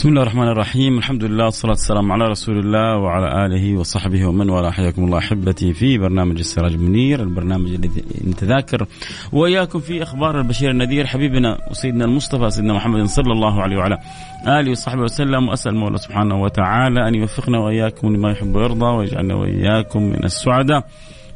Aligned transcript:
بسم 0.00 0.08
الله 0.08 0.22
الرحمن 0.22 0.48
الرحيم. 0.48 0.98
الحمد 0.98 1.24
لله 1.24 1.44
والصلاة 1.44 1.72
والسلام 1.72 2.12
على 2.12 2.24
رسول 2.24 2.58
الله 2.58 2.96
وعلى 2.96 3.46
آله 3.46 3.78
وصحبه 3.78 4.26
ومن 4.26 4.50
والاه. 4.50 4.70
حياكم 4.70 5.04
الله 5.04 5.18
أحبتي 5.18 5.72
في 5.72 5.98
برنامج 5.98 6.38
السراج 6.38 6.76
منير 6.76 7.22
البرنامج 7.22 7.70
الذي 7.70 7.90
نتذاكر 8.24 8.86
وإياكم 9.32 9.80
في 9.80 10.02
أخبار 10.02 10.40
البشير 10.40 10.70
النذير. 10.70 11.06
حبيبنا 11.06 11.58
وسيدنا 11.70 12.04
المصطفى 12.04 12.50
سيدنا 12.50 12.74
محمد 12.74 13.04
صلى 13.04 13.32
الله 13.32 13.62
عليه 13.62 13.76
وعلى 13.76 13.98
آله 14.46 14.70
وصحبه 14.70 15.02
وسلم. 15.02 15.48
وأسأل 15.48 15.72
المولى 15.72 15.98
سبحانه 15.98 16.42
وتعالى 16.42 17.08
أن 17.08 17.14
يوفقنا 17.14 17.58
وإياكم 17.58 18.16
لما 18.16 18.30
يحب 18.30 18.56
ويرضى 18.56 18.86
ويجعلنا 18.86 19.34
وإياكم 19.34 20.02
من 20.02 20.24
السعداء. 20.24 20.86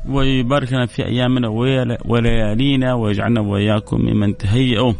ويبارك 0.09 0.73
لنا 0.73 0.87
في 0.87 1.05
أيامنا 1.07 1.49
وليالينا 2.05 2.95
ويجعلنا 2.95 3.41
وإياكم 3.41 4.01
ممن 4.01 4.37
تهيئوا 4.37 4.93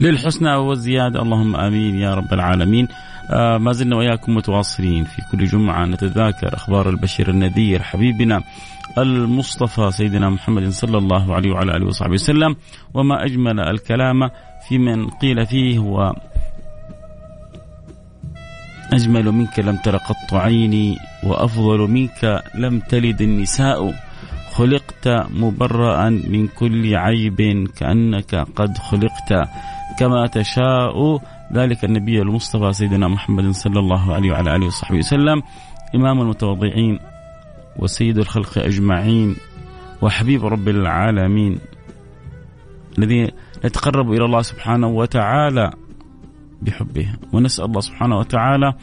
للحسنى 0.00 0.54
والزيادة. 0.54 1.22
اللهم 1.22 1.56
آمين 1.56 1.94
يا 1.98 2.14
رب 2.14 2.32
العالمين. 2.32 2.88
آه 3.30 3.58
ما 3.58 3.72
زلنا 3.72 3.96
وإياكم 3.96 4.34
متواصلين 4.34 5.04
في 5.04 5.22
كل 5.32 5.46
جمعة. 5.46 5.84
نتذاكر 5.86 6.54
أخبار 6.54 6.88
البشير 6.88 7.30
النذير 7.30 7.82
حبيبنا 7.82 8.42
المصطفى 8.98 9.90
سيدنا 9.90 10.30
محمد 10.30 10.68
صلى 10.68 10.98
الله 10.98 11.34
عليه 11.34 11.52
وعلى 11.52 11.76
آله 11.76 11.86
وصحبه 11.86 12.12
وسلم. 12.12 12.56
وما 12.94 13.24
أجمل 13.24 13.60
الكلام 13.60 14.30
في 14.68 14.78
من 14.78 15.08
قيل 15.08 15.46
فيه 15.46 15.78
هو 15.78 16.14
أجمل 18.92 19.32
منك 19.32 19.58
لم 19.58 19.76
تر 19.76 19.96
قط 19.96 20.34
عيني 20.34 20.96
وأفضل 21.24 21.78
منك 21.78 22.42
لم 22.54 22.80
تلد 22.80 23.22
النساء. 23.22 23.94
خلقت 24.56 25.08
مبرأ 25.30 26.08
من 26.08 26.48
كل 26.48 26.96
عيب 26.96 27.68
كأنك 27.76 28.34
قد 28.34 28.78
خلقت 28.78 29.30
كما 29.98 30.26
تشاء. 30.26 30.96
ذلك 31.52 31.84
النبي 31.84 32.22
المصطفى 32.22 32.72
سيدنا 32.72 33.08
محمد 33.08 33.50
صلى 33.50 33.78
الله 33.80 34.14
عليه 34.14 34.30
وعلى 34.30 34.56
آله 34.56 34.66
وصحبه 34.66 34.98
وسلم 34.98 35.42
إمام 35.94 36.20
المتواضعين 36.20 36.98
وسيد 37.78 38.18
الخلق 38.18 38.58
أجمعين 38.58 39.36
وحبيب 40.02 40.44
رب 40.44 40.68
العالمين 40.68 41.58
الذي 42.98 43.30
نتقرب 43.64 44.12
إلى 44.12 44.24
الله 44.24 44.42
سبحانه 44.42 44.88
وتعالى 44.88 45.70
بحبه. 46.62 47.08
ونسأل 47.32 47.64
الله 47.64 47.80
سبحانه 47.80 48.18
وتعالى 48.18 48.74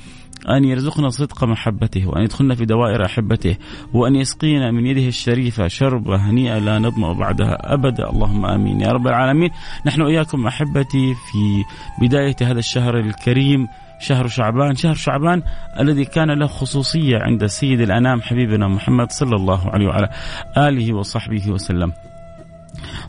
أن 0.50 0.66
يرزقنا 0.66 1.10
صدق 1.10 1.44
محبته 1.44 2.08
وأن 2.08 2.24
يدخلنا 2.24 2.56
في 2.56 2.66
دوائر 2.66 3.06
أحبته 3.06 3.58
وأن 3.94 4.16
يسقينا 4.16 4.72
من 4.72 4.86
يده 4.86 5.08
الشريفة 5.08 5.68
شربة 5.68 6.16
هنيئة 6.16 6.58
لا 6.58 6.80
نظمأ 6.80 7.14
بعدها 7.14 7.74
أبدا. 7.74 8.10
اللهم 8.10 8.46
آمين. 8.46 8.82
يا 8.82 8.92
رب 8.92 9.08
العالمين. 9.08 9.50
نحن 9.86 10.02
إياكم 10.02 10.48
أحبتي 10.48 11.14
في 11.14 11.64
بداية 12.02 12.36
هذا 12.42 12.60
الشهر 12.60 13.00
الكريم 13.00 13.68
شهر 14.00 14.28
شعبان. 14.28 14.76
شهر 14.76 14.94
شعبان 14.94 15.44
الذي 15.80 16.06
كان 16.06 16.32
له 16.32 16.48
خصوصية 16.48 17.18
عند 17.18 17.46
سيد 17.46 17.82
الأنام 17.82 18.22
حبيبنا 18.22 18.68
محمد 18.68 19.12
صلى 19.12 19.36
الله 19.36 19.70
عليه 19.70 19.88
وعلى 19.88 20.10
آله 20.58 20.94
وصحبه 20.94 21.52
وسلم. 21.52 21.92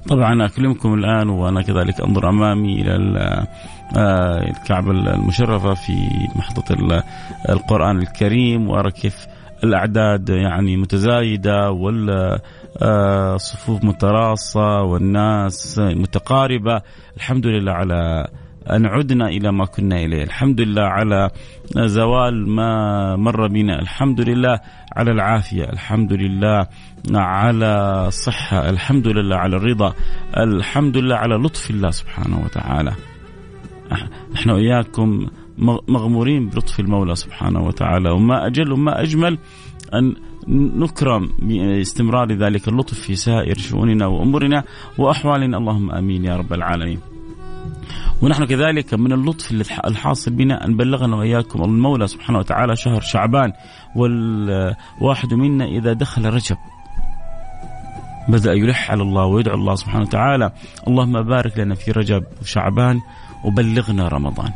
طبعا 0.08 0.46
أكلمكم 0.46 0.94
الآن 0.94 1.28
وأنا 1.28 1.62
كذلك 1.62 2.00
أنظر 2.00 2.28
أمامي 2.28 2.82
إلى 2.82 2.96
الكعبة 4.50 4.90
المشرفة 4.90 5.74
في 5.74 5.92
محطة 6.36 6.74
القرآن 7.48 7.98
الكريم 7.98 8.68
وأرى 8.68 8.90
كيف 8.90 9.26
الأعداد 9.64 10.28
يعني 10.28 10.76
متزايدة 10.76 11.70
والصفوف 12.80 13.84
متراصة 13.84 14.82
والناس 14.82 15.78
متقاربة. 15.78 16.82
الحمد 17.16 17.46
لله 17.46 17.72
على 17.72 18.28
أن 18.70 18.86
عدنا 18.86 19.28
إلى 19.28 19.52
ما 19.52 19.64
كنا 19.64 19.96
إليه. 20.04 20.22
الحمد 20.22 20.60
لله 20.60 20.82
على 20.82 21.30
زوال 21.76 22.48
ما 22.48 22.70
مر 23.16 23.46
بنا. 23.48 23.78
الحمد 23.80 24.20
لله 24.20 24.60
على 24.96 25.10
العافية. 25.10 25.64
الحمد 25.64 26.12
لله 26.12 26.66
على 27.14 28.04
الصحة 28.08 28.70
الحمد 28.70 29.08
لله 29.08 29.36
على 29.36 29.56
الرضا. 29.56 29.94
الحمد 30.36 30.96
لله 30.96 31.16
على 31.16 31.34
لطف 31.34 31.70
الله 31.70 31.90
سبحانه 31.90 32.44
وتعالى. 32.44 32.92
نحن 34.34 34.50
وإياكم 34.50 35.26
مغمورين 35.88 36.48
بلطف 36.48 36.80
المولى 36.80 37.14
سبحانه 37.14 37.66
وتعالى. 37.66 38.10
وما 38.10 38.46
أجل 38.46 38.72
وما 38.72 39.02
أجمل 39.02 39.38
أن 39.94 40.14
نكرم 40.48 41.28
باستمرار 41.38 42.32
ذلك 42.32 42.68
اللطف 42.68 42.94
في 43.00 43.16
سائر 43.16 43.58
شؤوننا 43.58 44.06
وأمورنا 44.06 44.64
وأحوالنا. 44.98 45.58
اللهم 45.58 45.90
آمين 45.90 46.24
يا 46.24 46.36
رب 46.36 46.52
العالمين. 46.52 47.13
ونحن 48.22 48.44
كذلك 48.44 48.94
من 48.94 49.12
اللطف 49.12 49.52
الحاصل 49.84 50.30
بنا 50.30 50.64
أن 50.64 50.76
بلغنا 50.76 51.16
وإياكم 51.16 51.62
المولى 51.64 52.06
سبحانه 52.06 52.38
وتعالى 52.38 52.76
شهر 52.76 53.00
شعبان 53.00 53.52
والواحد 53.96 55.34
منا 55.34 55.64
إذا 55.64 55.92
دخل 55.92 56.24
رجب. 56.24 56.56
بدأ 58.28 58.52
يلح 58.52 58.90
على 58.90 59.02
الله 59.02 59.24
ويدعو 59.24 59.54
الله 59.54 59.74
سبحانه 59.74 60.02
وتعالى. 60.02 60.52
اللهم 60.88 61.22
بارك 61.22 61.58
لنا 61.58 61.74
في 61.74 61.90
رجب 61.90 62.24
وشعبان 62.42 63.00
وبلغنا 63.44 64.08
رمضان. 64.08 64.52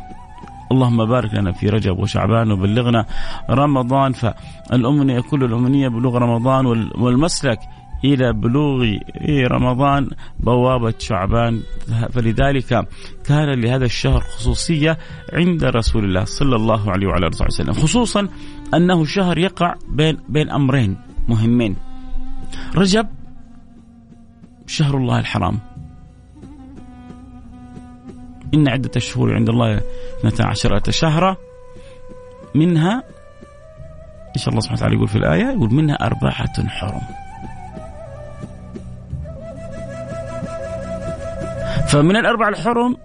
اللهم 0.71 1.05
بارك 1.05 1.33
لنا 1.33 1.51
في 1.51 1.69
رجب 1.69 1.99
وشعبان 1.99 2.51
وبلغنا 2.51 3.05
رمضان. 3.49 4.13
فالأمنية 4.13 5.19
كل 5.19 5.43
الأمنية 5.43 5.87
بلوغ 5.87 6.17
رمضان 6.17 6.65
والمسلك 6.97 7.59
إلى 8.03 8.33
بلوغ 8.33 8.97
رمضان 9.29 10.09
بوابة 10.39 10.93
شعبان 10.99 11.61
فلذلك 12.11 12.87
كان 13.25 13.61
لهذا 13.61 13.85
الشهر 13.85 14.19
خصوصية 14.19 14.97
عند 15.33 15.63
رسول 15.63 16.05
الله 16.05 16.23
صلى 16.23 16.55
الله 16.55 16.91
عليه 16.91 17.07
وعلى 17.07 17.27
آله 17.27 17.45
وسلم 17.45 17.73
خصوصا 17.73 18.27
أنه 18.73 19.05
شهر 19.05 19.37
يقع 19.37 19.75
بين 19.89 20.17
بين 20.29 20.49
أمرين 20.49 20.97
مهمين 21.27 21.75
رجب 22.75 23.07
شهر 24.67 24.97
الله 24.97 25.19
الحرام 25.19 25.59
إن 28.53 28.67
عدة 28.69 28.91
الشهور 28.95 29.35
عند 29.35 29.49
الله 29.49 29.81
12 30.25 30.81
شهرا 30.89 31.37
منها 32.55 33.03
إيش 34.35 34.47
الله 34.47 34.59
سبحانه 34.59 34.79
وتعالى 34.79 34.95
يقول 34.95 35.07
في 35.07 35.15
الآية؟ 35.15 35.45
يقول 35.45 35.73
منها 35.73 35.95
أربعة 35.95 36.67
حرم. 36.67 37.01
فمن 41.89 42.15
الأربع 42.15 42.47
الحرم 42.47 42.97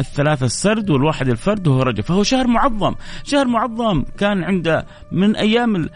الثلاثة 0.00 0.46
السرد 0.46 0.90
والواحد 0.90 1.28
الفرد 1.28 1.68
وهو 1.68 1.82
رجب. 1.82 2.00
فهو 2.00 2.22
شهر 2.22 2.46
معظم. 2.46 2.94
شهر 3.24 3.46
معظم 3.46 4.04
كان 4.18 4.44
عند 4.44 4.84
من 5.12 5.36
أيام 5.36 5.88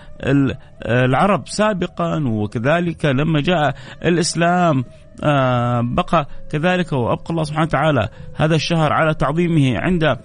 العرب 0.87 1.49
سابقا 1.49 2.25
وكذلك 2.27 3.05
لما 3.05 3.41
جاء 3.41 3.75
الإسلام 4.05 4.85
آه، 5.25 5.81
بقى 5.81 6.27
كذلك 6.51 6.93
وأبقى 6.93 7.31
الله 7.31 7.43
سبحانه 7.43 7.67
وتعالى 7.67 8.09
هذا 8.37 8.55
الشهر 8.55 8.93
على 8.93 9.15
تعظيمه 9.15 9.79
عند 9.79 10.05
آه، 10.05 10.19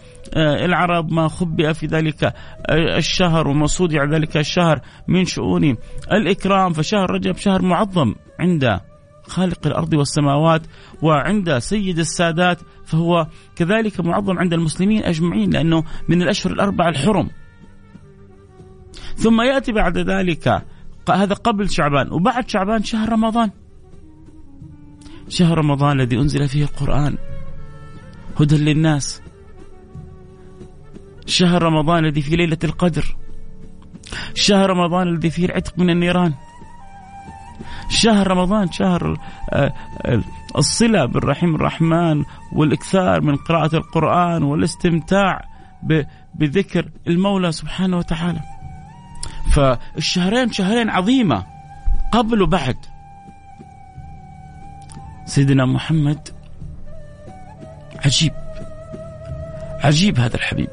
العرب 0.66 1.12
ما 1.12 1.28
خبئ 1.28 1.74
في 1.74 1.86
ذلك 1.86 2.24
آه، 2.24 2.34
الشهر 2.98 3.48
وما 3.48 3.66
صودع 3.68 4.04
ذلك 4.04 4.38
الشهر 4.38 4.82
من 5.08 5.26
شؤون 5.26 5.78
الإكرام. 6.12 6.74
فشهر 6.74 7.12
رجب 7.12 7.36
شهر 7.36 7.62
معظم 7.62 8.16
عند 8.40 8.80
خالق 9.28 9.68
الأرض 9.68 9.94
والسماوات 9.94 10.62
وعند 11.02 11.58
سيد 11.58 12.00
السادات 12.00 12.60
فهو 12.86 13.28
كذلك 13.56 14.00
معظم 14.00 14.38
عند 14.38 14.54
المسلمين 14.54 15.04
أجمعين 15.04 15.50
لأنه 15.50 15.84
من 16.10 16.22
الأشهر 16.22 16.54
الاربعه 16.54 16.90
الحرم. 16.90 17.30
ثم 19.16 19.42
يأتي 19.42 19.72
بعد 19.72 19.98
ذلك 19.98 20.64
هذا 21.10 21.34
قبل 21.34 21.70
شعبان 21.70 22.12
وبعد 22.12 22.50
شعبان 22.50 22.84
شهر 22.84 23.10
رمضان. 23.10 23.52
شهر 25.30 25.58
رمضان 25.58 26.00
الذي 26.00 26.18
أنزل 26.18 26.48
فيه 26.48 26.64
القرآن 26.64 27.18
هدى 28.40 28.58
للناس. 28.58 29.22
شهر 31.26 31.64
رمضان 31.64 32.06
الذي 32.06 32.22
فيه 32.22 32.36
ليلة 32.36 32.58
القدر. 32.64 33.16
شهر 34.34 34.70
رمضان 34.70 35.08
الذي 35.08 35.30
فيه 35.30 35.46
العتق 35.46 35.80
من 35.80 35.90
النيران. 35.90 36.34
شهر 37.90 38.28
رمضان 38.28 38.72
شهر 38.72 39.18
آه، 39.50 39.74
الصلة 40.58 41.06
بالرحيم 41.06 41.56
الرحمن 41.56 42.24
والإكثار 42.54 43.22
من 43.22 43.36
قراءة 43.36 43.76
القرآن 43.76 44.44
والاستمتاع 44.44 45.42
بذكر 46.36 46.90
المولى 47.08 47.52
سبحانه 47.52 47.98
وتعالى. 47.98 48.40
فالشهرين 49.52 50.52
شهرين 50.52 50.90
عظيمة 50.90 51.46
قبل 52.12 52.42
وبعد. 52.42 52.78
سيدنا 55.26 55.66
محمد 55.66 56.30
عجيب 58.06 58.34
عجيب 59.84 60.20
هذا 60.20 60.36
الحبيب. 60.36 60.70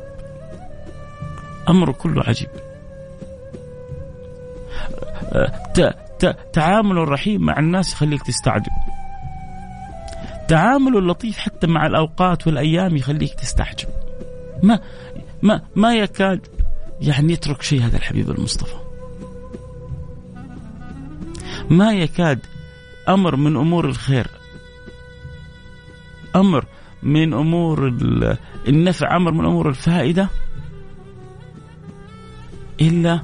أمره 1.69 1.93
كله 1.93 2.23
عجيب. 2.23 2.49
آه، 5.33 6.04
تعامله 6.53 7.03
الرحيم 7.03 7.41
مع 7.41 7.59
الناس 7.59 7.93
يخليك 7.93 8.23
تستعجب 8.23 8.73
تعامله 10.49 10.99
اللطيف 10.99 11.39
حتى 11.39 11.67
مع 11.67 11.87
الأوقات 11.87 12.47
والأيام 12.47 12.97
يخليك 12.97 13.35
تستعجب 13.35 13.89
ما 14.63 14.81
ما 15.43 15.63
ما 15.77 15.95
يكاد 15.95 16.47
يعني 17.01 17.33
يترك 17.33 17.63
شيء 17.63 17.83
هذا 17.83 17.97
الحبيب 17.97 18.31
المصطفى. 18.31 18.77
ما 21.71 21.93
يكاد 21.93 22.39
أمر 23.09 23.37
من 23.37 23.57
أمور 23.57 23.85
الخير. 23.85 24.27
أمر 26.37 26.65
من 27.03 27.35
أمور 27.35 27.89
النفع 28.69 29.17
أمر 29.17 29.33
من 29.33 29.45
أمور 29.45 29.69
الفائدة 29.69 30.29
إلا 32.81 33.21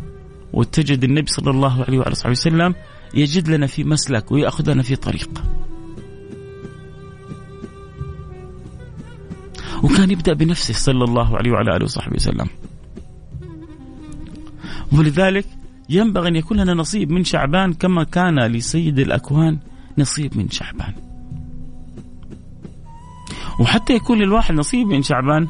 وتجد 0.52 1.04
النبي 1.04 1.26
صلى 1.26 1.50
الله 1.50 1.84
عليه 1.84 1.98
وعلى 1.98 2.14
اله 2.24 2.30
وسلم 2.30 2.74
يجد 3.14 3.48
لنا 3.48 3.66
في 3.66 3.84
مسلك 3.84 4.32
ويأخذنا 4.32 4.82
في 4.82 4.96
طريق. 4.96 5.30
وكان 9.82 10.10
يبدأ 10.10 10.32
بنفسه 10.32 10.74
صلى 10.74 11.04
الله 11.04 11.36
عليه 11.36 11.50
وعلى 11.50 11.76
آله 11.76 11.84
وصحبه 11.84 12.14
وسلم. 12.14 12.46
ولذلك 14.92 15.46
ينبغي 15.88 16.28
أن 16.28 16.36
يكون 16.36 16.60
لنا 16.60 16.74
نصيب 16.74 17.10
من 17.10 17.24
شعبان 17.24 17.72
كما 17.72 18.04
كان 18.04 18.38
لسيد 18.46 18.98
الأكوان 18.98 19.58
نصيب 19.98 20.36
من 20.36 20.50
شعبان. 20.50 20.94
وحتى 23.60 23.94
يكون 23.94 24.18
للواحد 24.18 24.54
نصيب 24.54 24.86
من 24.86 25.02
شعبان 25.02 25.48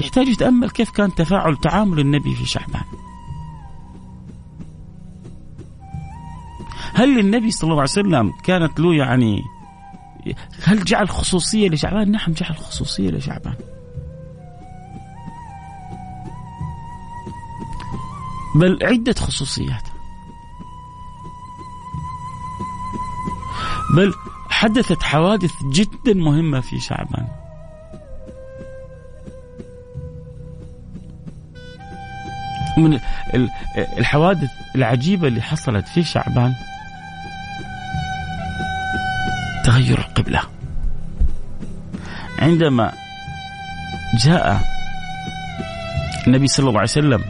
يحتاج 0.00 0.28
يتأمل 0.28 0.70
كيف 0.70 0.90
كان 0.90 1.14
تفاعل 1.14 1.56
تعامل 1.56 2.00
النبي 2.00 2.34
في 2.34 2.46
شعبان. 2.46 2.84
هل 6.94 7.14
للنبي 7.14 7.50
صلى 7.50 7.70
الله 7.70 7.80
عليه 7.80 7.90
وسلم 7.90 8.32
كانت 8.44 8.80
له 8.80 8.94
يعني 8.94 9.42
هل 10.64 10.84
جعل 10.84 11.08
خصوصية 11.08 11.68
لشعبان؟ 11.68 12.10
نعم 12.10 12.32
جعل 12.32 12.56
خصوصية 12.56 13.10
لشعبان. 13.10 13.54
بل 18.54 18.78
عدة 18.82 19.14
خصوصيات. 19.14 19.82
بل 23.96 24.14
حدثت 24.50 25.02
حوادث 25.02 25.52
جدا 25.64 26.14
مهمة 26.14 26.60
في 26.60 26.80
شعبان. 26.80 27.26
من 32.78 33.00
الحوادث 33.98 34.50
العجيبة 34.74 35.28
اللي 35.28 35.42
حصلت 35.42 35.88
في 35.88 36.02
شعبان 36.02 36.54
تغير 39.76 39.98
القبلة 39.98 40.42
عندما 42.38 42.92
جاء 44.24 44.60
النبي 46.26 46.46
صلى 46.46 46.68
الله 46.68 46.80
عليه 46.80 46.90
وسلم 46.90 47.24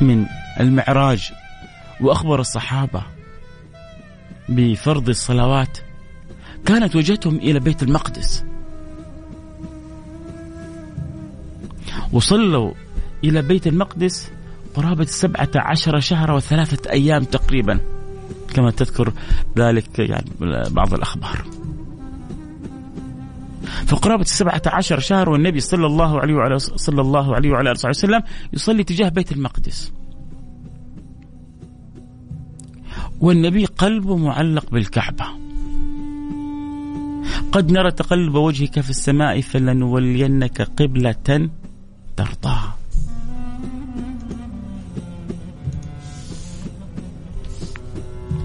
من 0.00 0.26
المعراج 0.60 1.32
وأخبر 2.00 2.40
الصحابة 2.40 3.02
بفرض 4.48 5.08
الصلوات 5.08 5.78
كانت 6.66 6.96
وجهتهم 6.96 7.36
إلى 7.36 7.60
بيت 7.60 7.82
المقدس. 7.82 8.44
وصلوا 12.12 12.72
إلى 13.24 13.42
بيت 13.42 13.66
المقدس 13.66 14.30
قرابة 14.74 15.04
سبعة 15.04 15.50
عشر 15.56 16.00
شهرا 16.00 16.34
وثلاثة 16.34 16.90
أيام 16.90 17.24
تقريبا. 17.24 17.95
كما 18.56 18.70
تذكر 18.70 19.12
ذلك 19.58 19.98
يعني 19.98 20.30
بعض 20.70 20.94
الأخبار. 20.94 21.44
فقرابة 23.86 24.22
السبعة 24.22 24.62
عشر 24.66 24.98
شهر 24.98 25.28
والنبي 25.28 25.60
صلى 25.60 25.86
الله 25.86 26.20
عليه 26.20 26.34
وعلى 26.34 26.58
صلى 26.58 27.00
الله 27.00 27.34
عليه 27.34 27.50
وعلى 27.50 27.70
آله 27.70 27.88
وسلم 27.88 28.22
يصلي 28.52 28.84
تجاه 28.84 29.08
بيت 29.08 29.32
المقدس. 29.32 29.92
والنبي 33.20 33.64
قلبه 33.64 34.16
معلق 34.16 34.70
بالكعبة. 34.70 35.24
قد 37.52 37.72
نرى 37.72 37.90
تقلب 37.90 38.34
وجهك 38.34 38.80
في 38.80 38.90
السماء 38.90 39.40
فلنولينك 39.40 40.62
قبلة 40.62 41.48
ترضاها 42.16 42.75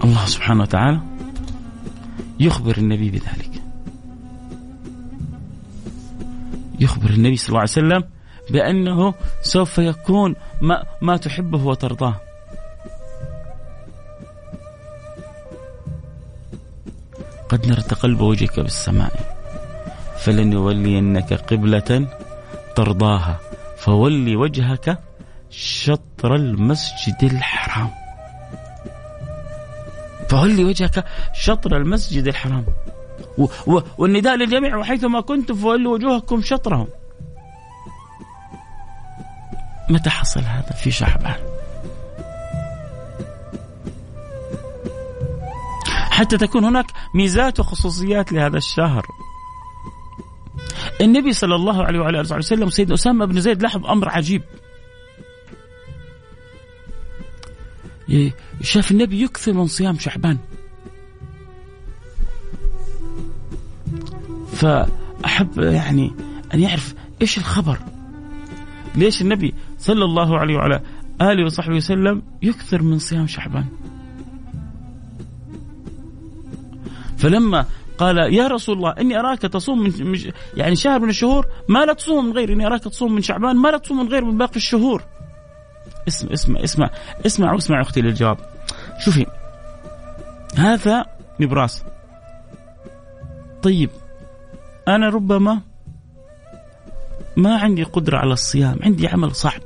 الله 0.04 0.26
سبحانه 0.26 0.62
وتعالى 0.62 1.00
يخبر 2.40 2.76
النبي 2.78 3.10
بذلك. 3.10 3.62
يخبر 6.80 7.10
النبي 7.10 7.36
صلى 7.36 7.48
الله 7.48 7.60
عليه 7.60 7.70
وسلم 7.70 8.04
بأنه 8.50 9.14
سوف 9.42 9.78
يكون 9.78 10.34
ما, 10.60 10.84
ما 11.02 11.16
تحبه 11.16 11.66
وترضاه. 11.66 12.20
قد 17.48 17.66
نرى 17.66 17.82
تقلب 17.82 18.20
وجهك 18.20 18.60
بالسماء 18.60 19.12
فلنولينك 20.18 21.32
قبلة 21.32 22.08
ترضاها 22.76 23.40
فولي 23.78 24.36
وجهك 24.36 24.98
شطر 25.50 26.34
المسجد 26.34 27.18
الحرام. 27.22 28.01
فولي 30.32 30.64
وجهك 30.64 31.04
شطر 31.32 31.76
المسجد 31.76 32.28
الحرام؟ 32.28 32.64
و 33.38 33.46
و 33.66 33.80
والنداء 33.98 34.36
للجميع 34.36 34.76
وحيثما 34.76 35.20
كنتم 35.20 35.54
فولوا 35.54 35.94
وجوهكم 35.94 36.42
شطره 36.42 36.88
متى 39.90 40.10
حصل 40.10 40.40
هذا 40.40 40.70
في 40.70 40.90
شعبان؟ 40.90 41.36
حتى 46.10 46.36
تكون 46.36 46.64
هناك 46.64 46.86
ميزات 47.14 47.60
وخصوصيات 47.60 48.32
لهذا 48.32 48.56
الشهر. 48.56 49.06
النبي 51.00 51.32
صلى 51.32 51.54
الله 51.54 51.84
عليه 51.84 51.98
وعلى 51.98 52.20
آله 52.20 52.36
وسلم 52.36 52.70
سيدنا 52.70 52.94
أسامة 52.94 53.24
بن 53.24 53.40
زيد 53.40 53.62
لاحظ 53.62 53.86
أمر 53.86 54.08
عجيب. 54.08 54.42
شاف 58.62 58.90
النبي 58.90 59.22
يكثر 59.22 59.52
من 59.52 59.66
صيام 59.66 59.98
شعبان. 59.98 60.38
فأحب 64.52 65.58
يعني 65.58 66.12
أن 66.54 66.60
يعرف 66.60 66.94
إيش 67.22 67.38
الخبر. 67.38 67.78
ليش 68.94 69.22
النبي 69.22 69.54
صلى 69.78 70.04
الله 70.04 70.38
عليه 70.38 70.56
وعلى 70.56 70.80
آله 71.20 71.44
وصحبه 71.44 71.76
وسلم 71.76 72.22
يكثر 72.42 72.82
من 72.82 72.98
صيام 72.98 73.26
شعبان؟ 73.26 73.66
فلما 77.18 77.66
قال 77.98 78.34
يا 78.34 78.46
رسول 78.46 78.76
الله 78.76 78.90
إني 78.90 79.18
أراك 79.18 79.38
تصوم 79.38 79.82
من 79.82 80.18
يعني 80.56 80.76
شهر 80.76 81.00
من 81.00 81.08
الشهور 81.08 81.46
ما 81.68 81.84
لا 81.84 81.92
تصوم 81.92 82.26
من 82.26 82.32
غير 82.32 82.52
إني 82.52 82.66
أراك 82.66 82.84
تصوم 82.84 83.14
من 83.14 83.22
شعبان 83.22 83.56
ما 83.56 83.68
لا 83.68 83.78
تصوم 83.78 83.98
من 83.98 84.08
غير 84.08 84.24
من 84.24 84.38
باقي 84.38 84.56
الشهور. 84.56 85.02
اسمع 86.08 86.32
اسمع 86.32 86.60
اسمع 86.60 86.90
اسمع 87.26 87.52
واسمع 87.52 87.80
أختي 87.80 88.00
للجواب. 88.00 88.51
شوفي. 89.04 89.26
هذا 90.58 91.06
نبراس 91.40 91.84
طيب. 93.62 93.90
أنا 94.88 95.08
ربما 95.08 95.60
ما 97.36 97.58
عندي 97.58 97.82
قدرة 97.82 98.18
على 98.18 98.32
الصيام. 98.32 98.78
عندي 98.82 99.08
عمل 99.08 99.34
صعب. 99.34 99.60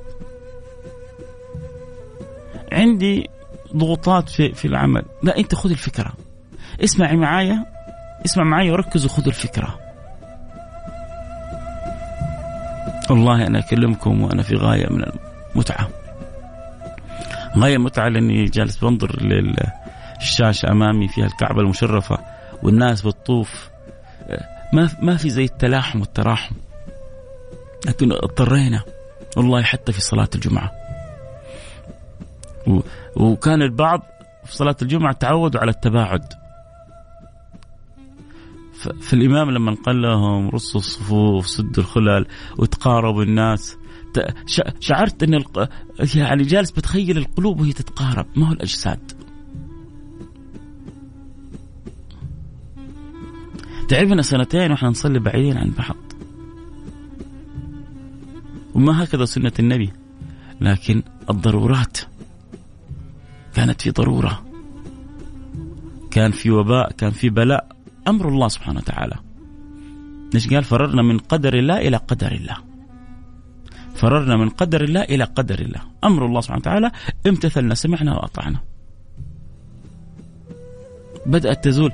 عندي 2.73 3.31
ضغوطات 3.77 4.29
في 4.29 4.53
في 4.53 4.65
العمل. 4.65 5.03
لا 5.23 5.39
أنت 5.39 5.55
خذ 5.55 5.71
الفكرة. 5.71 6.13
اسمعي 6.85 7.17
معايا. 7.17 7.67
اسمع 8.25 8.45
معي 8.45 8.71
وركز 8.71 9.05
وخذ 9.05 9.27
الفكرة. 9.27 9.79
والله 13.11 13.47
أنا 13.47 13.59
أكلمكم 13.59 14.23
وأنا 14.23 14.43
في 14.43 14.57
غاية 14.57 14.93
من 14.93 15.05
المتعة. 15.55 15.89
غاية 17.59 17.79
متعة 17.79 18.09
لأني 18.09 18.45
جالس 18.45 18.77
بنظر 18.77 19.23
للشاشة 19.23 20.71
أمامي 20.71 21.09
فيها 21.09 21.27
الكعبة 21.27 21.61
المشرفة 21.61 22.19
والناس 22.63 23.03
بتطوف 23.03 23.69
ما 24.73 24.91
ما 25.03 25.17
في 25.17 25.31
زي 25.31 25.45
التلاحم 25.45 26.01
والتراحم. 26.01 26.55
لكن 27.87 28.13
اضطرينا 28.13 28.83
والله 29.37 29.63
حتى 29.63 29.93
في 29.93 30.01
صلاة 30.01 30.29
الجمعة. 30.35 30.71
وكان 33.17 33.63
البعض 33.63 34.03
في 34.45 34.57
صلاة 34.57 34.77
الجمعة 34.83 35.13
تعودوا 35.13 35.61
على 35.61 35.71
التباعد. 35.71 36.33
فالإمام 39.03 39.51
لما 39.51 39.77
قال 39.87 40.03
لهم 40.03 40.49
رصوا 40.49 40.81
الصفوف 40.81 41.47
سدوا 41.47 41.83
الخلل 41.85 42.27
وتقاربوا 42.59 43.23
الناس 43.23 43.77
شعرت 44.81 45.23
إن 45.23 45.45
يعني 46.15 46.43
جالس 46.43 46.71
بتخيل 46.71 47.19
القلوب 47.19 47.61
وهي 47.61 47.73
تتقارب. 47.73 48.27
ما 48.37 48.49
هو 48.49 48.53
الأجساد؟ 48.53 49.13
تعبنا 53.89 54.23
سنتين 54.23 54.71
وإحنا 54.71 54.89
نصلي 54.89 55.19
بعيدين 55.19 55.59
عن 55.59 55.73
بعض. 55.79 55.97
وما 58.75 59.05
هكذا 59.05 59.25
سنة 59.25 59.53
النبي. 59.59 59.93
لكن 60.61 61.03
الضرورات 61.31 61.99
كانت 63.55 63.81
في 63.81 63.91
ضرورة. 63.91 64.47
كان 66.11 66.31
في 66.31 66.51
وباء 66.51 66.93
كان 66.93 67.11
في 67.11 67.29
بلاء. 67.31 67.77
أمر 68.09 68.29
الله 68.29 68.49
سبحانه 68.49 68.79
وتعالى. 68.79 69.17
ليش 70.35 70.49
قال؟ 70.49 70.65
فررنا 70.65 71.03
من 71.03 71.19
قدر 71.19 71.55
الله 71.55 71.79
إلى 71.79 71.97
قدر 71.97 72.33
الله. 72.33 72.57
فررنا 73.97 74.37
من 74.37 74.49
قدر 74.49 74.85
الله 74.85 75.03
إلى 75.03 75.25
قدر 75.25 75.59
الله. 75.59 75.81
أمر 76.05 76.27
الله 76.27 76.41
سبحانه 76.41 76.61
وتعالى 76.61 76.91
امتثلنا 77.27 77.75
سمعنا 77.75 78.15
وأطعنا. 78.15 78.59
بدأت 81.27 81.65
تزول 81.65 81.93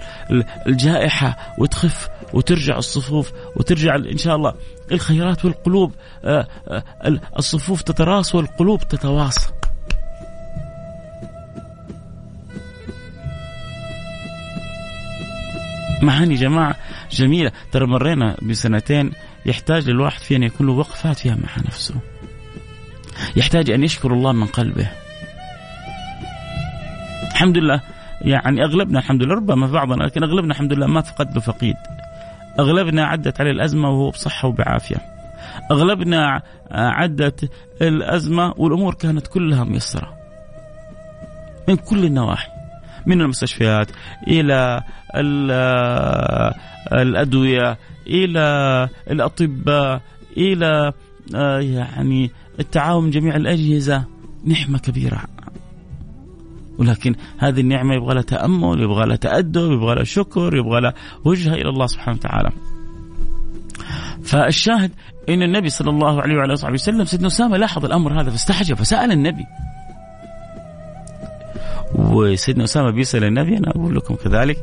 الجائحة 0.66 1.54
وتخف 1.58 2.08
وترجع 2.32 2.76
الصفوف 2.78 3.32
وترجع 3.56 3.94
إن 3.96 4.18
شاء 4.18 4.36
الله 4.36 4.54
الخيرات 4.92 5.44
والقلوب 5.44 5.92
آه، 6.24 6.48
آه، 6.68 6.84
الصفوف 7.38 7.82
تتراص 7.82 8.34
والقلوب 8.34 8.88
تتواصى 8.88 9.48
معاني 16.02 16.34
جماعة 16.34 16.76
جميلة. 17.10 17.52
ترى 17.72 17.86
مرينا 17.86 18.36
بسنتين 18.42 19.12
يحتاج 19.46 19.88
الواحد 19.88 20.20
فينا 20.20 20.46
يكون 20.46 20.66
له 20.66 20.72
وقفات 20.72 21.18
فيها 21.18 21.34
مع 21.34 21.64
نفسه. 21.66 21.94
يحتاج 23.36 23.70
أن 23.70 23.84
يشكر 23.84 24.12
الله 24.12 24.32
من 24.32 24.46
قلبه. 24.46 24.90
الحمد 27.30 27.58
لله 27.58 27.80
يعني 28.20 28.64
أغلبنا 28.64 28.98
الحمد 28.98 29.22
لله 29.22 29.34
ربما 29.34 29.66
بعضنا 29.66 30.04
لكن 30.04 30.22
أغلبنا 30.22 30.52
الحمد 30.52 30.72
لله 30.72 30.86
ما 30.86 31.00
فقد 31.00 31.34
له 31.34 31.40
فقيد. 31.40 31.76
أغلبنا 32.58 33.04
عدت 33.04 33.40
عليه 33.40 33.50
الأزمة 33.50 33.88
وهو 33.88 34.10
بصحة 34.10 34.48
وبعافية. 34.48 34.96
أغلبنا 35.70 36.42
عدت 36.70 37.50
الأزمة 37.82 38.54
والأمور 38.56 38.94
كانت 38.94 39.26
كلها 39.26 39.64
ميسرة. 39.64 40.14
من 41.68 41.76
كل 41.76 42.04
النواحي 42.04 42.48
من 43.06 43.20
المستشفيات 43.20 43.90
إلى 44.28 44.82
الأدوية 46.92 47.78
إلى 48.06 48.88
الأطباء 49.10 50.00
إلى 50.36 50.92
آه، 51.34 51.60
يعني 51.60 52.30
التعاون 52.60 53.10
جميع 53.10 53.36
الأجهزة. 53.36 54.04
نعمة 54.44 54.78
كبيرة. 54.78 55.22
ولكن 56.78 57.14
هذه 57.38 57.60
النعمة 57.60 57.94
يبغى 57.94 58.14
لها 58.14 58.22
تأمل 58.22 58.82
يبغى 58.82 59.06
لها 59.06 59.16
تأدب 59.16 59.72
يبغى 59.72 59.94
لها 59.94 60.04
شكر 60.04 60.56
يبغى 60.56 60.80
لها 60.80 60.94
وجهة 61.24 61.54
إلى 61.54 61.68
الله 61.68 61.86
سبحانه 61.86 62.16
وتعالى. 62.16 62.50
فالشاهد 64.24 64.90
إن 65.28 65.42
النبي 65.42 65.68
صلى 65.68 65.90
الله 65.90 66.22
عليه 66.22 66.36
وعلى 66.36 66.54
آله 66.54 66.72
وسلم 66.72 67.04
سيدنا 67.04 67.26
أسامة 67.26 67.56
لاحظ 67.56 67.84
الأمر 67.84 68.20
هذا 68.20 68.30
فاستحجب 68.30 68.76
فسأل 68.76 69.12
النبي. 69.12 69.44
وسيدنا 71.94 72.64
أسامة 72.64 72.90
بيسال 72.90 73.24
النبي 73.24 73.56
أنا 73.56 73.70
أقول 73.70 73.96
لكم 73.96 74.14
كذلك 74.14 74.56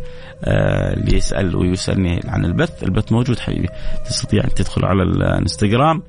آه 0.44 0.94
اللي 0.94 1.18
يسأل 1.18 1.56
ويسألني 1.56 2.20
عن 2.26 2.46
البث 2.46 2.84
البث 2.84 3.12
موجود 3.12 3.40
حبيبي 3.40 3.68
تستطيع 4.06 4.44
أن 4.44 4.54
تدخل 4.54 4.86
على 4.86 5.04
الانستغرام 5.04 6.04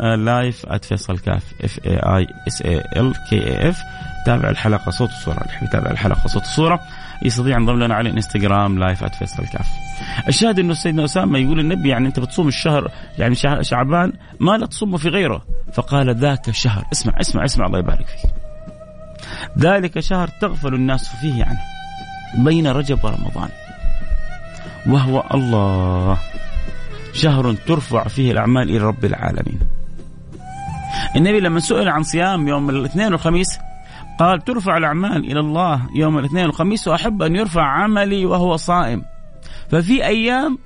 آه 0.00 0.14
live 0.14 0.66
@فيصل 0.82 1.18
كاف 1.18 1.44
F 1.64 1.80
A 1.86 1.96
I 1.96 2.26
S 2.48 2.62
A 2.62 2.78
L 2.96 3.14
K 3.30 3.36
A 3.46 3.68
F 3.68 3.78
تابع 4.26 4.50
الحلقة 4.50 4.90
صوت 4.90 5.08
وصورة 5.10 5.36
اللي 5.36 5.68
يتابع 5.68 5.90
الحلقة 5.90 6.26
صوت 6.28 6.42
وصورة 6.42 6.80
يستطيع 7.24 7.56
ينضم 7.56 7.82
لنا 7.82 7.94
على 7.94 8.08
الانستغرام 8.08 8.78
live 8.78 9.04
@فيصل 9.04 9.42
كاف. 9.42 9.66
الشاهد 10.28 10.58
إنه 10.58 10.74
سيدنا 10.74 11.04
أسامة 11.04 11.38
يقول 11.38 11.60
النبي 11.60 11.88
يعني 11.88 12.06
أنت 12.08 12.20
بتصوم 12.20 12.48
الشهر 12.48 12.90
يعني 13.18 13.34
شعبان 13.60 14.12
ما 14.40 14.56
لا 14.56 14.66
تصوم 14.66 14.96
في 14.96 15.08
غيره 15.08 15.44
فقال 15.72 16.16
ذاك 16.16 16.50
شهر. 16.50 16.84
اسمع 16.92 17.12
اسمع 17.20 17.44
اسمع 17.44 17.66
الله 17.66 17.78
يبارك 17.78 18.06
فيك. 18.06 18.39
ذلك 19.58 20.00
شهر 20.00 20.28
تغفل 20.40 20.74
الناس 20.74 21.08
فيه 21.20 21.44
عنه 21.44 21.60
بين 22.44 22.66
رجب 22.66 23.04
ورمضان. 23.04 23.48
وهو 24.86 25.24
الله 25.34 26.18
شهر 27.12 27.52
ترفع 27.52 28.08
فيه 28.08 28.32
الأعمال 28.32 28.70
إلى 28.70 28.78
رب 28.78 29.04
العالمين. 29.04 29.60
النبي 31.16 31.40
لما 31.40 31.60
سئل 31.60 31.88
عن 31.88 32.02
صيام 32.02 32.48
يوم 32.48 32.70
الاثنين 32.70 33.12
والخميس 33.12 33.58
قال 34.18 34.44
ترفع 34.44 34.76
الأعمال 34.76 35.24
إلى 35.30 35.40
الله 35.40 35.82
يوم 35.94 36.18
الاثنين 36.18 36.44
والخميس 36.44 36.88
وأحب 36.88 37.22
أن 37.22 37.36
يرفع 37.36 37.62
عملي 37.62 38.26
وهو 38.26 38.56
صائم. 38.56 39.02
ففي 39.70 40.06
أيام 40.06 40.58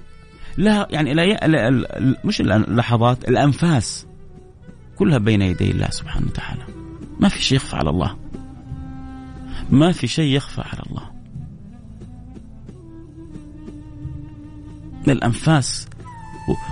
لها 0.58 0.86
يعني 0.90 1.38
مش 2.24 2.40
اللحظات 2.40 3.28
الأنفاس 3.28 4.06
كلها 4.98 5.18
بين 5.18 5.42
يدي 5.42 5.70
الله 5.70 5.90
سبحانه 5.90 6.26
وتعالى. 6.26 6.62
ما 7.20 7.28
في 7.28 7.42
شيء 7.42 7.56
يخفى 7.56 7.76
على 7.76 7.90
الله. 7.90 8.16
ما 9.74 9.92
في 9.92 10.06
شيء 10.06 10.36
يخفى 10.36 10.60
على 10.60 10.82
الله. 10.90 11.10
الأنفاس 15.08 15.88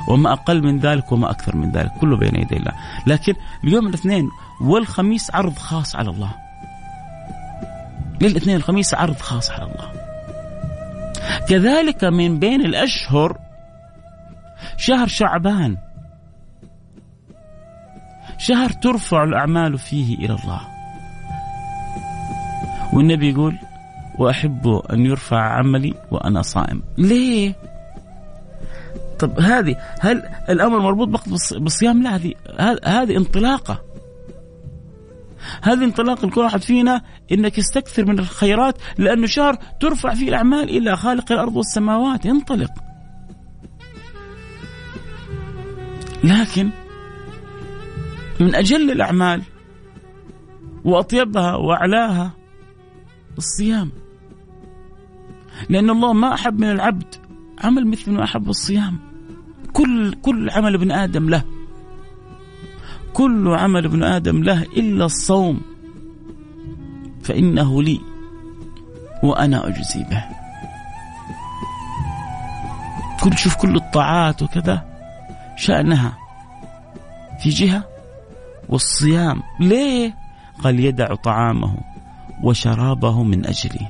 وما 0.08 0.32
أقل 0.32 0.62
من 0.62 0.78
ذلك 0.78 1.12
وما 1.12 1.30
أكثر 1.30 1.56
من 1.56 1.72
ذلك 1.72 1.90
كله 2.00 2.16
بين 2.16 2.34
يدي 2.34 2.56
الله. 2.56 2.72
لكن 3.06 3.34
اليوم 3.64 3.86
الاثنين 3.86 4.30
والخميس 4.60 5.30
عرض 5.34 5.58
خاص 5.58 5.96
على 5.96 6.10
الله. 6.10 6.34
للاثنين 8.20 8.56
الخميس 8.56 8.94
عرض 8.94 9.16
خاص 9.16 9.50
على 9.50 9.62
الله. 9.62 9.92
كذلك 11.48 12.04
من 12.04 12.38
بين 12.38 12.60
الأشهر 12.60 13.38
شهر 14.76 15.06
شعبان. 15.06 15.76
شهر 18.38 18.70
ترفع 18.70 19.24
الأعمال 19.24 19.78
فيه 19.78 20.14
إلى 20.14 20.34
الله. 20.34 20.71
والنبي 22.92 23.30
يقول 23.30 23.58
وأحب 24.18 24.68
أن 24.92 25.06
يرفع 25.06 25.40
عملي 25.40 25.94
وأنا 26.10 26.42
صائم. 26.42 26.82
ليه؟ 26.98 27.54
طب 29.18 29.40
هذه 29.40 29.76
هل 30.00 30.22
الأمر 30.48 30.78
مربوط 30.78 31.28
بالصيام؟ 31.58 32.02
لا 32.02 32.16
هذه 32.16 32.34
هذه 32.84 33.16
انطلاقة. 33.16 33.82
هذه 35.62 35.84
انطلاق 35.84 36.26
لكل 36.26 36.40
واحد 36.40 36.62
فينا 36.62 37.02
إنك 37.32 37.58
استكثر 37.58 38.04
من 38.04 38.18
الخيرات 38.18 38.74
لأنه 38.98 39.26
شهر 39.26 39.58
ترفع 39.80 40.14
فيه 40.14 40.28
الأعمال 40.28 40.68
إلى 40.68 40.96
خالق 40.96 41.32
الأرض 41.32 41.56
والسماوات. 41.56 42.26
انطلق. 42.26 42.70
لكن 46.24 46.70
من 48.40 48.54
أجل 48.54 48.90
الأعمال 48.90 49.42
وأطيبها 50.84 51.56
وأعلاها 51.56 52.41
الصيام. 53.38 53.90
لأن 55.68 55.90
الله 55.90 56.12
ما 56.12 56.34
أحب 56.34 56.60
من 56.60 56.70
العبد 56.70 57.14
عمل 57.64 57.86
مثل 57.86 58.10
ما 58.12 58.24
أحب 58.24 58.48
الصيام. 58.48 58.98
كل 59.72 60.14
كل 60.22 60.50
عمل 60.50 60.74
ابن 60.74 60.92
آدم 60.92 61.30
له. 61.30 61.42
كل 63.12 63.48
عمل 63.48 63.84
ابن 63.84 64.02
آدم 64.02 64.42
له 64.42 64.62
إلا 64.62 65.04
الصوم. 65.04 65.60
فإنه 67.22 67.82
لي 67.82 68.00
وأنا 69.22 69.68
أجزي 69.68 70.02
به. 70.10 70.24
كل 73.22 73.38
شوف 73.38 73.56
كل 73.56 73.76
الطاعات 73.76 74.42
وكذا 74.42 74.86
شأنها 75.56 76.18
في 77.42 77.48
جهة. 77.48 77.84
والصيام 78.68 79.42
ليه؟ 79.60 80.14
قال 80.62 80.80
يدع 80.80 81.14
طعامه. 81.14 81.91
وشرابه 82.42 83.22
من 83.22 83.46
أجلي. 83.46 83.86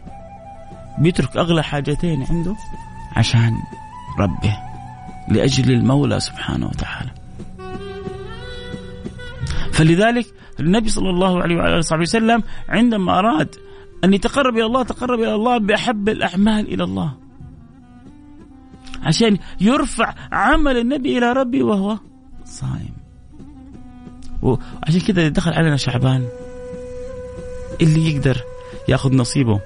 بيترك 0.98 1.36
أغلى 1.36 1.62
حاجتين 1.62 2.26
عنده 2.30 2.56
عشان 3.16 3.52
ربه 4.18 4.56
لأجل 5.28 5.72
المولى 5.72 6.20
سبحانه 6.20 6.66
وتعالى. 6.66 7.10
فلذلك 9.72 10.26
النبي 10.60 10.88
صلى 10.88 11.10
الله 11.10 11.42
عليه 11.42 11.56
وعلى 11.56 11.78
آله 11.78 12.00
وسلم 12.00 12.42
عندما 12.68 13.18
أراد 13.18 13.54
أن 14.04 14.14
يتقرب 14.14 14.54
إلى 14.54 14.66
الله 14.66 14.82
تقرب 14.82 15.20
إلى 15.20 15.34
الله 15.34 15.58
بأحب 15.58 16.08
الأعمال 16.08 16.74
إلى 16.74 16.84
الله. 16.84 17.12
عشان 19.02 19.38
يرفع 19.60 20.14
عمل 20.32 20.76
النبي 20.76 21.18
إلى 21.18 21.32
ربي 21.32 21.62
وهو 21.62 21.98
صائم. 22.44 22.94
وعشان 24.42 25.00
كذا 25.06 25.28
دخل 25.28 25.52
علينا 25.52 25.76
شعبان. 25.76 26.28
اللي 27.80 28.10
يقدر 28.10 28.42
ياخذ 28.88 29.16
نصيبه 29.16 29.60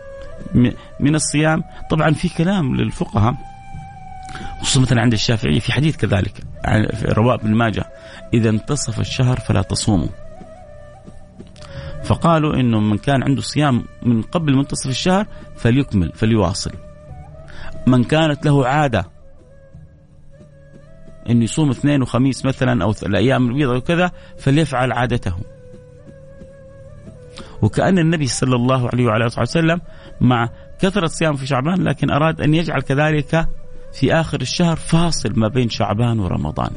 من 1.01 1.15
الصيام. 1.15 1.65
طبعا 1.91 2.11
في 2.11 2.29
كلام 2.29 2.77
للفقهاء 2.77 3.35
خصوصا 4.61 4.81
مثلا 4.81 5.01
عند 5.01 5.13
الشافعي 5.13 5.61
في 5.61 5.73
حديث 5.73 5.97
كذلك 5.97 6.33
رواه 7.05 7.35
ابن 7.35 7.55
ماجه 7.55 7.85
إذا 8.35 8.51
انتصف 8.51 9.01
الشهر 9.01 9.41
فلا 9.41 9.63
تصوموا. 9.63 10.09
فقالوا 12.05 12.55
إنه 12.55 12.81
من 12.81 12.99
كان 12.99 13.23
عنده 13.23 13.43
صيام 13.43 13.85
من 14.03 14.23
قبل 14.23 14.57
منتصف 14.57 14.91
الشهر 14.91 15.27
فليكمل 15.57 16.13
فليواصل. 16.15 16.73
من 17.87 18.05
كانت 18.05 18.47
له 18.47 18.67
عادة 18.67 19.07
انه 21.31 21.45
يصوم 21.45 21.71
اثنين 21.71 22.03
وخميس 22.03 22.45
مثلا 22.45 22.85
أو 22.85 22.95
الأيام 23.03 23.49
البيضاء 23.49 23.77
وكذا 23.77 24.11
فليفعل 24.39 24.93
عادته. 24.93 25.37
وكأن 27.63 27.99
النبي 27.99 28.27
صلى 28.27 28.57
الله 28.57 28.89
عليه 28.89 29.07
وعلى 29.07 29.27
آله 29.27 29.41
وسلم 29.41 29.81
مع 30.21 30.49
كثرة 30.81 31.07
صيام 31.07 31.37
في 31.37 31.47
شعبان 31.47 31.85
لكن 31.85 32.11
أراد 32.11 32.41
أن 32.41 32.55
يجعل 32.55 32.81
كذلك 32.81 33.49
في 33.93 34.15
آخر 34.15 34.41
الشهر 34.41 34.77
فاصل 34.77 35.33
ما 35.37 35.49
بين 35.49 35.69
شعبان 35.69 36.19
ورمضان. 36.19 36.71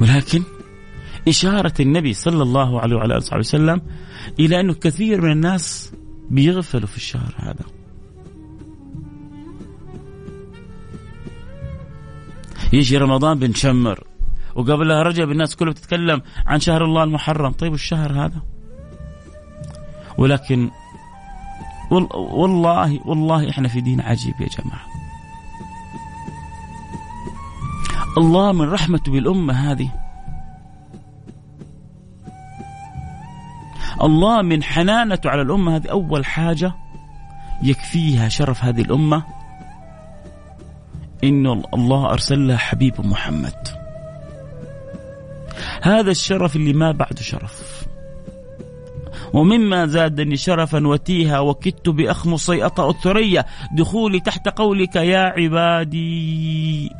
ولكن 0.00 0.42
إشارة 1.28 1.74
النبي 1.80 2.12
صلى 2.12 2.42
الله 2.42 2.80
عليه 2.80 2.96
وعلى 2.96 3.16
آله 3.16 3.38
وسلم 3.38 3.82
إلى 4.38 4.60
أنه 4.60 4.74
كثير 4.74 5.20
من 5.20 5.32
الناس 5.32 5.92
بيغفلوا 6.30 6.86
في 6.86 6.96
الشهر 6.96 7.34
هذا. 7.36 7.64
يجي 12.72 12.96
رمضان 12.96 13.38
بنشمر 13.38 14.15
وقبلها 14.56 15.02
رجب 15.02 15.30
الناس 15.30 15.56
كلها 15.56 15.72
بتتكلم 15.72 16.22
عن 16.46 16.60
شهر 16.60 16.84
الله 16.84 17.04
المحرم. 17.04 17.52
طيب 17.52 17.74
الشهر 17.74 18.12
هذا؟ 18.12 18.42
ولكن 20.18 20.70
والله 22.14 23.00
والله 23.08 23.50
إحنا 23.50 23.68
في 23.68 23.80
دين 23.80 24.00
عجيب 24.00 24.34
يا 24.40 24.46
جماعة. 24.46 24.86
الله 28.18 28.52
من 28.52 28.70
رحمته 28.70 29.12
بالأمة 29.12 29.72
هذه. 29.72 29.90
الله 34.02 34.42
من 34.42 34.62
حنانته 34.62 35.30
على 35.30 35.42
الأمة 35.42 35.76
هذه. 35.76 35.88
أول 35.88 36.24
حاجة 36.24 36.74
يكفيها 37.62 38.28
شرف 38.28 38.64
هذه 38.64 38.80
الأمة 38.80 39.22
إنه 41.24 41.62
الله 41.74 42.10
ارسل 42.10 42.48
لها 42.48 42.56
حبيب 42.56 43.06
محمد. 43.06 43.85
هذا 45.86 46.10
الشرف 46.10 46.56
اللي 46.56 46.72
ما 46.72 46.92
بعده 46.92 47.22
شرف. 47.22 47.86
ومما 49.32 49.86
زادني 49.86 50.36
شرفا 50.36 50.86
وتيها 50.86 51.40
وكدت 51.40 51.88
بأخمصي 51.88 52.66
أطأ 52.66 52.90
الثريا 52.90 53.44
دخولي 53.76 54.20
تحت 54.20 54.48
قولك 54.48 54.96
يا 54.96 55.18
عبادي. 55.18 56.90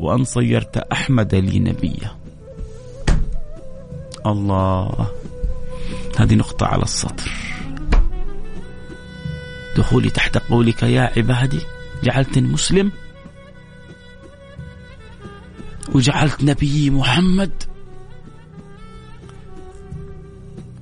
وأن 0.00 0.24
صيرت 0.24 0.76
أحمد 0.76 1.34
لي 1.34 1.58
نبيا. 1.58 2.10
الله 4.26 5.08
هذه 6.18 6.34
نقطة 6.34 6.66
على 6.66 6.82
السطر. 6.82 7.30
دخولي 9.76 10.10
تحت 10.10 10.38
قولك 10.38 10.82
يا 10.82 11.10
عبادي 11.16 11.60
جعلتني 12.02 12.48
مسلم. 12.48 12.92
وجعلت 15.94 16.44
نبي 16.44 16.90
محمد. 16.90 17.62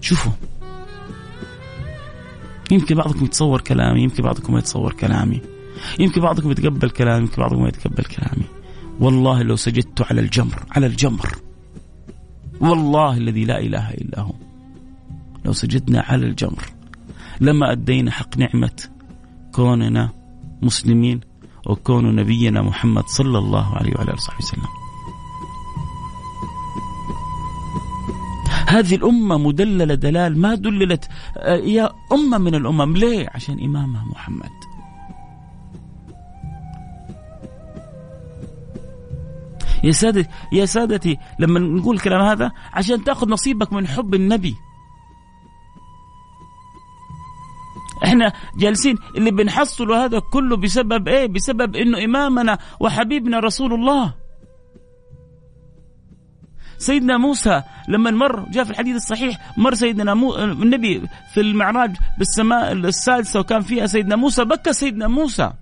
شوفوا. 0.00 0.32
يمكن 2.70 2.94
بعضكم 2.94 3.24
يتصور 3.24 3.60
كلامي 3.60 4.02
يمكن 4.02 4.22
بعضكم 4.22 4.52
ما 4.52 4.58
يتصور 4.58 4.92
كلامي. 4.92 5.40
يمكن 5.98 6.20
بعضكم 6.20 6.50
يتقبل 6.50 6.90
كلامي 6.90 7.20
يمكن 7.22 7.42
بعضكم 7.42 7.62
ما 7.62 7.68
يتقبل 7.68 8.04
كلامي. 8.04 8.44
والله 9.00 9.42
لو 9.42 9.56
سجدت 9.56 10.02
على 10.02 10.20
الجمر 10.20 10.62
على 10.70 10.86
الجمر. 10.86 11.28
والله 12.60 13.16
الذي 13.16 13.44
لا 13.44 13.60
إله 13.60 13.90
إلا 13.90 14.20
هو. 14.20 14.34
لو 15.44 15.52
سجدنا 15.52 16.00
على 16.00 16.26
الجمر. 16.26 16.64
لما 17.40 17.72
أدينا 17.72 18.10
حق 18.10 18.38
نعمة 18.38 18.88
كوننا 19.52 20.10
مسلمين 20.62 21.20
وكون 21.66 22.16
نبينا 22.16 22.62
محمد 22.62 23.04
صلى 23.06 23.38
الله 23.38 23.74
عليه 23.74 23.94
وعلى 23.94 24.04
آله 24.04 24.14
وصحبه 24.14 24.44
وسلم. 24.44 24.77
هذه 28.68 28.94
الأمة 28.94 29.38
مدللة 29.38 29.94
دلال 29.94 30.38
ما 30.38 30.54
دللت 30.54 31.08
آه، 31.36 31.56
يا 31.56 31.90
أمة 32.12 32.38
من 32.38 32.54
الأمم. 32.54 32.96
ليه؟ 32.96 33.28
عشان 33.34 33.64
إمامها 33.64 34.04
محمد. 34.04 34.50
يا 39.84 39.92
سادتي 39.92 40.28
يا 40.52 40.64
سادتي 40.66 41.18
لما 41.38 41.60
نقول 41.60 41.96
الكلام 41.96 42.20
هذا 42.20 42.52
عشان 42.72 43.04
تأخذ 43.04 43.28
نصيبك 43.28 43.72
من 43.72 43.86
حب 43.86 44.14
النبي. 44.14 44.54
إحنا 48.04 48.32
جالسين 48.58 48.98
اللي 49.16 49.30
بنحصله 49.30 50.04
هذا 50.04 50.18
كله 50.18 50.56
بسبب 50.56 51.08
إيه؟ 51.08 51.26
بسبب 51.26 51.76
إنه 51.76 52.04
إمامنا 52.04 52.58
وحبيبنا 52.80 53.38
رسول 53.40 53.74
الله. 53.74 54.27
سيدنا 56.78 57.18
موسى 57.18 57.62
لما 57.88 58.10
مر 58.10 58.48
جاء 58.48 58.64
في 58.64 58.70
الحديث 58.70 58.96
الصحيح 58.96 59.38
مر 59.56 59.74
سيدنا 59.74 60.14
مو 60.14 60.36
النبي 60.36 61.02
في 61.34 61.40
المعراج 61.40 61.96
بالسماء 62.18 62.72
السادسة 62.72 63.40
وكان 63.40 63.60
فيها 63.60 63.86
سيدنا 63.86 64.16
موسى 64.16 64.44
بكى 64.44 64.72
سيدنا 64.72 65.08
موسى. 65.08 65.52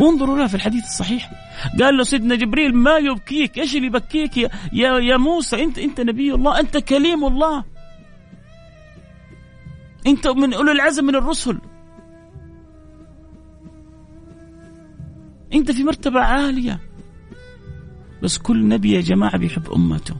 وانظروا 0.00 0.38
لها 0.38 0.46
في 0.46 0.54
الحديث 0.54 0.84
الصحيح. 0.84 1.30
قال 1.80 1.96
له 1.96 2.02
سيدنا 2.02 2.34
جبريل 2.34 2.76
ما 2.76 2.96
يبكيك 2.96 3.58
إيش 3.58 3.76
اللي 3.76 3.86
يبكيك 3.86 4.36
يا, 4.36 4.50
يا, 4.72 4.98
يا 4.98 5.16
موسى؟ 5.16 5.64
انت 5.64 5.78
أنت 5.78 6.00
نبي 6.00 6.34
الله 6.34 6.60
أنت 6.60 6.76
كليم 6.76 7.24
الله. 7.24 7.64
أنت 10.06 10.26
من 10.26 10.54
أولي 10.54 10.72
العزم 10.72 11.04
من 11.04 11.14
الرسل. 11.14 11.58
أنت 15.54 15.70
في 15.70 15.84
مرتبة 15.84 16.20
عالية. 16.20 16.80
بس 18.24 18.38
كل 18.38 18.68
نبي 18.68 18.92
يا 18.92 19.00
جماعة 19.00 19.38
بيحب 19.38 19.72
أمته. 19.72 20.14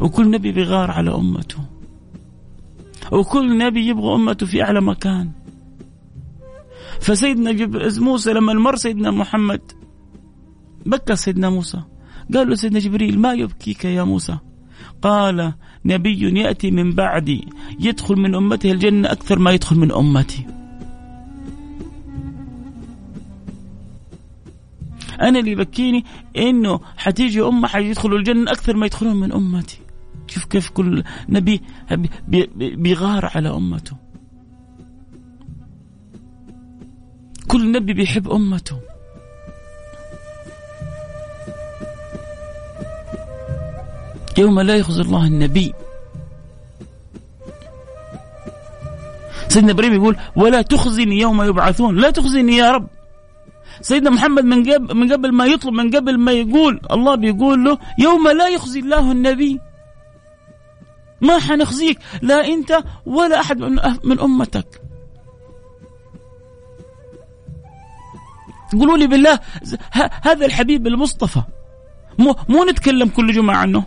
وكل 0.00 0.30
نبي 0.30 0.52
بيغار 0.52 0.90
على 0.90 1.14
أمته. 1.14 1.58
وكل 3.12 3.58
نبي 3.58 3.86
يبغى 3.86 4.14
أمته 4.14 4.46
في 4.46 4.62
أعلى 4.62 4.80
مكان. 4.80 5.30
فسيدنا 7.00 7.68
موسى 7.98 8.32
لما 8.32 8.52
مر 8.52 8.76
سيدنا 8.76 9.10
محمد 9.10 9.60
بكى 10.86 11.16
سيدنا 11.16 11.50
موسى. 11.50 11.82
قال 12.34 12.48
له 12.48 12.54
سيدنا 12.54 12.78
جبريل 12.78 13.18
ما 13.18 13.32
يبكيك 13.32 13.84
يا 13.84 14.04
موسى؟ 14.04 14.38
قال 15.02 15.52
نبي 15.84 16.40
يأتي 16.40 16.70
من 16.70 16.92
بعدي 16.92 17.48
يدخل 17.80 18.16
من 18.16 18.34
أمته 18.34 18.72
الجنة 18.72 19.12
أكثر 19.12 19.38
ما 19.38 19.50
يدخل 19.50 19.76
من 19.76 19.92
أمتي. 19.92 20.46
أنا 25.20 25.38
اللي 25.38 25.50
يبكيني 25.50 26.04
إنه 26.36 26.80
حتيجي 26.96 27.42
أمة 27.42 27.68
حيدخلوا 27.68 28.18
الجنة 28.18 28.52
أكثر 28.52 28.76
ما 28.76 28.86
يدخلون 28.86 29.16
من 29.16 29.32
أمتي. 29.32 29.80
شوف 30.26 30.44
كيف 30.44 30.70
كل 30.70 31.04
نبي 31.28 31.62
بيغار 32.56 33.30
على 33.34 33.48
أمته. 33.48 33.96
كل 37.48 37.72
نبي 37.72 37.92
بيحب 37.92 38.30
أمته. 38.30 38.80
يوم 44.38 44.60
لا 44.60 44.76
يخزي 44.76 45.02
الله 45.02 45.26
النبي. 45.26 45.72
سيدنا 49.48 49.72
إبراهيم 49.72 49.94
يقول 49.94 50.16
ولا 50.36 50.62
تخزني 50.62 51.20
يوم 51.20 51.42
يبعثون. 51.42 51.96
لا 51.96 52.10
تخزني 52.10 52.56
يا 52.56 52.70
رب. 52.72 52.88
سيدنا 53.80 54.10
محمد 54.10 54.44
من 54.44 54.72
قبل 54.72 54.96
من 54.96 55.12
قبل 55.12 55.32
ما 55.32 55.46
يطلب 55.46 55.74
من 55.74 55.90
قبل 55.90 56.18
ما 56.18 56.32
يقول 56.32 56.80
الله 56.90 57.14
بيقول 57.14 57.64
له 57.64 57.78
يوم 57.98 58.28
لا 58.28 58.48
يخزي 58.48 58.80
الله 58.80 59.12
النبي. 59.12 59.60
ما 61.20 61.38
حنخزيك 61.38 61.98
لا 62.22 62.46
انت 62.46 62.84
ولا 63.06 63.40
أحد 63.40 63.60
من 64.04 64.20
أمتك. 64.20 64.82
قولوا 68.72 68.96
لي 68.96 69.06
بالله 69.06 69.40
هذا 70.22 70.46
الحبيب 70.46 70.86
المصطفى. 70.86 71.42
مو, 72.18 72.36
مو 72.48 72.64
نتكلم 72.64 73.08
كل 73.08 73.32
جمعة 73.32 73.56
عنه. 73.56 73.84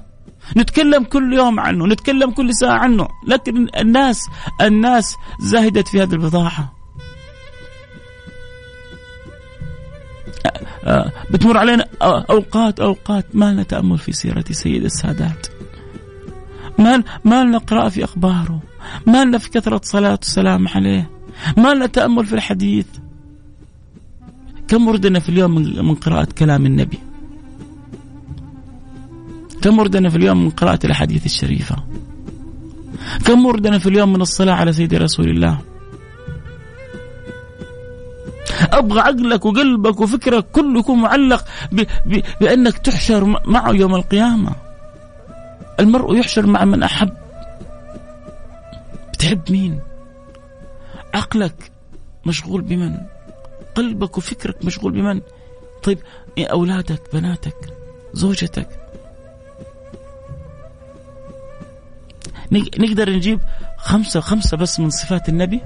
نتكلم 0.58 1.04
كل 1.04 1.34
يوم 1.34 1.60
عنه 1.60 1.88
نتكلم 1.88 2.32
كل 2.32 2.54
ساعة 2.54 2.78
عنه. 2.78 3.08
لكن 3.28 3.68
الناس 3.78 4.22
الناس 4.62 5.16
زاهدت 5.42 5.88
في 5.88 6.02
هذه 6.02 6.14
البضاعة 6.14 6.79
بتمر 11.32 11.58
علينا 11.58 11.86
أوقات 12.02 12.80
أوقات 12.80 13.26
ما 13.34 13.54
لنا 13.54 13.64
تأمل 13.64 13.98
في 13.98 14.12
سيرة 14.12 14.46
سيد 14.52 14.84
السادات. 14.86 15.48
ما 16.80 17.04
ما 17.26 17.44
لنا 17.44 17.58
قراءة 17.58 17.90
في 17.90 18.04
أخباره. 18.04 18.62
ما 19.08 19.26
لنا 19.26 19.38
في 19.38 19.50
كثرة 19.50 19.82
صلاة 19.84 20.12
والسلام 20.12 20.68
عليه. 20.68 21.10
ما 21.58 21.74
لنا 21.74 21.86
تأمل 21.86 22.26
في 22.26 22.34
الحديث. 22.34 22.86
كم 24.68 24.88
وردنا 24.88 25.20
في 25.20 25.30
اليوم 25.30 25.56
من 25.56 25.96
قراءة 25.96 26.28
كلام 26.38 26.66
النبي؟ 26.66 27.00
كم 29.62 29.80
وردنا 29.80 30.10
في 30.10 30.16
اليوم 30.16 30.44
من 30.44 30.50
قراءة 30.50 30.80
الأحاديث 30.86 31.26
الشريفة؟ 31.26 31.76
كم 33.26 33.46
وردنا 33.46 33.80
في 33.80 33.90
اليوم 33.90 34.14
من 34.14 34.22
الصلاة 34.22 34.54
على 34.54 34.74
سيد 34.74 34.94
رسول 34.94 35.30
الله؟ 35.30 35.60
أبغى 38.62 39.00
عقلك 39.00 39.46
وقلبك 39.46 40.02
وفكرك 40.02 40.46
كله 40.52 40.80
يكون 40.80 41.02
معلق 41.02 41.46
ب... 41.72 41.82
ب... 42.06 42.22
بأنك 42.42 42.78
تحشر 42.78 43.26
معه 43.46 43.72
يوم 43.72 43.96
القيامة. 43.96 44.56
المرء 45.80 46.16
يحشر 46.16 46.46
مع 46.46 46.66
من 46.66 46.84
أحب. 46.84 47.10
بتحب 49.14 49.52
مين؟ 49.52 49.80
عقلك 51.14 51.72
مشغول 52.26 52.62
بمن؟ 52.62 52.98
قلبك 53.76 54.18
وفكرك 54.18 54.66
مشغول 54.66 54.92
بمن؟ 54.92 55.22
طيب 55.84 56.00
أولادك، 56.40 57.02
بناتك، 57.14 57.74
زوجتك، 58.14 58.70
نقدر 62.52 63.10
نجيب 63.10 63.40
خمسة 63.78 64.20
خمسة 64.20 64.58
بس 64.58 64.80
من 64.80 64.90
صفات 64.90 65.30
النبي 65.30 65.62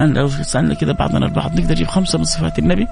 أنا 0.00 0.18
لو 0.18 0.28
سألنا 0.28 0.74
كذا 0.74 0.92
بعضنا 0.92 1.26
البعض 1.26 1.60
نقدر 1.60 1.72
نجيب 1.72 1.86
خمسة 1.86 2.18
من 2.18 2.24
صفات 2.24 2.58
النبي؟ 2.58 2.86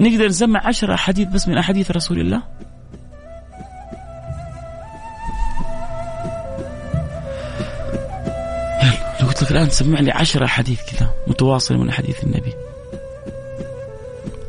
نقدر 0.00 0.26
نسمع 0.26 0.66
عشرة 0.66 0.94
أحاديث 0.94 1.28
بس 1.28 1.48
من 1.48 1.58
أحاديث 1.58 1.90
رسول 1.90 2.20
الله؟ 2.20 2.42
لو 9.20 9.26
قلت 9.26 9.42
لك 9.42 9.50
الآن 9.50 9.70
سمع 9.70 10.00
لي 10.00 10.10
عشرة 10.10 10.44
أحاديث 10.44 10.80
كذا 10.92 11.10
متواصلة 11.26 11.78
من 11.78 11.88
أحاديث 11.88 12.24
النبي. 12.24 12.52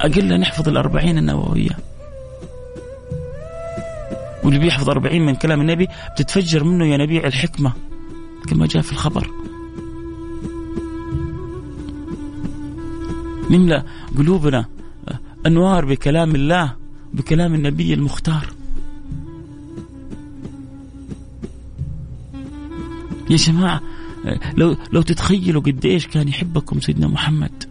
أقل 0.01 0.39
نحفظ 0.39 0.69
الأربعين 0.69 1.17
النووية. 1.17 1.77
واللي 4.43 4.59
بيحفظ 4.59 4.89
أربعين 4.89 5.25
من 5.25 5.35
كلام 5.35 5.61
النبي 5.61 5.87
بتتفجر 6.13 6.63
منه 6.63 6.85
ينابيع 6.85 7.27
الحكمة 7.27 7.73
كما 8.49 8.67
جاء 8.67 8.83
في 8.83 8.91
الخبر. 8.91 9.38
نملأ 13.49 13.83
قلوبنا 14.17 14.65
أنوار 15.45 15.85
بكلام 15.85 16.35
الله 16.35 16.75
بكلام 17.13 17.53
النبي 17.53 17.93
المختار. 17.93 18.53
يا 23.29 23.35
جماعة 23.35 23.81
لو 24.57 24.75
لو 24.91 25.01
تتخيلوا 25.01 25.61
قد 25.61 25.85
إيش 25.85 26.07
كان 26.07 26.27
يحبكم 26.27 26.79
سيدنا 26.79 27.07
محمد. 27.07 27.63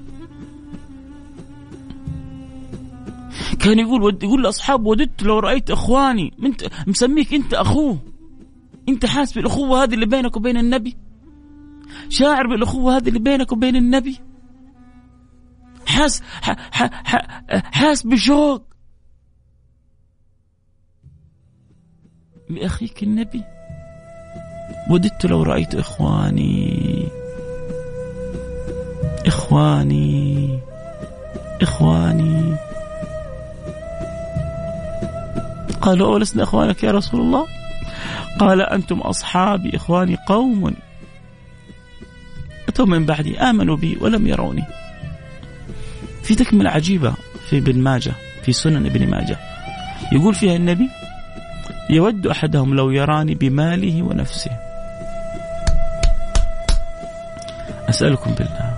كان 3.59 3.79
يقول 3.79 4.19
يقول 4.23 4.43
لأصحابه 4.43 4.89
وددت 4.89 5.23
لو 5.23 5.39
رأيت 5.39 5.71
إخواني 5.71 6.33
انت 6.45 6.69
مسميك 6.87 7.35
أنت 7.35 7.55
أخوه. 7.55 7.99
أنت 8.89 9.07
حاسس 9.07 9.33
بالأخوة 9.33 9.83
هذه 9.83 9.95
اللي 9.95 10.07
بينك 10.07 10.37
وبين 10.37 10.57
النبي؟ 10.57 10.97
شاعر 12.09 12.47
بالأخوة 12.47 12.97
هذه 12.97 13.09
اللي 13.09 13.19
بينك 13.19 13.53
وبين 13.53 13.77
النبي؟ 13.77 14.19
حاس 15.89 16.23
حاس 17.73 18.03
بشوق 18.03 18.63
لأخيك 22.51 23.03
النبي. 23.03 23.45
وددت 24.91 25.27
لو 25.27 25.43
رأيت 25.43 25.75
إخواني. 25.75 27.09
إخواني. 29.27 30.61
إخواني. 31.63 32.57
قالوا 35.81 36.07
أولسنا 36.07 36.43
إخوانك 36.43 36.85
يا 36.85 36.91
رسول 36.91 37.21
الله؟ 37.21 37.47
قال 38.39 38.61
أنتم 38.61 39.01
أصحابي 39.01 39.77
إخواني 39.77 40.17
قوم. 40.27 40.75
أتوا 42.69 42.87
من 42.87 43.07
بعدي؟ 43.07 43.39
آمنوا 43.39 43.77
بي 43.77 43.99
ولم 44.01 44.27
يروني. 44.27 44.65
في 46.29 46.35
تكملة 46.35 46.71
عجيبة 46.71 47.15
في 47.51 47.59
ابن 47.59 47.79
ماجه 47.79 48.13
في 48.43 48.53
سنن 48.53 48.87
ابن 48.87 49.07
ماجه. 49.07 49.39
يقول 50.13 50.35
فيها 50.35 50.57
النبي 50.57 50.91
يود 51.91 52.27
أحدهم 52.27 52.75
لو 52.75 52.91
يراني 52.91 53.35
بماله 53.35 54.03
ونفسه. 54.03 54.51
أسألكم 57.89 58.31
بالله. 58.35 58.75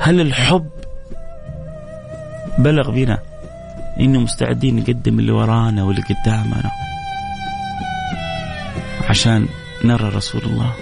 هل 0.00 0.20
الحب 0.20 0.70
بلغ 2.58 2.90
بنا 2.90 3.18
إنه 4.00 4.20
مستعدين 4.20 4.76
نقدم 4.76 5.18
اللي 5.18 5.32
ورانا 5.32 5.84
واللي 5.84 6.02
قدامنا 6.02 6.70
عشان 9.08 9.48
نرى 9.84 10.08
رسول 10.08 10.42
الله؟ 10.42 10.72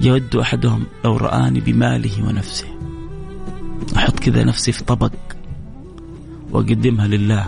يود 0.00 0.36
أحدهم 0.36 0.86
لو 1.04 1.16
رآني 1.16 1.60
بماله 1.60 2.28
ونفسه. 2.28 2.66
أحط 3.96 4.18
كذا 4.18 4.44
نفسي 4.44 4.72
في 4.72 4.84
طبق 4.84 5.12
وأقدمها 6.52 7.06
لله. 7.06 7.46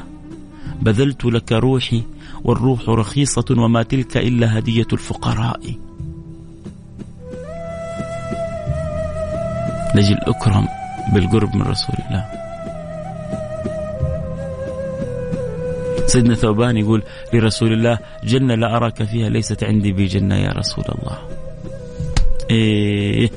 بذلت 0.83 1.25
لك 1.25 1.53
روحي 1.53 2.03
والروح 2.45 2.89
رخيصة 2.89 3.45
وما 3.51 3.83
تلك 3.83 4.17
إلا 4.17 4.59
هدية 4.59 4.87
الفقراء. 4.93 5.61
لجل 9.95 10.19
أكرم 10.23 10.69
بالقرب 11.15 11.57
من 11.57 11.63
رسول 11.63 11.97
الله. 12.09 12.25
سيدنا 16.07 16.35
ثوبان 16.35 16.77
يقول 16.77 17.03
لرسول 17.35 17.73
الله 17.73 17.99
جنة 18.25 18.55
لا 18.55 18.77
أراك 18.77 19.03
فيها 19.03 19.29
ليست 19.29 19.65
عندي 19.65 19.93
بجنة 19.93 20.35
يا 20.35 20.53
رسول 20.53 20.85
الله. 20.89 21.28
إيه. 22.51 23.31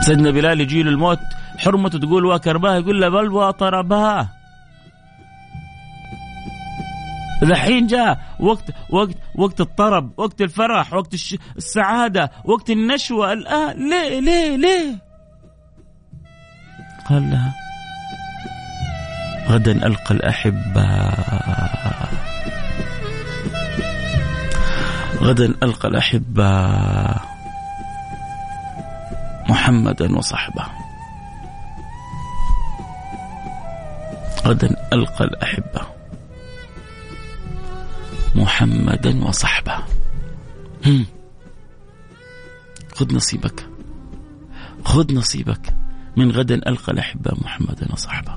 سيدنا 0.00 0.30
بلال 0.30 0.60
يجي 0.60 0.82
له 0.82 0.90
الموت 0.90 1.18
حرمته 1.58 1.98
تقول 1.98 2.24
وكرباه 2.24 2.76
يقول 2.76 3.00
له 3.00 3.08
بل 3.08 3.32
وطرباه 3.32 4.28
الحين 7.42 7.86
جاء 7.86 8.18
وقت 8.40 8.64
وقت 8.90 9.16
وقت 9.34 9.60
الطرب 9.60 10.12
وقت 10.16 10.40
الفرح 10.40 10.94
وقت 10.94 11.14
السعادة 11.56 12.30
وقت 12.44 12.70
النشوة 12.70 13.32
الآن 13.32 13.90
ليه 13.90 14.20
ليه 14.20 14.56
ليه؟ 14.56 14.98
قال 17.10 17.30
لها 17.30 17.54
غدا 19.48 19.86
ألقى 19.86 20.14
الأحبة 20.14 20.82
غدا 25.16 25.54
ألقى 25.62 25.88
الأحبة 25.88 26.50
محمدا 29.48 30.18
وصحبه. 30.18 30.66
غدا 34.46 34.76
ألقى 34.92 35.24
الأحبة 35.24 35.80
محمدا 38.34 39.24
وصحبه. 39.24 39.78
خذ 42.94 43.14
نصيبك. 43.14 43.68
خذ 44.84 45.14
نصيبك. 45.14 45.74
من 46.16 46.30
غدا 46.30 46.54
ألقى 46.54 46.92
الأحبة 46.92 47.30
محمدا 47.44 47.92
وصحبه. 47.92 48.34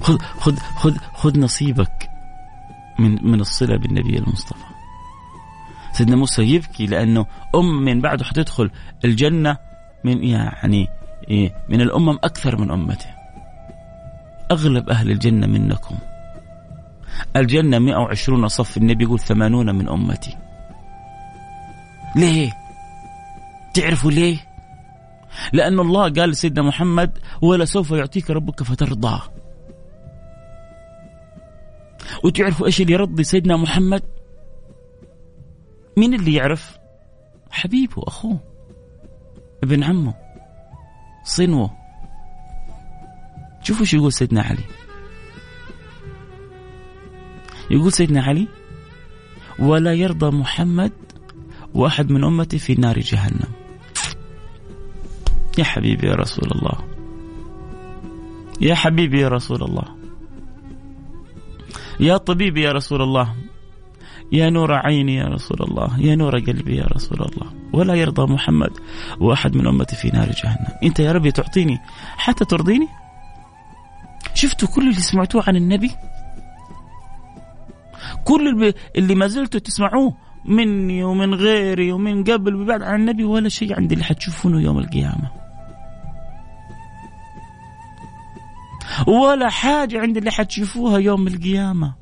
خذ 0.00 0.18
خذ 0.18 0.56
خذ 0.56 0.96
خذ 1.14 1.38
نصيبك. 1.38 2.09
من 3.00 3.30
من 3.30 3.40
الصلة 3.40 3.76
بالنبي 3.76 4.18
المصطفى. 4.18 4.64
سيدنا 5.92 6.16
موسى 6.16 6.42
يبكي 6.42 6.86
لأنه 6.86 7.26
أم 7.54 7.84
من 7.84 8.00
بعده 8.00 8.24
حتدخل 8.24 8.70
الجنة 9.04 9.56
من 10.04 10.24
يعني 10.24 10.88
إيه 11.30 11.54
من 11.68 11.80
الأمم 11.80 12.18
أكثر 12.24 12.60
من 12.60 12.70
أمته. 12.70 13.10
أغلب 14.50 14.88
أهل 14.88 15.10
الجنة 15.10 15.46
منكم. 15.46 15.96
الجنة 17.36 17.78
120 17.78 18.48
صف 18.48 18.76
النبي 18.76 19.04
يقول 19.04 19.20
80 19.20 19.74
من 19.74 19.88
أمتي. 19.88 20.36
ليه؟ 22.16 22.52
تعرفوا 23.74 24.10
ليه؟ 24.10 24.36
لأن 25.52 25.80
الله 25.80 26.02
قال 26.02 26.30
لسيدنا 26.30 26.62
محمد 26.62 27.18
ولا 27.42 27.64
سوف 27.64 27.90
يعطيك 27.90 28.30
ربك 28.30 28.62
فترضى 28.62 29.20
وتعرفوا 32.24 32.66
إيش 32.66 32.80
اللي 32.80 32.92
يرضي 32.92 33.24
سيدنا 33.24 33.56
محمد؟ 33.56 34.02
مين 35.96 36.14
اللي 36.14 36.34
يعرف؟ 36.34 36.78
حبيبه 37.50 38.02
اخوه 38.06 38.40
ابن 39.62 39.84
عمه 39.84 40.14
صنوه. 41.24 41.70
شوفوا 43.62 43.84
شو 43.86 43.96
يقول 43.96 44.12
سيدنا 44.12 44.42
علي. 44.42 44.64
يقول 47.70 47.92
سيدنا 47.92 48.22
علي 48.22 48.48
ولا 49.58 49.92
يرضى 49.92 50.36
محمد 50.36 50.92
وأحد 51.74 52.12
من 52.12 52.24
أمتي 52.24 52.58
في 52.58 52.74
نار 52.74 52.98
جهنم. 52.98 53.52
يا 55.58 55.64
حبيبي 55.64 56.06
يا 56.06 56.14
رسول 56.14 56.50
الله. 56.52 56.84
يا 58.60 58.74
حبيبي 58.74 59.20
يا 59.20 59.28
رسول 59.28 59.62
الله. 59.62 59.99
يا 62.00 62.16
طبيبي 62.16 62.62
يا 62.62 62.72
رسول 62.72 63.02
الله 63.02 63.34
يا 64.32 64.50
نور 64.50 64.72
عيني 64.72 65.14
يا 65.14 65.24
رسول 65.24 65.56
الله 65.60 66.00
يا 66.00 66.14
نور 66.14 66.38
قلبي 66.38 66.76
يا 66.76 66.84
رسول 66.84 67.18
الله. 67.18 67.52
ولا 67.72 67.94
يرضى 67.94 68.32
محمد 68.32 68.70
وأحد 69.20 69.56
من 69.56 69.66
أمتي 69.66 69.96
في 69.96 70.08
نار 70.08 70.30
جهنم. 70.30 70.66
أنت 70.82 71.00
يا 71.00 71.12
ربي 71.12 71.32
تعطيني 71.32 71.78
حتى 72.16 72.44
ترضيني؟ 72.44 72.88
شفتوا 74.34 74.68
كل 74.68 74.82
اللي 74.82 75.00
سمعتوه 75.00 75.44
عن 75.46 75.56
النبي؟ 75.56 75.90
كل 78.24 78.72
اللي 78.96 79.14
ما 79.14 79.26
زلتوا 79.26 79.60
تسمعوه 79.60 80.16
مني 80.44 81.04
ومن 81.04 81.34
غيري 81.34 81.92
ومن 81.92 82.24
قبل 82.24 82.54
وبعد 82.54 82.82
عن 82.82 83.00
النبي 83.00 83.24
ولا 83.24 83.48
شيء 83.48 83.76
عند 83.76 83.92
اللي 83.92 84.04
حتشوفونه 84.04 84.60
يوم 84.60 84.78
القيامة. 84.78 85.30
ولا 89.06 89.48
حاجة 89.48 90.00
عند 90.00 90.16
اللي 90.16 90.30
حتشوفوها 90.30 90.98
يوم 90.98 91.26
القيامة. 91.26 91.94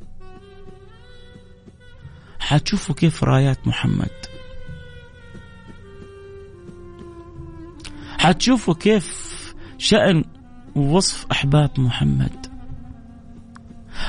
حتشوفوا 2.38 2.94
كيف 2.94 3.24
رايات 3.24 3.66
محمد. 3.68 4.10
حتشوفوا 8.18 8.74
كيف 8.74 9.28
شأن 9.78 10.24
ووصف 10.76 11.26
أحباب 11.32 11.70
محمد. 11.78 12.46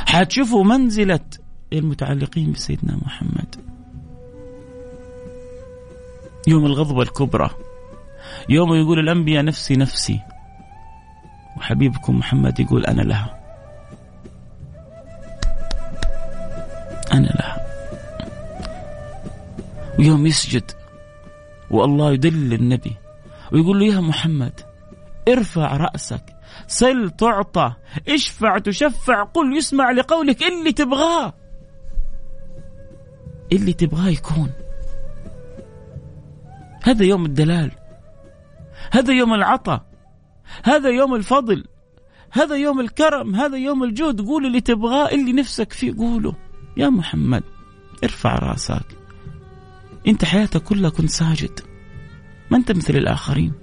حتشوفوا 0.07 0.63
منزلة 0.63 1.25
المتعلقين 1.73 2.51
بسيدنا 2.51 2.97
محمد. 3.05 3.55
يوم 6.47 6.65
الغضبة 6.65 7.01
الكبرى. 7.01 7.49
يوم 8.49 8.73
يقول 8.73 8.99
الأنبياء 8.99 9.45
نفسي 9.45 9.75
نفسي. 9.75 10.19
وحبيبكم 11.59 12.17
محمد 12.17 12.59
يقول 12.59 12.85
أنا 12.85 13.01
لها. 13.01 13.39
أنا 17.13 17.27
لها. 17.27 17.65
ويوم 19.99 20.27
يسجد 20.27 20.71
والله 21.71 22.11
يدل 22.11 22.53
النبي 22.53 22.95
ويقول 23.51 23.79
له 23.79 23.85
يا 23.85 23.99
محمد 23.99 24.61
ارفع 25.27 25.77
رأسك 25.77 26.23
سل 26.67 27.09
تعطى 27.09 27.73
اشفع 28.09 28.57
تشفع 28.57 29.23
قل 29.23 29.57
يسمع 29.57 29.91
لقولك 29.91 30.43
اللي 30.43 30.71
تبغاه. 30.71 31.33
اللي 33.51 33.73
تبغاه 33.73 34.09
يكون. 34.09 34.51
هذا 36.83 37.05
يوم 37.05 37.25
الدلال. 37.25 37.71
هذا 38.91 39.13
يوم 39.13 39.33
العطاء. 39.33 39.88
هذا 40.63 40.89
يوم 40.89 41.15
الفضل 41.15 41.65
هذا 42.31 42.55
يوم 42.55 42.79
الكرم 42.79 43.35
هذا 43.35 43.57
يوم 43.57 43.83
الجود. 43.83 44.21
قول 44.21 44.45
اللي 44.45 44.61
تبغاه 44.61 45.09
اللي 45.11 45.33
نفسك 45.33 45.73
فيه 45.73 45.95
قوله 45.97 46.35
يا 46.77 46.89
محمد 46.89 47.43
ارفع 48.03 48.35
راسك. 48.35 48.85
انت 50.07 50.25
حياتك 50.25 50.63
كلها 50.63 50.89
كنت 50.89 51.09
ساجد. 51.09 51.59
ما 52.51 52.57
انت 52.57 52.71
مثل 52.71 52.95
الآخرين. 52.95 53.53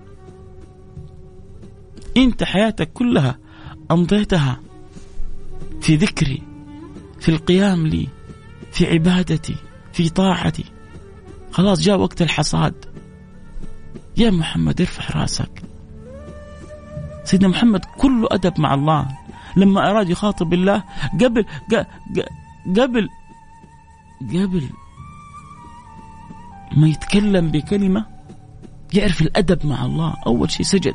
انت 2.17 2.45
حياتك 2.45 2.93
كلها 2.93 3.39
أمضيتها 3.91 4.61
في 5.81 5.97
ذكري 5.97 6.43
في 7.21 7.29
القيام 7.29 7.87
لي 7.87 8.09
في 8.73 8.87
عبادتي 8.87 9.57
في 9.93 10.09
طاعتي. 10.09 10.65
خلاص 11.53 11.81
جاء 11.81 11.99
وقت 11.99 12.23
الحصاد. 12.23 12.85
يا 14.17 14.31
محمد 14.31 14.81
ارفع 14.81 15.21
راسك. 15.21 15.66
سيدنا 17.27 17.49
محمد 17.49 17.85
كله 17.85 18.29
أدب 18.31 18.61
مع 18.61 18.75
الله. 18.75 19.07
لما 19.57 19.91
أراد 19.91 20.11
يخاطب 20.11 20.53
الله 20.53 20.83
قبل 21.13 21.45
قبل 22.67 23.09
قبل 24.29 24.71
ما 26.77 26.89
يتكلم 26.89 27.51
بكلمة 27.51 28.07
يعرف 28.95 29.23
الأدب 29.23 29.67
مع 29.67 29.85
الله. 29.85 30.15
أول 30.27 30.51
شيء 30.51 30.67
سجد. 30.67 30.95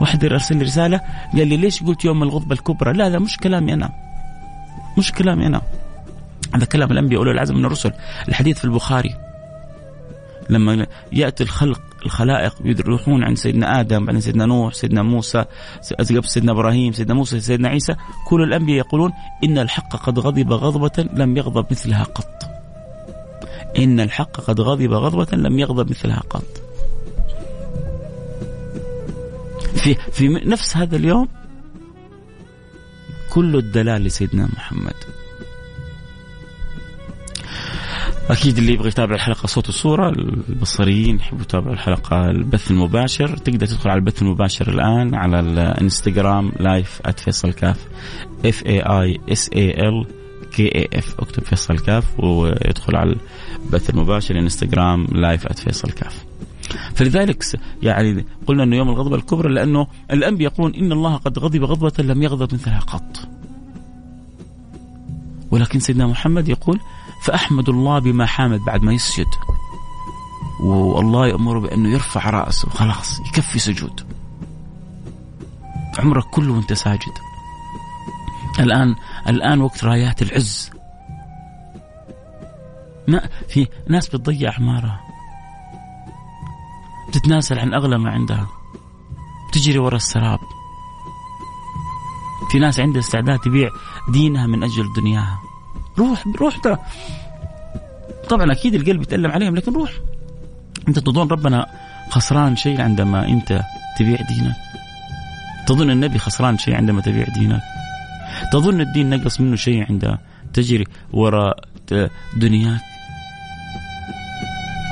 واحد 0.00 0.24
أرسل 0.24 0.62
رسالة 0.62 1.00
قال 1.32 1.48
لي 1.48 1.56
ليش 1.56 1.82
قلت 1.82 2.04
يوم 2.04 2.22
الغضبة 2.22 2.52
الكبرى؟ 2.52 2.92
لا 2.92 3.08
لا 3.08 3.18
مش 3.18 3.36
كلامي 3.36 3.74
أنا. 3.74 3.92
مش 4.98 5.12
كلامي 5.12 5.46
أنا. 5.46 5.62
هذا 6.54 6.64
كلام 6.64 6.90
الأنبياء 6.92 7.20
أولو 7.20 7.30
العزم 7.30 7.56
من 7.56 7.64
الرسل. 7.64 7.92
الحديث 8.28 8.58
في 8.58 8.64
البخاري. 8.64 9.27
لما 10.50 10.86
يأتي 11.12 11.42
الخلق 11.44 11.80
الخلائق 12.06 12.54
يروحون 12.64 13.24
عند 13.24 13.36
سيدنا 13.36 13.80
آدم 13.80 14.06
بعدين 14.06 14.20
سيدنا 14.20 14.46
نوح 14.46 14.74
سيدنا 14.74 15.02
موسى 15.02 15.44
قبل 15.98 16.24
سيدنا 16.24 16.52
إبراهيم 16.52 16.92
سيدنا 16.92 17.14
موسى 17.14 17.40
سيدنا 17.40 17.68
عيسى. 17.68 17.94
كل 18.26 18.42
الأنبياء 18.42 18.78
يقولون 18.78 19.12
إن 19.44 19.58
الحق 19.58 19.96
قد 19.96 20.18
غضب 20.18 20.52
غضبة 20.52 21.08
لم 21.12 21.36
يغضب 21.36 21.66
مثلها 21.70 22.04
قط. 22.04 22.42
إن 23.78 24.00
الحق 24.00 24.40
قد 24.40 24.60
غضب 24.60 24.92
غضبة 24.92 25.36
لم 25.36 25.58
يغضب 25.58 25.90
مثلها 25.90 26.20
قط. 26.30 26.62
في 29.74 29.94
في 29.94 30.28
نفس 30.28 30.76
هذا 30.76 30.96
اليوم 30.96 31.28
كل 33.30 33.56
الدلال 33.56 34.02
لسيدنا 34.04 34.46
محمد. 34.46 34.94
أكيد 38.30 38.58
اللي 38.58 38.72
يبغى 38.72 38.88
يتابع 38.88 39.14
الحلقة 39.14 39.46
صوت 39.46 39.68
وصورة 39.68 40.08
البصريين 40.48 41.16
يحبوا 41.16 41.42
يتابعوا 41.42 41.72
الحلقة 41.74 42.30
البث 42.30 42.70
المباشر 42.70 43.36
تقدر 43.36 43.66
تدخل 43.66 43.90
على 43.90 43.98
البث 43.98 44.22
المباشر 44.22 44.68
الآن 44.68 45.14
على 45.14 45.40
الإنستغرام 45.40 46.52
live 46.60 47.00
@فيصل 47.16 47.52
كاف 47.52 47.86
F 48.46 48.66
A 48.66 48.80
I 48.80 49.18
S 49.32 49.50
A 49.56 49.88
L 49.88 50.06
K 50.52 50.74
A 50.74 50.88
F 50.94 51.14
اكتب 51.20 51.44
فيصل 51.44 51.78
كاف 51.78 52.20
ويدخل 52.20 52.96
على 52.96 53.16
البث 53.64 53.90
المباشر 53.90 54.34
الإنستغرام 54.34 55.04
live 55.12 55.52
@فيصل 55.52 55.90
كاف 55.90 56.24
فلذلك 56.94 57.44
يعني 57.82 58.24
قلنا 58.46 58.62
إنه 58.62 58.76
يوم 58.76 58.88
الغضب 58.88 59.14
الكبرى 59.14 59.54
لأنه 59.54 59.86
الأنبياء 60.10 60.52
يقولون 60.52 60.74
إن 60.74 60.92
الله 60.92 61.16
قد 61.16 61.38
غضب 61.38 61.64
غضبة 61.64 62.04
لم 62.04 62.22
يغضب 62.22 62.54
مثلها 62.54 62.78
قط. 62.78 63.28
ولكن 65.50 65.78
سيدنا 65.78 66.06
محمد 66.06 66.48
يقول 66.48 66.80
فأحمد 67.20 67.68
الله 67.68 67.98
بما 67.98 68.26
حامد 68.26 68.64
بعد 68.64 68.82
ما 68.82 68.92
يسجد. 68.92 69.34
والله 70.60 71.26
يامره 71.26 71.58
بأنه 71.58 71.88
يرفع 71.88 72.30
رأسه 72.30 72.70
خلاص 72.70 73.20
يكفي 73.20 73.58
سجود. 73.58 74.06
عمرك 75.98 76.24
كله 76.24 76.52
وأنت 76.52 76.72
ساجد. 76.72 77.12
الآن 78.60 78.94
الآن 79.28 79.60
وقت 79.60 79.84
رايات 79.84 80.22
العز. 80.22 80.70
ما 83.08 83.28
في 83.48 83.68
ناس 83.88 84.08
بتضيع 84.08 84.50
أعمارها 84.50 85.00
تتنازل 87.12 87.58
عن 87.58 87.74
أغلى 87.74 87.98
ما 87.98 88.10
عندها 88.10 88.46
تجري 89.52 89.78
ورا 89.78 89.96
السراب 89.96 90.38
في 92.50 92.58
ناس 92.58 92.80
عندها 92.80 93.00
استعداد 93.00 93.38
تبيع 93.38 93.70
دينها 94.08 94.46
من 94.46 94.62
أجل 94.62 94.92
دنياها 94.96 95.40
روح 95.98 96.24
روح 96.40 96.56
ترى. 96.56 96.78
طبعا 98.28 98.52
أكيد 98.52 98.74
القلب 98.74 99.02
يتألم 99.02 99.30
عليهم 99.30 99.56
لكن 99.56 99.72
روح. 99.72 99.90
أنت 100.88 100.98
تظن 100.98 101.28
ربنا 101.28 101.66
خسران 102.10 102.56
شيء 102.56 102.80
عندما 102.80 103.28
أنت 103.28 103.62
تبيع 103.98 104.16
دينك؟ 104.16 104.56
تظن 105.66 105.90
النبي 105.90 106.18
خسران 106.18 106.58
شيء 106.58 106.74
عندما 106.74 107.00
تبيع 107.00 107.26
دينك؟ 107.34 107.62
تظن 108.52 108.80
الدين 108.80 109.10
نقص 109.10 109.40
منه 109.40 109.56
شيء 109.56 109.86
عندما 109.88 110.18
تجري 110.54 110.84
وراء 111.12 111.64
دنياك؟ 112.36 112.80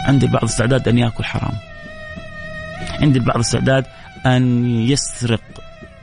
عند 0.06 0.24
البعض 0.24 0.44
استعداد 0.44 0.88
أن 0.88 0.98
يأكل 0.98 1.24
حرام. 1.24 1.54
عند 3.00 3.16
البعض 3.16 3.38
استعداد 3.38 3.84
أن 4.26 4.66
يسرق 4.66 5.42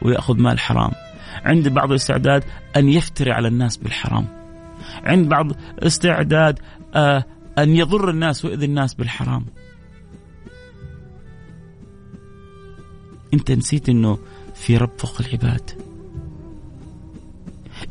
ويأخذ 0.02 0.38
مال 0.38 0.60
حرام. 0.60 0.92
عند 1.46 1.68
بعض 1.68 1.89
الاستعداد 1.89 2.44
أن 2.78 2.89
يفتري 2.89 3.32
على 3.32 3.48
الناس 3.48 3.78
بالحرام. 3.78 4.42
عند 5.04 5.30
بعض 5.30 5.52
استعداد 5.80 6.60
آه 6.96 7.26
أن 7.58 7.76
يضر 7.76 8.10
الناس 8.10 8.46
ويؤذي 8.46 8.65
الناس 8.65 8.93
بالحرام. 8.93 9.46
أنت 13.34 13.52
نسيت 13.52 13.89
إنه 13.89 14.17
في 14.56 14.78
رب 14.78 14.91
فوق 14.98 15.22
العباد. 15.22 15.72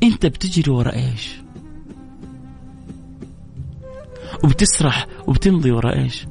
أنت 0.02 0.26
بتجري 0.26 0.70
ورا 0.70 0.94
إيش؟ 0.94 1.36
وبتسرح 4.44 5.06
وبتمضي 5.26 5.70
ورا 5.70 5.98
إيش؟ 5.98 6.26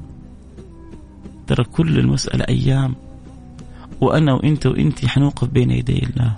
ترى 1.47 1.63
كل 1.63 1.99
المسألة 1.99 2.45
أيام. 2.49 2.95
وأنا 4.01 4.33
وأنت 4.33 4.65
وأنت 4.65 5.05
حنوقف 5.05 5.47
بين 5.47 5.71
يدي 5.71 6.03
الله. 6.03 6.35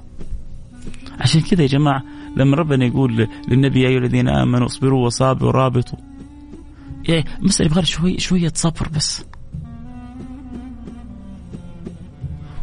عشان 1.20 1.42
كذا 1.42 1.62
يا 1.62 1.68
جماعة 1.68 2.04
لما 2.38 2.56
ربنا 2.56 2.86
يقول 2.86 3.28
للنبي 3.48 3.82
يا 3.82 3.89
أيها 3.89 4.00
الذين 4.00 4.30
آمنوا 4.30 4.65
اصبروا 4.65 5.06
وصابروا 5.06 5.50
ورابطوا. 5.50 6.00
يعني 7.10 7.26
مسألة 7.41 7.72
يبغى 7.72 7.86
شوي 7.86 8.19
شوية 8.19 8.52
صبر 8.56 8.89
بس. 8.96 9.26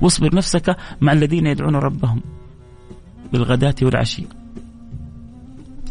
واصبر 0.00 0.34
نفسك 0.34 0.76
مع 1.00 1.12
الذين 1.12 1.46
يدعون 1.46 1.76
ربهم 1.76 2.20
بالغداة 3.32 3.74
والعشي. 3.82 4.24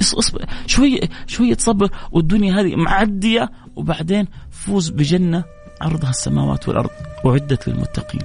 اصبر. 0.01 0.45
شوية 0.67 0.99
شوية 1.27 1.57
صبر 1.57 1.89
والدنيا 2.11 2.61
هذه 2.61 2.75
معدية 2.75 3.51
وبعدين 3.75 4.27
فوز 4.51 4.89
بجنة 4.89 5.43
عرضها 5.81 6.09
السماوات 6.09 6.67
والأرض 6.67 6.89
أعدت 7.25 7.69
للمتقين. 7.69 8.21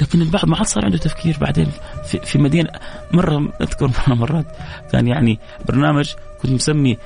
لكن 0.00 0.22
البعض 0.22 0.48
ما 0.48 0.56
عاد 0.56 0.66
صار 0.66 0.84
عنده 0.84 0.98
تفكير 0.98 1.36
بعدين 1.40 1.68
في, 2.04 2.18
في 2.18 2.38
مدينة. 2.38 2.70
مرة 3.12 3.52
أذكر 3.60 3.86
مره 4.08 4.14
مرات 4.14 4.46
كان 4.92 5.08
يعني 5.08 5.38
برنامج 5.68 6.14
كنت 6.42 6.52
مسمي 6.52 6.98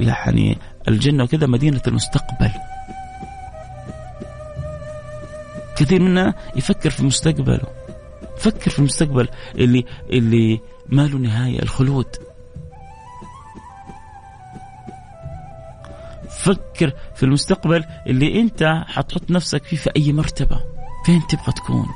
يعني 0.00 0.58
الجنة 0.88 1.24
وكذا 1.24 1.46
مدينة 1.46 1.82
المستقبل. 1.86 2.50
كثير 5.76 6.02
منا 6.02 6.34
يفكر 6.56 6.90
في 6.90 7.04
مستقبله. 7.04 7.66
فكر 8.38 8.70
في 8.70 8.78
المستقبل 8.78 9.28
اللي 9.54 9.84
اللي 10.10 10.60
ما 10.88 11.02
له 11.02 11.18
نهاية 11.18 11.62
الخلود. 11.62 12.16
فكر 16.30 16.92
في 17.14 17.22
المستقبل 17.22 17.84
اللي 18.06 18.40
أنت 18.40 18.84
حتحط 18.86 19.30
نفسك 19.30 19.64
فيه 19.64 19.76
في 19.76 19.90
أي 19.96 20.12
مرتبة. 20.12 20.77
فين 21.08 21.26
تبغى 21.26 21.52
تكون؟ 21.52 21.88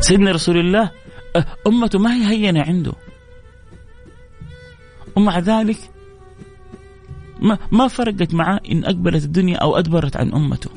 سيدنا 0.00 0.32
رسول 0.32 0.58
الله 0.58 0.90
أمته 1.66 1.98
ما 1.98 2.14
هي 2.14 2.26
هينة 2.26 2.62
عنده. 2.62 2.92
ومع 5.16 5.38
ذلك 5.38 5.76
ما 7.40 7.58
ما 7.70 7.88
فرقت 7.88 8.34
معه 8.34 8.60
إن 8.70 8.84
أقبلت 8.84 9.24
الدنيا 9.24 9.56
أو 9.56 9.78
أدبرت 9.78 10.16
عن 10.16 10.32
أمته. 10.32 10.70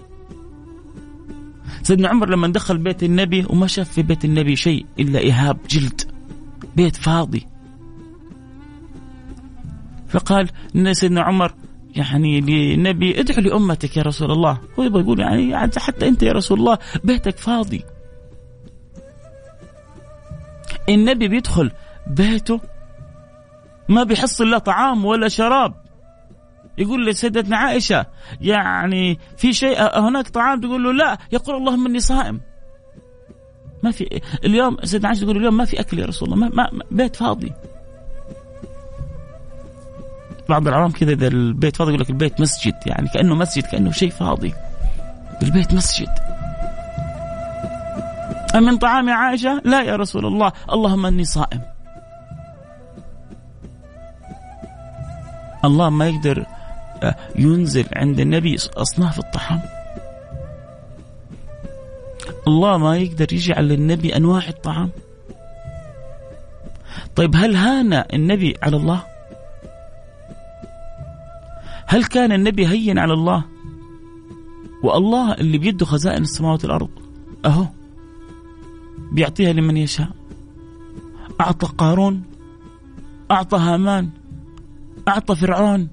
سيدنا 1.84 2.08
عمر 2.10 2.30
لما 2.30 2.48
دخل 2.48 2.78
بيت 2.78 3.04
النبي 3.04 3.46
وما 3.50 3.67
شاف 3.67 3.89
في 3.89 4.02
بيت 4.02 4.26
النبي 4.26 4.56
شيء 4.56 4.86
إلا 5.00 5.30
إهاب 5.30 5.58
جلد 5.69 6.02
بيت 6.76 6.96
فاضي. 6.96 7.53
فقال 10.13 10.49
سيدنا 10.91 11.21
عمر 11.21 11.54
يعني 11.95 12.41
للنبي 12.41 13.19
ادعو 13.19 13.41
لأمتك 13.41 13.97
يا 13.97 14.02
رسول 14.02 14.32
الله. 14.32 14.60
هو 14.80 14.84
يبغى 14.84 15.02
يقول 15.02 15.19
يعني 15.19 15.71
حتى 15.78 16.08
أنت 16.08 16.23
يا 16.23 16.32
رسول 16.32 16.60
الله 16.60 16.78
بيتك 17.04 17.38
فاضي. 17.38 17.86
النبي 20.89 21.28
بيدخل 21.28 21.71
بيته 22.08 22.62
ما 23.89 24.04
بيحصل 24.04 24.49
لا 24.49 24.58
طعام 24.58 25.06
ولا 25.06 25.28
شراب. 25.28 25.73
يقول 26.78 27.08
لسيدتنا 27.08 27.58
عائشة 27.58 28.06
يعني 28.41 29.19
في 29.38 29.54
شيء 29.54 29.99
هناك 29.99 30.30
طعام؟ 30.30 30.62
تقول 30.62 30.84
له 30.84 30.93
لا 30.93 31.17
يقول 31.32 31.56
اللهم 31.56 31.86
اني 31.86 31.99
صائم. 31.99 32.41
ما 33.84 33.91
في 33.91 34.21
اليوم 34.45 34.78
سيدنا 34.84 35.08
عائشة 35.08 35.23
تقول 35.23 35.38
اليوم 35.38 35.58
ما 35.58 35.65
في 35.65 35.80
أكل 35.80 35.99
يا 35.99 36.06
رسول 36.06 36.34
الله 36.34 36.49
ما, 36.49 36.69
ما 36.71 36.84
بيت 36.91 37.15
فاضي. 37.15 37.54
بعض 40.49 40.67
العوام 40.67 40.91
كذا 40.91 41.12
إذا 41.12 41.27
البيت 41.27 41.75
فاضي 41.75 41.91
يقول 41.91 42.01
لك 42.01 42.10
البيت 42.10 42.41
مسجد 42.41 42.73
يعني 42.86 43.10
كأنه 43.10 43.36
مسجد 43.36 43.63
كأنه 43.63 43.91
شيء 43.91 44.10
فاضي. 44.10 44.53
البيت 45.43 45.73
مسجد. 45.73 46.10
أمن 48.56 48.77
طعام 48.77 49.10
عائشة؟ 49.10 49.62
لا 49.65 49.82
يا 49.82 49.95
رسول 49.95 50.25
الله 50.25 50.51
اللهم 50.71 51.06
أني 51.06 51.23
صائم. 51.23 51.62
الله 55.65 55.89
ما 55.89 56.08
يقدر 56.08 56.45
ينزل 57.36 57.86
عند 57.95 58.19
النبي 58.19 58.58
أصناف 58.77 59.19
الطعام. 59.19 59.62
الله 62.47 62.77
ما 62.77 62.97
يقدر 62.97 63.34
يجعل 63.34 63.67
للنبي 63.67 64.15
أنواع 64.15 64.47
الطعام. 64.47 64.89
طيب 67.15 67.36
هل 67.36 67.56
هان 67.56 67.93
النبي 68.13 68.58
على 68.63 68.77
الله؟ 68.77 69.12
هل 71.88 72.04
كان 72.04 72.32
النبي 72.32 72.67
هين 72.67 73.00
على 73.00 73.13
الله؟ 73.13 73.43
والله 74.84 75.34
اللي 75.34 75.58
بيده 75.58 75.86
خزائن 75.86 76.22
السماوات 76.22 76.63
والأرض. 76.63 76.89
أهو. 77.46 77.67
بيعطيها 79.12 79.54
لمن 79.54 79.78
يشاء. 79.78 80.12
أعطى 81.41 81.67
قارون. 81.78 82.24
أعطى 83.32 83.58
هامان. 83.58 84.10
أعطى 85.08 85.36
فرعون. 85.36 85.88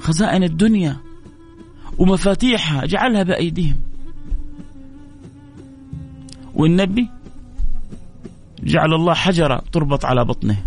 خزائن 0.00 0.42
الدنيا 0.42 0.96
ومفاتيحها 1.98 2.86
جعلها 2.86 3.22
بأيديهم. 3.22 3.76
والنبي 6.54 7.08
جعل 8.62 8.94
الله 8.94 9.14
حجرة 9.14 9.62
تربط 9.72 10.04
على 10.04 10.24
بطنه. 10.24 10.64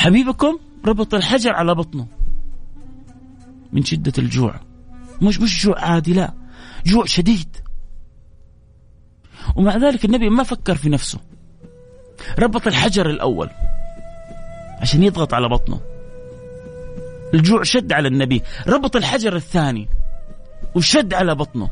حبيبكم 0.00 0.58
ربط 0.86 1.14
الحجر 1.14 1.52
على 1.52 1.74
بطنه. 1.74 2.06
من 3.72 3.84
شدة 3.84 4.12
الجوع. 4.18 4.60
مش 5.22 5.40
مش 5.40 5.64
جوع 5.64 5.84
عادي 5.84 6.12
لا. 6.12 6.32
جوع 6.86 7.04
شديد. 7.04 7.56
ومع 9.56 9.76
ذلك 9.76 10.04
النبي 10.04 10.28
ما 10.28 10.42
فكر 10.42 10.74
في 10.74 10.88
نفسه. 10.88 11.18
ربط 12.38 12.66
الحجر 12.66 13.10
الأول 13.10 13.50
عشان 14.80 15.02
يضغط 15.02 15.34
على 15.34 15.48
بطنه. 15.48 15.80
الجوع 17.34 17.62
شد 17.62 17.92
على 17.92 18.08
النبي. 18.08 18.42
ربط 18.66 18.96
الحجر 18.96 19.36
الثاني 19.36 19.88
وشد 20.74 21.14
على 21.14 21.34
بطنه. 21.34 21.70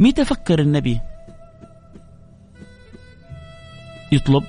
متى 0.00 0.24
فكر 0.24 0.60
النبي؟ 0.60 1.00
يطلب 4.12 4.44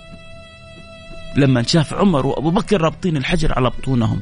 لما 1.35 1.63
شاف 1.63 1.93
عمر 1.93 2.27
وابو 2.27 2.49
بكر 2.49 2.81
رابطين 2.81 3.17
الحجر 3.17 3.53
على 3.53 3.69
بطونهم 3.69 4.21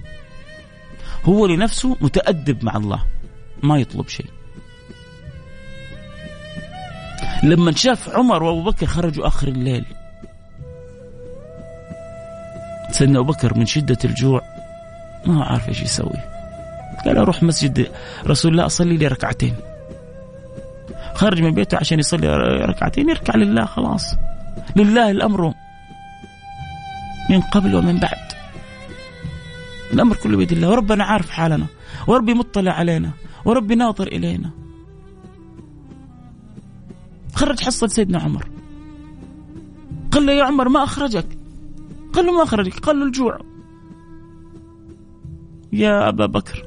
هو 1.25 1.45
لنفسه 1.45 1.97
متأدب 2.01 2.63
مع 2.63 2.77
الله 2.77 3.03
ما 3.63 3.77
يطلب 3.77 4.07
شيء. 4.07 4.29
لما 7.43 7.71
شاف 7.71 8.09
عمر 8.09 8.43
وابو 8.43 8.63
بكر 8.63 8.85
خرجوا 8.85 9.27
آخر 9.27 9.47
الليل 9.47 9.85
سيدنا 12.91 13.19
أبو 13.19 13.31
بكر 13.31 13.57
من 13.57 13.65
شدة 13.65 13.97
الجوع 14.05 14.41
ما 15.25 15.43
عارف 15.45 15.69
إيش 15.69 15.81
يسوي. 15.81 16.19
قال 17.05 17.17
أروح 17.17 17.43
مسجد 17.43 17.91
رسول 18.27 18.51
الله 18.51 18.65
اصلي 18.65 18.97
لي 18.97 19.07
ركعتين. 19.07 19.55
خرج 21.13 21.41
من 21.41 21.53
بيته 21.53 21.77
عشان 21.77 21.99
يصلي 21.99 22.27
ركعتين 22.65 23.09
يركع 23.09 23.35
لله 23.35 23.65
خلاص. 23.65 24.15
لله 24.75 25.11
الأمر 25.11 25.53
من 27.29 27.41
قبل 27.41 27.75
ومن 27.75 27.97
بعد. 27.99 28.27
الأمر 29.93 30.15
كله 30.15 30.37
بيد 30.37 30.51
الله. 30.51 30.69
وربنا 30.69 31.03
عارف 31.03 31.29
حالنا. 31.29 31.65
وربي 32.07 32.33
مطلع 32.33 32.71
علينا. 32.71 33.11
وربي 33.45 33.75
ناظر 33.75 34.07
إلينا. 34.07 34.49
خرج 37.35 37.59
حصل 37.59 37.89
سيدنا 37.91 38.19
عمر. 38.19 38.47
قال 40.11 40.25
له 40.25 40.33
يا 40.33 40.43
عمر 40.43 40.69
ما 40.69 40.83
أخرجك. 40.83 41.25
قال 42.13 42.25
له 42.25 42.31
ما 42.31 42.43
أخرجك. 42.43 42.79
قال 42.79 42.99
له 42.99 43.05
الجوع. 43.05 43.39
يا 45.73 46.09
أبا 46.09 46.25
بكر. 46.25 46.63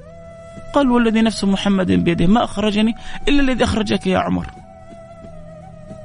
قال 0.74 0.90
والذي 0.90 1.22
نفس 1.22 1.44
محمد 1.44 1.92
بيده. 1.92 2.26
ما 2.26 2.44
أخرجني 2.44 2.94
إلا 3.28 3.40
الذي 3.40 3.64
أخرجك 3.64 4.06
يا 4.06 4.18
عمر. 4.18 4.46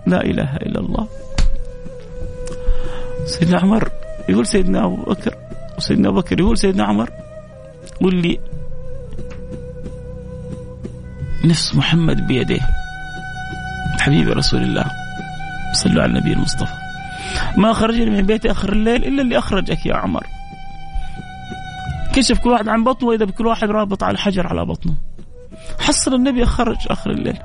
لا 0.08 0.22
إله 0.22 0.56
إلا 0.56 0.80
الله. 0.80 1.08
سيدنا 3.26 3.60
عمر 3.60 3.90
يقول 4.30 4.48
سيدنا 4.48 4.86
أبو 4.86 4.96
بكر 4.96 5.36
وسيدنا 5.78 6.10
أبو 6.10 6.18
بكر 6.18 6.40
يقول 6.40 6.58
سيدنا 6.58 6.84
عمر 6.84 7.10
قل 8.02 8.16
لي 8.16 8.40
نفس 11.46 11.76
محمد 11.76 12.28
بيده. 12.28 12.60
حبيبي 14.00 14.32
رسول 14.32 14.64
الله 14.64 14.86
صلوا 15.74 16.04
على 16.04 16.12
النبي 16.12 16.34
المصطفى. 16.34 16.74
ما 17.58 17.74
خرجني 17.74 18.10
من 18.10 18.22
بيتي 18.22 18.52
آخر 18.52 18.74
الليل 18.74 19.06
إلا 19.06 19.22
اللي 19.22 19.38
أخرجك 19.38 19.86
يا 19.86 19.96
عمر. 19.96 20.24
كشف 22.14 22.40
كل 22.40 22.50
واحد 22.50 22.68
عن 22.70 22.84
بطنه 22.84 23.10
وإذا 23.10 23.26
بكل 23.26 23.48
واحد 23.48 23.70
رابط 23.70 24.04
على 24.04 24.18
حجر 24.18 24.48
على 24.48 24.66
بطنه. 24.66 24.96
حصل 25.80 26.14
النبي 26.14 26.46
خرج 26.46 26.78
آخر 26.88 27.12
الليل. 27.12 27.38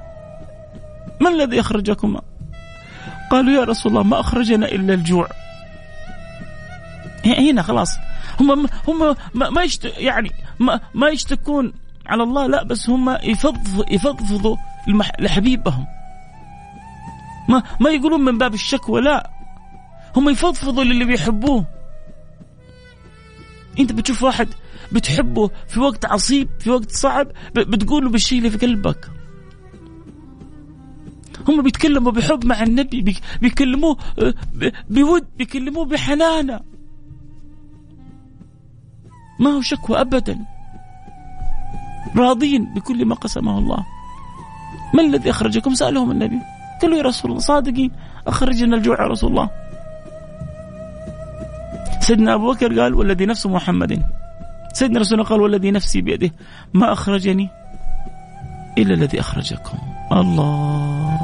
ما 1.21 1.31
الذي 1.31 1.61
أخرجكما؟ 1.61 2.21
قالوا 3.31 3.53
يا 3.53 3.65
رسول 3.65 3.93
الله 3.93 4.03
ما 4.03 4.21
أخرجنا 4.21 4.67
إلا 4.67 4.95
الجوع. 4.95 5.29
هنا 7.25 7.63
خلاص. 7.63 7.97
هم 8.41 8.67
هم 8.89 9.17
ما 9.35 9.63
يشت 9.63 9.85
يعني 9.85 10.31
ما 10.59 10.81
ما 10.95 11.09
يشتكون 11.09 11.73
على 12.07 12.23
الله 12.23 12.47
لا 12.47 12.63
بس 12.63 12.91
هم 12.91 13.11
يفضفضوا 13.23 13.85
يفضفضوا 13.91 14.57
لحبيبهم. 15.21 15.87
ما 17.49 17.63
ما 17.81 17.91
يقولون 17.91 18.21
من 18.21 18.39
باب 18.39 18.55
الشكوى 18.55 19.01
لا. 19.01 19.31
هم 20.17 20.29
يفضفضوا 20.29 20.85
للي 20.85 21.05
بيحبوه. 21.05 21.67
انت 23.79 23.93
بتشوف 23.93 24.23
واحد 24.23 24.49
بتحبه 24.93 25.51
في 25.69 25.81
وقت 25.81 26.05
عصيب 26.05 26.49
في 26.59 26.71
وقت 26.71 26.91
صعب 26.91 27.27
بتقول 27.55 28.05
له 28.05 28.11
بالشيء 28.11 28.39
اللي 28.39 28.51
في 28.51 28.67
قلبك. 28.67 29.11
هم 31.49 31.63
بيتكلموا 31.63 32.13
بحب 32.13 32.47
مع 32.47 32.63
النبي 32.63 33.17
بيكلموه 33.41 33.97
آه، 34.19 34.35
بود 34.91 35.27
بيكلموه 35.39 35.85
بحنانة. 35.85 36.61
ما 39.41 39.51
هو 39.51 39.61
شكوى 39.61 40.01
ابدا. 40.01 40.39
راضين 42.17 42.75
بكل 42.75 43.05
ما 43.05 43.15
قسمه 43.15 43.59
الله. 43.59 43.85
ما 44.95 45.03
الذي 45.03 45.31
أخرجكم؟ 45.31 45.75
سألهم 45.75 46.11
النبي. 46.11 46.39
قالوا 46.83 46.99
يا 46.99 47.03
رسول 47.03 47.31
الله 47.31 47.41
صادقين. 47.41 47.91
أخرجنا 48.27 48.77
الجوع 48.77 49.03
يا 49.03 49.07
رسول 49.07 49.31
الله. 49.31 49.51
سيدنا 52.01 52.35
أبو 52.35 52.53
بكر 52.53 52.81
قال 52.81 52.95
والذي 52.95 53.27
نفس 53.27 53.47
محمد. 53.47 54.03
سيدنا 54.73 55.01
رسول 55.01 55.19
الله 55.19 55.31
قال 55.31 55.41
والذي 55.41 55.71
نفسي 55.71 56.01
بيده. 56.01 56.31
ما 56.75 56.93
أخرجني 56.93 57.49
إلا 58.79 58.95
الذي 58.95 59.21
أخرجكم. 59.21 59.79
الله. 60.13 61.21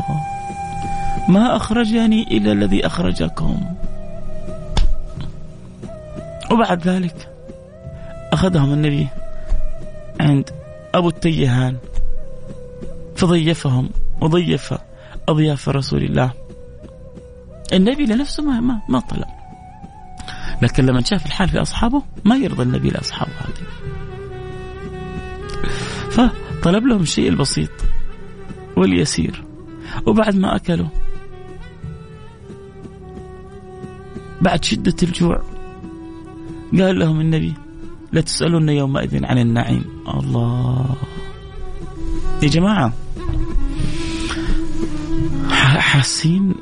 ما 1.29 1.57
أخرجني 1.57 2.23
إلا 2.23 2.53
الذي 2.53 2.87
أخرجكم. 2.87 3.61
وبعد 6.51 6.89
ذلك 6.89 7.36
اخذهم 8.37 8.72
النبي. 8.72 9.09
عند 10.20 10.51
أبو 10.95 11.09
التيهان. 11.09 11.76
فضيفهم 13.16 13.91
وضيف 14.20 14.74
أضياف 15.28 15.68
رسول 15.68 16.03
الله. 16.03 16.30
النبي 17.72 18.07
لنفسه 18.07 18.43
ما 18.43 18.61
ما, 18.61 18.80
ما 18.89 19.01
طلب. 19.01 19.28
لكن 20.62 20.87
لما 20.87 21.01
شاف 21.01 21.26
الحال 21.26 21.49
في 21.49 21.62
أصحابه 21.62 22.03
ما 22.24 22.37
يرضى 22.37 22.62
النبي 22.62 22.91
لأصحابه 22.91 23.32
هذه. 23.32 23.66
فطلب 26.11 26.87
لهم 26.87 27.03
الشيء 27.03 27.28
البسيط 27.28 27.70
واليسير. 28.76 29.45
وبعد 30.07 30.37
ما 30.37 30.57
أكلوا 30.57 30.89
بعد 34.41 34.64
شدة 34.64 34.97
الجوع 35.03 35.43
قال 36.78 36.99
لهم 36.99 37.20
النبي 37.20 37.66
لا 38.12 38.20
تسألون 38.20 38.68
يومئذ 38.68 39.24
عن 39.24 39.38
النعيم. 39.38 39.84
الله. 40.09 40.96
يا 42.42 42.48
جماعة 42.48 42.92
حاسين 45.80 46.54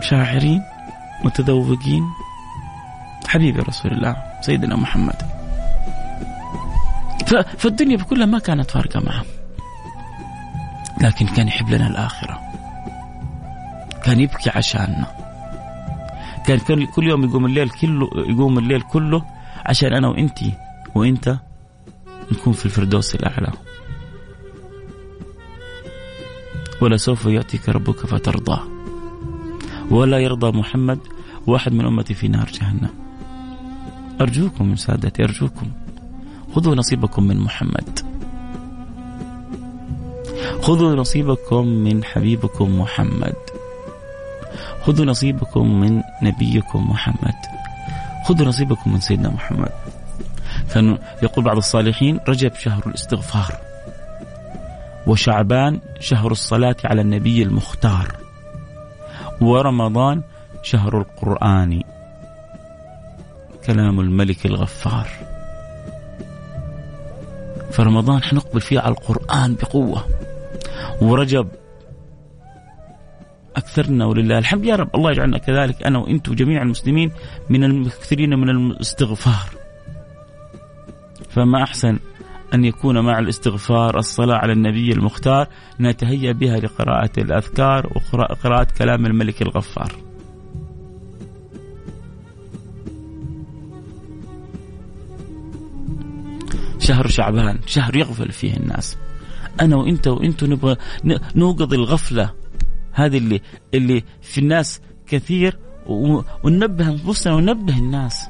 شاعرين 0.00 0.62
متذوقين. 1.24 2.04
حبيبي 3.28 3.60
رسول 3.60 3.92
الله 3.92 4.16
سيدنا 4.40 4.76
محمد. 4.76 5.16
فالدنيا 7.58 7.96
بكلها 7.96 8.26
ما 8.26 8.38
كانت 8.38 8.70
فارقة 8.70 9.00
معه 9.00 9.24
لكن 11.02 11.26
كان 11.26 11.48
يحب 11.48 11.68
لنا 11.68 11.86
الآخرة. 11.86 12.40
كان 14.04 14.20
يبكي 14.20 14.50
عشاننا. 14.50 15.06
كان 16.46 16.58
كل 16.86 17.06
يوم 17.06 17.24
يقوم 17.24 17.46
الليل 17.46 17.70
كله 17.70 18.10
يقوم 18.14 18.58
الليل 18.58 18.80
كله 18.80 19.24
عشان 19.70 19.92
أنا 19.92 20.08
وانت 20.08 20.38
وإنت 20.94 21.36
نكون 22.32 22.52
في 22.52 22.66
الفردوس 22.66 23.14
الأعلى. 23.14 23.52
ولا 26.80 26.96
سوف 26.96 27.26
يأتيك 27.26 27.68
ربك 27.68 28.06
فترضى. 28.06 28.60
ولا 29.90 30.18
يرضى 30.18 30.58
محمد 30.58 30.98
واحد 31.46 31.72
من 31.72 31.86
أمتي 31.86 32.14
في 32.14 32.28
نار 32.28 32.50
جهنم. 32.52 32.90
أرجوكم 34.20 34.66
من 34.66 34.76
سادتي 34.76 35.24
أرجوكم. 35.24 35.70
خذوا 36.54 36.74
نصيبكم 36.74 37.22
من 37.22 37.40
محمد. 37.40 37.98
خذوا 40.62 40.94
نصيبكم 40.94 41.66
من 41.66 42.04
حبيبكم 42.04 42.80
محمد. 42.80 43.36
خذوا 44.82 45.06
نصيبكم 45.06 45.80
من 45.80 46.02
نبيكم 46.22 46.90
محمد. 46.90 47.49
خذوا 48.30 48.48
نصيبكم 48.48 48.92
من 48.92 49.00
سيدنا 49.00 49.28
محمد. 49.28 49.72
كان 50.74 50.98
يقول 51.22 51.44
بعض 51.44 51.56
الصالحين 51.56 52.20
رجب 52.28 52.54
شهر 52.54 52.82
الاستغفار 52.86 53.56
وشعبان 55.06 55.80
شهر 56.00 56.32
الصلاة 56.32 56.76
على 56.84 57.00
النبي 57.00 57.42
المختار 57.42 58.16
ورمضان 59.40 60.22
شهر 60.62 60.98
القرآن. 60.98 61.82
كلام 63.66 64.00
الملك 64.00 64.46
الغفار. 64.46 65.08
فرمضان 67.72 68.22
حنقبل 68.22 68.60
فيه 68.60 68.80
على 68.80 68.94
القرآن 68.94 69.54
بقوة. 69.54 70.04
ورجب 71.00 71.48
أكثرنا 73.56 74.06
ولله 74.06 74.38
الحمد. 74.38 74.64
يا 74.64 74.76
رب 74.76 74.96
الله 74.96 75.10
يجعلنا 75.10 75.38
كذلك 75.38 75.82
أنا 75.82 75.98
وأنتم 75.98 76.34
جميع 76.34 76.62
المسلمين 76.62 77.12
من 77.50 77.64
المكثرين 77.64 78.30
من 78.30 78.50
الاستغفار. 78.50 79.50
فما 81.30 81.62
أحسن 81.62 81.98
أن 82.54 82.64
يكون 82.64 83.00
مع 83.00 83.18
الاستغفار 83.18 83.98
الصلاة 83.98 84.36
على 84.36 84.52
النبي 84.52 84.92
المختار 84.92 85.46
نتهيأ 85.80 86.32
بها 86.32 86.60
لقراءة 86.60 87.10
الأذكار 87.18 87.86
وقراءة 87.96 88.66
كلام 88.78 89.06
الملك 89.06 89.42
الغفار. 89.42 89.92
شهر 96.78 97.06
شعبان 97.06 97.58
شهر 97.66 97.96
يغفل 97.96 98.32
فيه 98.32 98.56
الناس. 98.56 98.98
أنا 99.60 99.76
وأنت 99.76 100.06
وأنتم 100.06 100.52
نبغى 100.52 100.76
نوقظ 101.36 101.74
الغفلة 101.74 102.39
هذه 103.00 103.18
اللي 103.18 103.40
اللي 103.74 104.04
في 104.22 104.38
الناس 104.38 104.80
كثير 105.06 105.58
وننبه 106.44 106.88
أنفسنا 106.88 107.34
وننبه 107.34 107.78
الناس. 107.78 108.28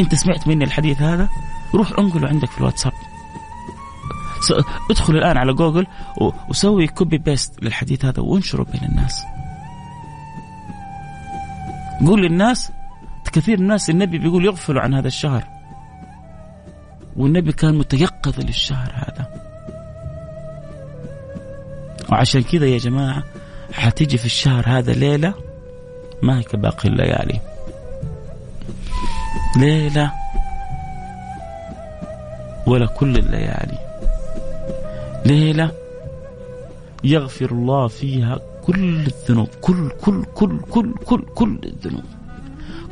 أنت 0.00 0.14
سمعت 0.14 0.48
مني 0.48 0.64
الحديث 0.64 1.02
هذا؟ 1.02 1.28
روح 1.74 1.98
انقله 1.98 2.28
عندك 2.28 2.50
في 2.50 2.58
الواتساب. 2.58 2.92
ادخل 4.90 5.16
الآن 5.16 5.36
على 5.36 5.54
جوجل 5.54 5.86
وسوي 6.48 6.86
copy 6.86 7.18
paste 7.18 7.64
للحديث 7.64 8.04
هذا 8.04 8.20
وانشره 8.20 8.62
بين 8.62 8.84
الناس. 8.84 9.24
قول 12.06 12.22
للناس 12.22 12.72
كثير 13.32 13.56
من 13.56 13.62
الناس 13.62 13.90
النبي 13.90 14.18
بيقول 14.18 14.44
يغفلوا 14.44 14.82
عن 14.82 14.94
هذا 14.94 15.08
الشهر. 15.08 15.44
والنبي 17.16 17.52
كان 17.52 17.78
متيقظ 17.78 18.40
للشهر 18.40 18.92
هذا. 18.94 19.47
وعشان 22.12 22.42
كذا 22.42 22.66
يا 22.66 22.78
جماعة 22.78 23.24
حتيجي 23.72 24.18
في 24.18 24.26
الشهر 24.26 24.64
هذا 24.66 24.92
ليلة 24.92 25.34
ما 26.22 26.38
هي 26.38 26.42
كباقي 26.42 26.88
الليالي. 26.88 27.40
ليلة 29.56 30.12
ولا 32.66 32.86
كل 32.86 33.16
الليالي. 33.16 33.78
ليلة 35.26 35.72
يغفر 37.04 37.50
الله 37.50 37.88
فيها 37.88 38.38
كل 38.64 39.06
الذنوب 39.06 39.48
كل 39.60 39.90
كل 40.00 40.24
كل 40.24 40.60
كل 40.60 40.94
كل 41.04 41.22
كل 41.34 41.58
الذنوب. 41.64 42.04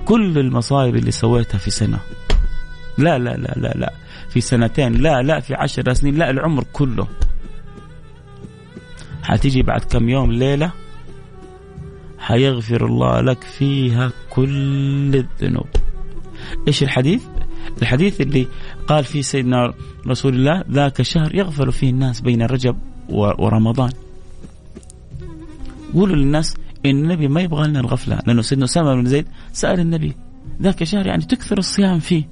كل 0.05 0.39
المصايب 0.39 0.97
اللي 0.97 1.11
سويتها 1.11 1.59
في 1.59 1.71
سنة. 1.71 1.99
لا 2.99 3.19
لا 3.19 3.37
لا 3.37 3.55
لا 3.57 3.69
لا. 3.69 3.93
في 4.31 4.41
سنتين 4.41 4.93
لا 4.93 5.23
لا 5.23 5.41
في 5.41 5.55
عشر 5.55 5.93
سنين 5.93 6.15
لا 6.15 6.31
العمر 6.31 6.65
كله. 6.73 7.07
حتيجي 9.27 9.63
بعد 9.63 9.81
كم 9.81 10.09
يوم 10.09 10.33
ليلة 10.33 10.73
حيغفر 12.19 12.87
الله 12.87 13.21
لك 13.21 13.43
فيها 13.43 14.13
كل 14.31 15.15
الذنوب. 15.15 15.67
إيش 16.69 16.83
الحديث؟ 16.83 17.25
الحديث 17.83 18.21
اللي 18.21 18.47
قال 18.87 19.05
فيه 19.05 19.23
سيدنا 19.23 19.75
رسول 20.07 20.35
الله 20.35 20.65
ذاك 20.71 21.03
شهر 21.03 21.35
يغفل 21.35 21.73
فيه 21.73 21.91
الناس 21.91 22.21
بين 22.21 22.43
رجب 22.43 22.77
ورمضان. 23.09 23.91
قولوا 25.95 26.17
للناس 26.17 26.57
إن 26.87 26.91
النبي 26.91 27.29
ما 27.29 27.41
يبغى 27.41 27.69
لنا 27.69 27.81
الغفلة 27.81 28.19
لأنه 28.27 28.43
سيدنا 28.43 28.65
أسامة 28.65 28.95
بن 28.95 29.07
زيد 29.07 29.27
سأل 29.53 29.81
النبي 29.81 30.17
ذاك 30.63 30.85
شهر 30.85 31.07
يعني 31.07 31.25
تكثر 31.25 31.59
الصيام 31.59 31.99
فيه. 31.99 32.29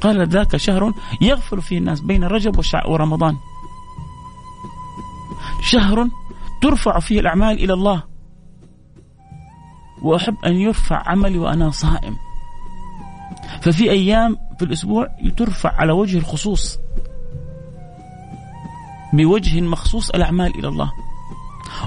قال 0.00 0.28
ذاك 0.28 0.56
شهر 0.56 0.92
يغفل 1.22 1.62
فيه 1.62 1.78
الناس 1.78 2.00
بين 2.00 2.24
رجب 2.24 2.60
ورمضان. 2.88 3.36
شهر 5.60 6.08
ترفع 6.62 6.98
فيه 6.98 7.20
الأعمال 7.20 7.64
إلى 7.64 7.72
الله. 7.72 8.02
وأحب 10.02 10.36
أن 10.46 10.52
يرفع 10.52 11.02
عملي 11.06 11.38
وأنا 11.38 11.70
صائم. 11.70 12.16
ففي 13.62 13.90
أيام 13.90 14.36
في 14.58 14.64
الأسبوع 14.64 15.08
ترفع 15.36 15.72
على 15.74 15.92
وجه 15.92 16.18
الخصوص. 16.18 16.78
بوجه 19.12 19.60
مخصوص 19.60 20.10
الأعمال 20.10 20.58
إلى 20.58 20.68
الله. 20.68 20.92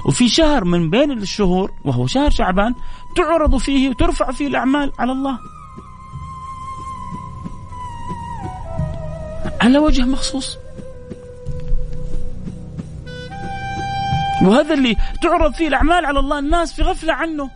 وفي 0.06 0.28
شهر 0.28 0.64
من 0.64 0.90
بين 0.90 1.10
الشهور 1.10 1.72
وهو 1.84 2.06
شهر 2.06 2.30
شعبان 2.30 2.74
تعرض 3.16 3.56
فيه 3.56 3.88
وترفع 3.88 4.30
فيه 4.30 4.46
الأعمال 4.46 4.92
على 4.98 5.12
الله. 5.12 5.38
على 9.60 9.78
وجه 9.78 10.02
مخصوص. 10.02 10.58
وهذا 14.44 14.74
اللي 14.74 14.96
تعرض 15.22 15.54
فيه 15.54 15.68
الأعمال 15.68 16.06
على 16.06 16.18
الله 16.18 16.38
الناس 16.38 16.72
في 16.72 16.82
غفلة 16.82 17.12
عنه. 17.12 17.50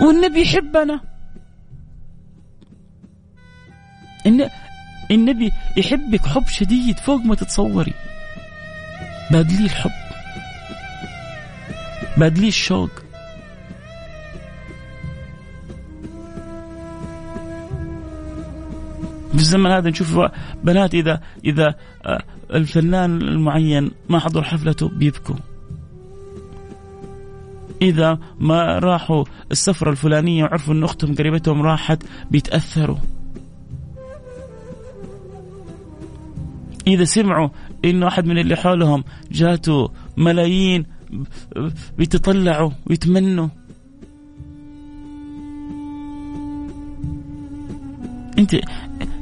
والنبي 0.00 0.42
يحبنا. 0.42 1.00
إن 4.26 4.48
النبي 5.10 5.52
يحبك 5.76 6.26
حب 6.26 6.46
شديد 6.46 6.98
فوق 6.98 7.20
ما 7.20 7.34
تتصوري. 7.34 7.94
بادلي 9.30 9.64
الحب. 9.64 9.90
بادلي 12.16 12.48
الشوق. 12.48 12.90
في 19.32 19.38
الزمن 19.38 19.70
هذا 19.70 19.90
نشوف 19.90 20.18
بنات 20.64 20.94
اذا 20.94 21.20
إذا 21.44 21.74
آه، 22.06 22.22
الفنان 22.54 23.22
المعين 23.22 23.90
ما 24.08 24.18
حضر 24.18 24.42
حفلته 24.42 24.88
بيبكوا. 24.88 25.36
إذا 27.82 28.18
ما 28.40 28.78
راحوا 28.78 29.24
السفرة 29.50 29.90
الفلانية 29.90 30.44
وعرفوا 30.44 30.74
إن 30.74 30.84
أختهم 30.84 31.14
قريبتهم 31.14 31.62
راحت 31.62 32.02
بيتأثروا. 32.30 32.98
إذا 36.86 37.04
سمعوا 37.04 37.48
انه 37.84 38.08
احد 38.08 38.26
من 38.26 38.38
اللي 38.38 38.56
حولهم 38.56 39.04
جاته 39.30 39.90
ملايين 40.16 40.86
بيتطلعوا 41.98 42.70
ويتمنوا. 42.86 43.48
أنت 48.38 48.56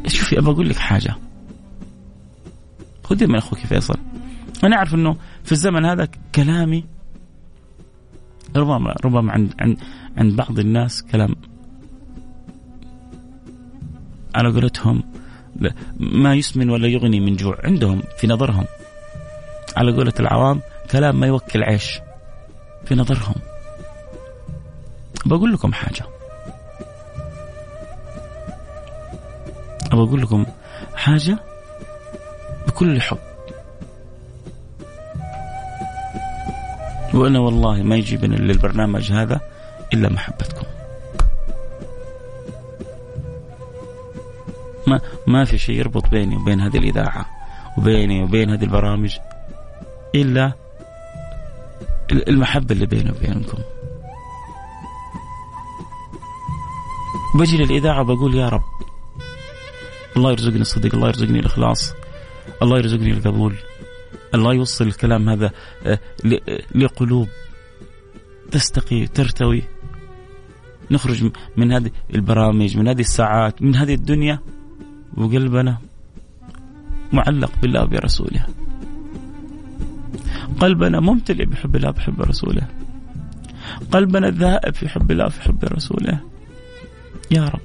شوفي 0.06 0.38
ابى 0.38 0.50
أقول 0.50 0.68
لك 0.68 0.76
حاجة. 0.76 1.14
خذي 3.10 3.26
من 3.26 3.34
أخوك 3.36 3.58
فيصل. 3.58 3.96
أنا 4.64 4.76
أعرف 4.76 4.94
إنه 4.94 5.16
في 5.44 5.52
الزمن 5.52 5.84
هذا 5.84 6.08
كلامي 6.34 6.84
ربما 8.56 8.94
ربما 9.04 9.32
عند 9.32 9.54
عند 9.60 9.78
عند 10.16 10.36
بعض 10.36 10.58
الناس 10.58 11.02
كلام 11.02 11.34
على 14.34 14.52
قولتهم 14.52 15.02
ما 16.00 16.34
يسمن 16.34 16.70
ولا 16.70 16.88
يغني 16.88 17.20
من 17.20 17.36
جوع. 17.36 17.58
عندهم 17.64 18.02
في 18.18 18.26
نظرهم. 18.26 18.64
على 19.76 19.92
قولة 19.92 20.12
العوام 20.20 20.60
كلام 20.90 21.20
ما 21.20 21.26
يوكل 21.26 21.62
عيش. 21.62 22.00
في 22.84 22.94
نظرهم. 22.94 23.34
بقول 25.26 25.52
لكم 25.52 25.72
حاجة. 25.72 26.06
أبغى 29.92 30.08
أقول 30.08 30.22
لكم 30.22 30.46
حاجة. 30.94 31.49
بكل 32.70 33.00
حب. 33.00 33.18
وأنا 37.14 37.38
والله 37.38 37.82
ما 37.82 37.96
يجيبني 37.96 38.36
للبرنامج 38.36 39.12
هذا 39.12 39.40
إلا 39.94 40.08
محبتكم. 40.08 40.66
ما 44.86 45.00
ما 45.26 45.44
في 45.44 45.58
شيء 45.58 45.78
يربط 45.78 46.08
بيني 46.08 46.36
وبين 46.36 46.60
هذه 46.60 46.76
الإذاعة 46.76 47.26
وبيني 47.78 48.22
وبين 48.22 48.50
هذه 48.50 48.64
البرامج 48.64 49.18
إلا 50.14 50.52
المحبة 52.12 52.74
اللي 52.74 52.86
بيني 52.86 53.10
وبينكم. 53.10 53.58
بجي 57.34 57.56
للإذاعة 57.56 58.02
بقول 58.02 58.34
يا 58.34 58.48
رب 58.48 58.62
الله 60.16 60.30
يرزقني 60.30 60.60
الصدق 60.60 60.94
الله 60.94 61.08
يرزقني 61.08 61.38
الإخلاص. 61.38 61.99
الله 62.62 62.78
يرزقني 62.78 63.10
القبول. 63.10 63.54
الله 64.34 64.54
يوصل 64.54 64.86
الكلام 64.86 65.28
هذا 65.28 65.50
آه، 65.86 65.98
لقلوب 66.74 67.28
تستقي 68.50 69.06
ترتوي. 69.06 69.62
نخرج 70.90 71.30
من 71.56 71.72
هذه 71.72 71.90
البرامج 72.14 72.76
من 72.76 72.88
هذه 72.88 73.00
الساعات 73.00 73.62
من 73.62 73.76
هذه 73.76 73.94
الدنيا 73.94 74.38
وقلبنا 75.16 75.78
معلق 77.12 77.52
بالله 77.62 77.82
وبرسوله 77.82 78.46
قلبنا 80.60 81.00
ممتلئ 81.00 81.44
بحب 81.44 81.76
الله 81.76 81.90
بحب 81.90 82.22
رسوله. 82.22 82.68
قلبنا 83.92 84.30
ذائب 84.30 84.74
في 84.74 84.88
حب 84.88 85.10
الله 85.10 85.28
في 85.28 85.42
حب 85.42 85.64
رسوله. 85.64 86.20
يا 87.30 87.44
رب. 87.44 87.60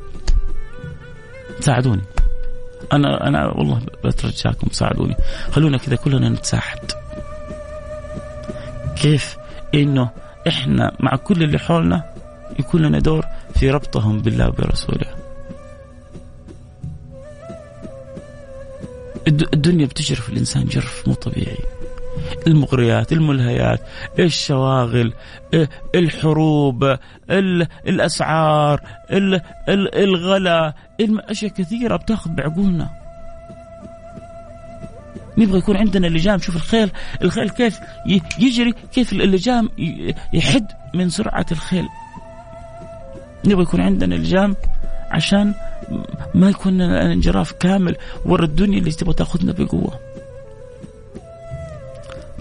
ساعدوني. 1.59 2.01
أنا 2.93 3.27
أنا 3.27 3.47
والله 3.47 3.81
بترجاكم 4.03 4.67
ساعدوني. 4.71 5.15
خلونا 5.51 5.77
كذا 5.77 5.95
كلنا 5.95 6.29
نتساعد. 6.29 6.91
كيف؟ 8.95 9.38
إنه 9.73 10.09
إحنا 10.47 10.91
مع 10.99 11.15
كل 11.15 11.43
اللي 11.43 11.59
حولنا 11.59 12.03
يكون 12.59 12.81
لنا 12.81 12.99
دور 12.99 13.25
في 13.55 13.71
ربطهم 13.71 14.21
بالله 14.21 14.47
وبرسوله. 14.47 15.15
الدنيا 19.27 19.86
بتجرف 19.86 20.29
الإنسان 20.29 20.65
جرف 20.65 21.07
مو 21.07 21.13
طبيعي. 21.13 21.57
المغريات 22.47 23.11
الملهيات 23.11 23.80
الشواغل 24.20 25.13
الحروب 25.95 26.97
الأسعار 27.88 28.82
الغلا 29.97 30.74
أشياء 31.01 31.51
كثيرة 31.51 31.95
بتاخذ 31.95 32.30
بعقولنا. 32.32 32.89
نبغى 35.38 35.57
يكون 35.57 35.78
عندنا 35.78 36.07
اللجام. 36.07 36.39
شوف 36.39 36.55
الخيل 36.55 36.91
الخيل 37.22 37.49
كيف 37.49 37.80
يجري 38.39 38.74
كيف 38.93 39.13
اللجام 39.13 39.70
يحد 40.34 40.68
من 40.93 41.09
سرعة 41.09 41.45
الخيل. 41.51 41.86
نبغى 43.45 43.63
يكون 43.63 43.82
عندنا 43.82 44.16
لجام 44.16 44.55
عشان 45.11 45.53
ما 46.36 46.49
يكون 46.49 46.82
الانجراف 46.82 47.51
كامل 47.51 47.95
ورا 48.26 48.45
الدنيا 48.45 48.80
اللي 48.80 48.91
تبغى 48.91 49.13
تاخذنا 49.13 49.51
بقوة. 49.51 49.99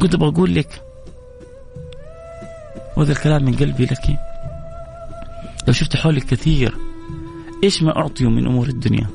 كنت 0.00 0.16
بقول 0.16 0.54
لك 0.54 0.82
وهذا 2.96 3.12
الكلام 3.12 3.44
من 3.44 3.56
قلبي 3.56 3.84
لك 3.84 4.18
لو 5.66 5.72
شفت 5.72 5.96
حولك 5.96 6.24
كثير 6.24 6.76
إيش 7.64 7.82
ما 7.82 7.96
اعطيوا 7.96 8.30
من 8.30 8.46
أمور 8.46 8.68
الدنيا؟ 8.68 9.06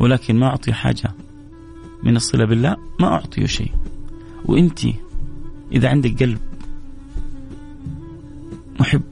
ولكن 0.00 0.36
ما 0.38 0.46
أعطي 0.46 0.72
حاجة 0.72 1.12
من 2.02 2.16
الصلة 2.16 2.44
بالله 2.44 2.76
ما 3.00 3.08
اعطيه 3.08 3.46
شيء. 3.46 3.72
وأنت 4.44 4.80
إذا 5.72 5.88
عندك 5.88 6.22
قلب 6.22 6.38
محب 8.80 9.02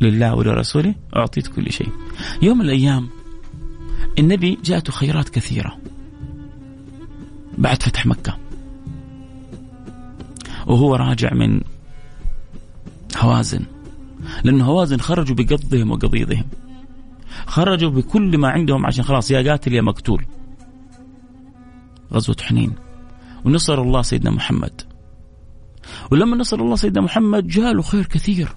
لله 0.00 0.34
ولرسوله 0.34 0.94
أعطيت 1.16 1.46
كل 1.46 1.72
شيء. 1.72 1.88
يوم 2.42 2.58
من 2.58 2.64
الأيام 2.64 3.08
النبي 4.18 4.58
جاءته 4.64 4.92
خيرات 4.92 5.28
كثيرة. 5.28 5.78
بعد 7.58 7.82
فتح 7.82 8.06
مكة. 8.06 8.38
وهو 10.68 10.94
راجع 10.94 11.34
من 11.34 11.60
هوازن. 13.16 13.64
لأن 14.44 14.60
هوازن 14.60 14.98
خرجوا 14.98 15.36
بقضهم 15.36 15.90
وقضيضهم. 15.90 16.44
خرجوا 17.46 17.90
بكل 17.90 18.38
ما 18.38 18.48
عندهم 18.48 18.86
عشان 18.86 19.04
خلاص 19.04 19.30
يا 19.30 19.50
قاتل 19.50 19.72
يا 19.72 19.82
مقتول. 19.82 20.24
غزوة 22.12 22.36
حنين. 22.42 22.72
ونصر 23.44 23.82
الله 23.82 24.02
سيدنا 24.02 24.30
محمد. 24.30 24.80
ولما 26.10 26.36
نصر 26.36 26.60
الله 26.60 26.76
سيدنا 26.76 27.04
محمد 27.04 27.46
جاء 27.46 27.80
خير 27.80 28.06
كثير. 28.06 28.48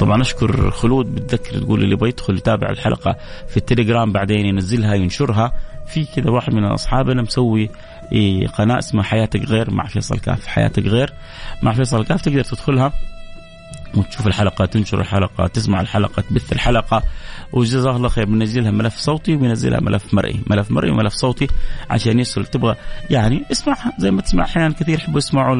طبعا 0.00 0.22
أشكر 0.22 0.70
خلود 0.70 1.14
بتذكر 1.14 1.58
تقول 1.58 1.82
اللي 1.82 1.92
يبغى 1.92 2.08
يدخل 2.08 2.36
يتابع 2.36 2.70
الحلقة 2.70 3.16
في 3.48 3.56
التليجرام 3.56 4.12
بعدين 4.12 4.46
ينزلها 4.46 4.94
ينشرها. 4.94 5.52
في 5.90 6.04
كذا 6.04 6.30
واحد 6.30 6.54
من 6.54 6.64
أصحابنا 6.64 7.22
مسوي 7.22 7.70
إيه، 8.12 8.46
قناة 8.46 8.78
اسمها 8.78 9.02
حياتك 9.02 9.44
غير 9.44 9.70
مع 9.70 9.86
فيصل 9.86 10.18
كاف. 10.18 10.46
حياتك 10.46 10.82
غير 10.82 11.12
مع 11.62 11.72
فيصل 11.72 12.04
كاف 12.04 12.22
تقدر 12.22 12.44
تدخلها 12.44 12.92
وتشوف 13.94 14.26
الحلقة 14.26 14.64
تنشر 14.64 15.00
الحلقة 15.00 15.46
تسمع 15.46 15.80
الحلقة 15.80 16.22
تبث 16.22 16.52
الحلقة. 16.52 17.02
وجزاه 17.52 17.96
الله 17.96 18.08
خير 18.08 18.24
بنزلها 18.24 18.70
ملف 18.70 18.96
صوتي 18.96 19.34
وبنزلها 19.34 19.80
ملف 19.80 20.14
مرئي. 20.14 20.40
ملف 20.50 20.70
مرئي 20.70 20.90
وملف 20.90 21.12
صوتي 21.12 21.46
عشان 21.90 22.18
يصل 22.18 22.44
تبغى 22.46 22.76
يعني 23.10 23.44
اسمعها 23.52 23.92
زي 23.98 24.10
ما 24.10 24.22
تسمع 24.22 24.44
أحيانا 24.44 24.74
كثير. 24.74 24.94
يحبوا 24.98 25.18
يسمعوا 25.18 25.56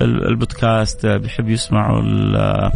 البودكاست 0.00 1.06
بيحبوا 1.06 1.50
يسمعوا 1.50 2.02
آه، 2.36 2.72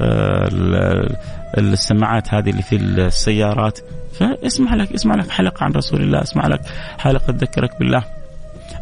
آه، 0.00 1.16
السماعات 1.58 2.34
هذه 2.34 2.50
اللي 2.50 2.62
في 2.62 2.76
السيارات. 2.76 3.78
فاسمع 4.12 4.74
لك 4.74 4.92
اسمع 4.92 5.14
لك 5.14 5.30
حلقة 5.30 5.64
عن 5.64 5.72
رسول 5.72 6.02
الله 6.02 6.22
اسمع 6.22 6.46
لك 6.46 6.60
حلقة 6.98 7.32
تذكرك 7.32 7.78
بالله. 7.78 8.04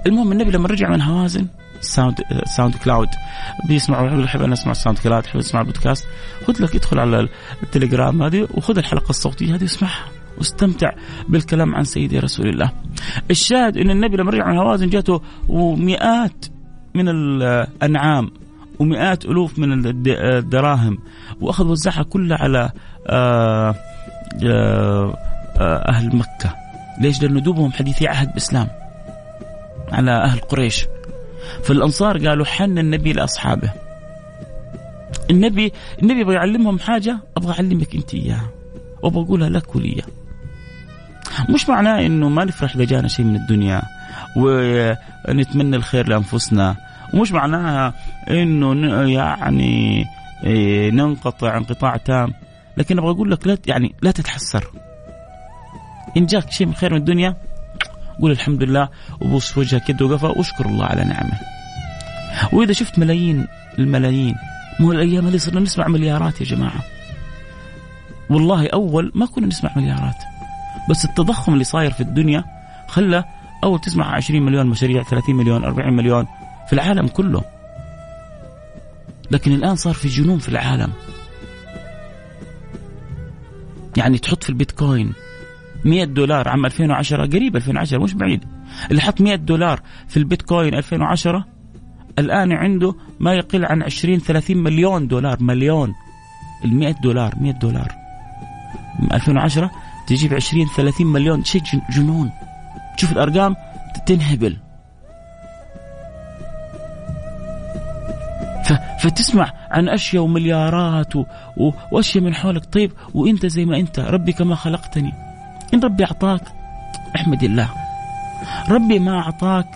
المهم 0.07 0.33
النبي 0.33 0.51
لما 0.51 0.69
رجع 0.69 0.91
من 0.91 1.03
هوازن 1.03 1.47
Sound 1.81 2.15
SoundCloud 2.57 3.09
بيسمعوا 3.69 4.25
أحب 4.25 4.43
أنا 4.43 4.53
اسمع 4.53 4.73
ال 4.73 4.99
SoundCloud 4.99 5.25
أحب 5.25 5.39
اسمع 5.39 5.61
البودكاست 5.61 6.07
خذ 6.47 6.63
لك 6.63 6.77
ادخل 6.77 6.99
على 6.99 7.29
التليجرام 7.63 8.23
هذه 8.23 8.49
وخذ 8.55 8.79
الحلقة 8.79 9.11
الصوتية 9.11 9.55
هذه 9.55 9.63
واسمعها 9.63 10.05
واستمتع 10.39 10.93
بالكلام 11.29 11.75
عن 11.75 11.85
سيدي 11.85 12.19
رسول 12.19 12.49
الله. 12.49 12.73
الشاهد 13.31 13.77
إن 13.77 13.91
النبي 13.91 14.17
لما 14.17 14.31
رجع 14.31 14.51
من 14.51 14.59
هوازن 14.59 14.89
جاته 14.89 15.23
مئات 15.77 16.47
من 16.95 17.09
الأنعام. 17.09 18.31
ومئات 18.79 19.25
ألوف 19.25 19.59
من 19.59 19.87
الدراهم 20.07 20.99
واخذ 21.41 21.67
وزعها 21.67 22.03
كلها 22.03 22.39
على 22.39 22.71
آه 23.07 23.75
آه، 24.45 25.19
آه، 25.57 25.89
أهل 25.89 26.17
مكة. 26.17 26.57
ليش؟ 27.01 27.23
لأنه 27.23 27.41
دوبهم 27.41 27.73
حديثي 27.73 28.09
عهد 28.09 28.33
بإسلام 28.33 28.69
على 29.93 30.11
أهل 30.11 30.39
قريش. 30.39 30.87
فالأنصار 31.65 32.29
قالوا 32.29 32.45
حن 32.45 32.79
النبي 32.79 33.13
لأصحابه. 33.13 33.73
النبي 35.31 35.73
النبي 36.03 36.21
يبغى 36.21 36.35
يعلمهم 36.35 36.79
حاجة 36.79 37.19
أبغى 37.37 37.53
أعلمك 37.53 37.95
أنت 37.95 38.15
إياها 38.15 38.49
وأبغى 39.03 39.25
أقولها 39.25 39.49
لك 39.49 39.77
ولي 39.77 40.03
مش 41.51 41.69
معناه 41.69 42.07
إنه 42.07 42.29
ما 42.29 42.45
نفرح 42.45 42.75
إذا 42.75 42.85
جانا 42.85 43.09
شيء 43.09 43.25
من 43.25 43.37
الدنيا 43.37 43.83
ونتمنى 44.37 45.77
الخير 45.77 46.09
لأنفسنا. 46.09 46.77
ومش 47.15 47.33
معناها 47.33 47.95
إنه 48.31 49.11
يعني 49.11 50.05
إيه، 50.45 50.91
ننقطع 50.91 51.57
انقطاع 51.57 51.97
تام. 51.97 52.33
لكن 52.77 52.99
أبغى 52.99 53.11
أقول 53.11 53.31
لك 53.31 53.47
لا 53.47 53.59
يعني 53.67 53.95
لا 54.03 54.11
تتحسر. 54.11 54.71
إن 56.17 56.27
جاك 56.27 56.51
شيء 56.51 56.67
من 56.67 56.75
خير 56.75 56.91
من 56.91 56.97
الدنيا 56.97 57.37
قول 58.21 58.31
الحمد 58.31 58.63
لله 58.63 58.89
وبوس 59.21 59.59
وجهك 59.59 59.85
كده 59.85 60.07
وقفا 60.07 60.29
واشكر 60.29 60.67
الله 60.67 60.85
على 60.85 61.05
نعمه. 61.05 61.41
وإذا 62.53 62.73
شفت 62.73 62.99
ملايين 62.99 63.47
الملايين 63.79 64.35
مو 64.81 64.93
الأيام 64.93 65.27
اللي 65.27 65.39
صرنا 65.39 65.61
نسمع 65.61 65.89
مليارات 65.89 66.41
يا 66.41 66.47
جماعة. 66.47 66.83
والله 68.31 68.69
أول 68.69 69.13
ما 69.15 69.27
كنا 69.27 69.47
نسمع 69.47 69.71
مليارات. 69.77 70.17
بس 70.91 71.05
التضخم 71.05 71.53
اللي 71.53 71.65
صاير 71.65 71.91
في 71.91 72.01
الدنيا 72.01 72.45
خلى 72.89 73.25
أول 73.65 73.81
تسمع 73.81 74.15
20 74.15 74.43
مليون 74.43 74.67
مشاريع 74.67 75.03
30 75.03 75.35
مليون 75.35 75.65
40 75.65 75.93
مليون. 75.93 76.27
في 76.67 76.73
العالم 76.73 77.09
كله. 77.09 77.45
لكن 79.31 79.53
الآن 79.53 79.77
صار 79.77 79.95
في 79.95 80.09
جنون 80.09 80.39
في 80.39 80.49
العالم. 80.49 80.93
يعني 83.97 84.19
تحط 84.19 84.45
في 84.45 84.51
البيتكوين 84.51 85.13
100 85.85 86.05
دولار 86.05 86.49
عام 86.49 86.67
2010 86.67 87.27
قريب 87.27 87.57
2010 87.57 87.99
مش 87.99 88.15
بعيد. 88.15 88.45
اللي 88.91 89.01
حط 89.01 89.21
100 89.21 89.35
دولار 89.35 89.81
في 90.09 90.17
البيتكوين 90.17 90.75
2010 90.75 91.45
الآن 92.19 92.53
عنده 92.53 92.95
ما 93.21 93.35
يقل 93.35 93.65
عن 93.65 93.83
20 93.83 94.19
30 94.19 94.57
مليون 94.57 95.09
دولار. 95.09 95.43
مليون. 95.43 95.95
ال 96.65 96.75
100 96.75 96.95
دولار. 97.03 97.35
100 97.41 97.53
دولار 97.53 97.93
2010 99.13 99.71
تجيب 100.07 100.35
20 100.35 100.67
30 100.77 101.07
مليون. 101.07 101.45
شيء 101.45 101.63
جنون. 101.91 102.31
تشوف 102.97 103.13
الأرقام 103.13 103.57
تنهبل. 104.07 104.57
فتسمع 109.05 109.53
عن 109.71 109.89
أشياء 109.89 110.23
ومليارات 110.23 111.17
و... 111.17 111.25
و... 111.57 111.71
وأشياء 111.93 112.25
من 112.25 112.35
حولك. 112.35 112.65
طيب 112.73 112.93
وإنت 113.15 113.47
زي 113.47 113.65
ما 113.65 113.77
إنت 113.77 114.01
ربي 114.01 114.33
كما 114.33 114.55
خلقتني. 114.55 115.13
إن 115.75 115.81
ربي 115.81 116.05
أعطاك 116.05 116.43
احمد 117.17 117.43
الله. 117.43 117.71
ربي 118.69 118.99
ما 118.99 119.19
أعطاك 119.19 119.69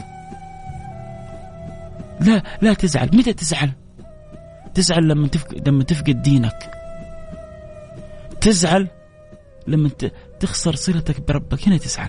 لا 2.21 2.43
لا 2.63 2.75
تزعل. 2.75 3.11
متى 3.13 3.33
تزعل؟ 3.33 3.71
تزعل 4.75 5.09
لما 5.09 5.29
تفقد 5.29 5.69
لما 5.69 5.85
تفقد 5.85 6.23
دينك. 6.23 6.71
تزعل 8.41 8.89
لما 9.67 9.91
تخسر 10.41 10.75
صلتك 10.75 11.29
بربك. 11.29 11.69
هنا 11.69 11.77
تزعل. 11.77 12.09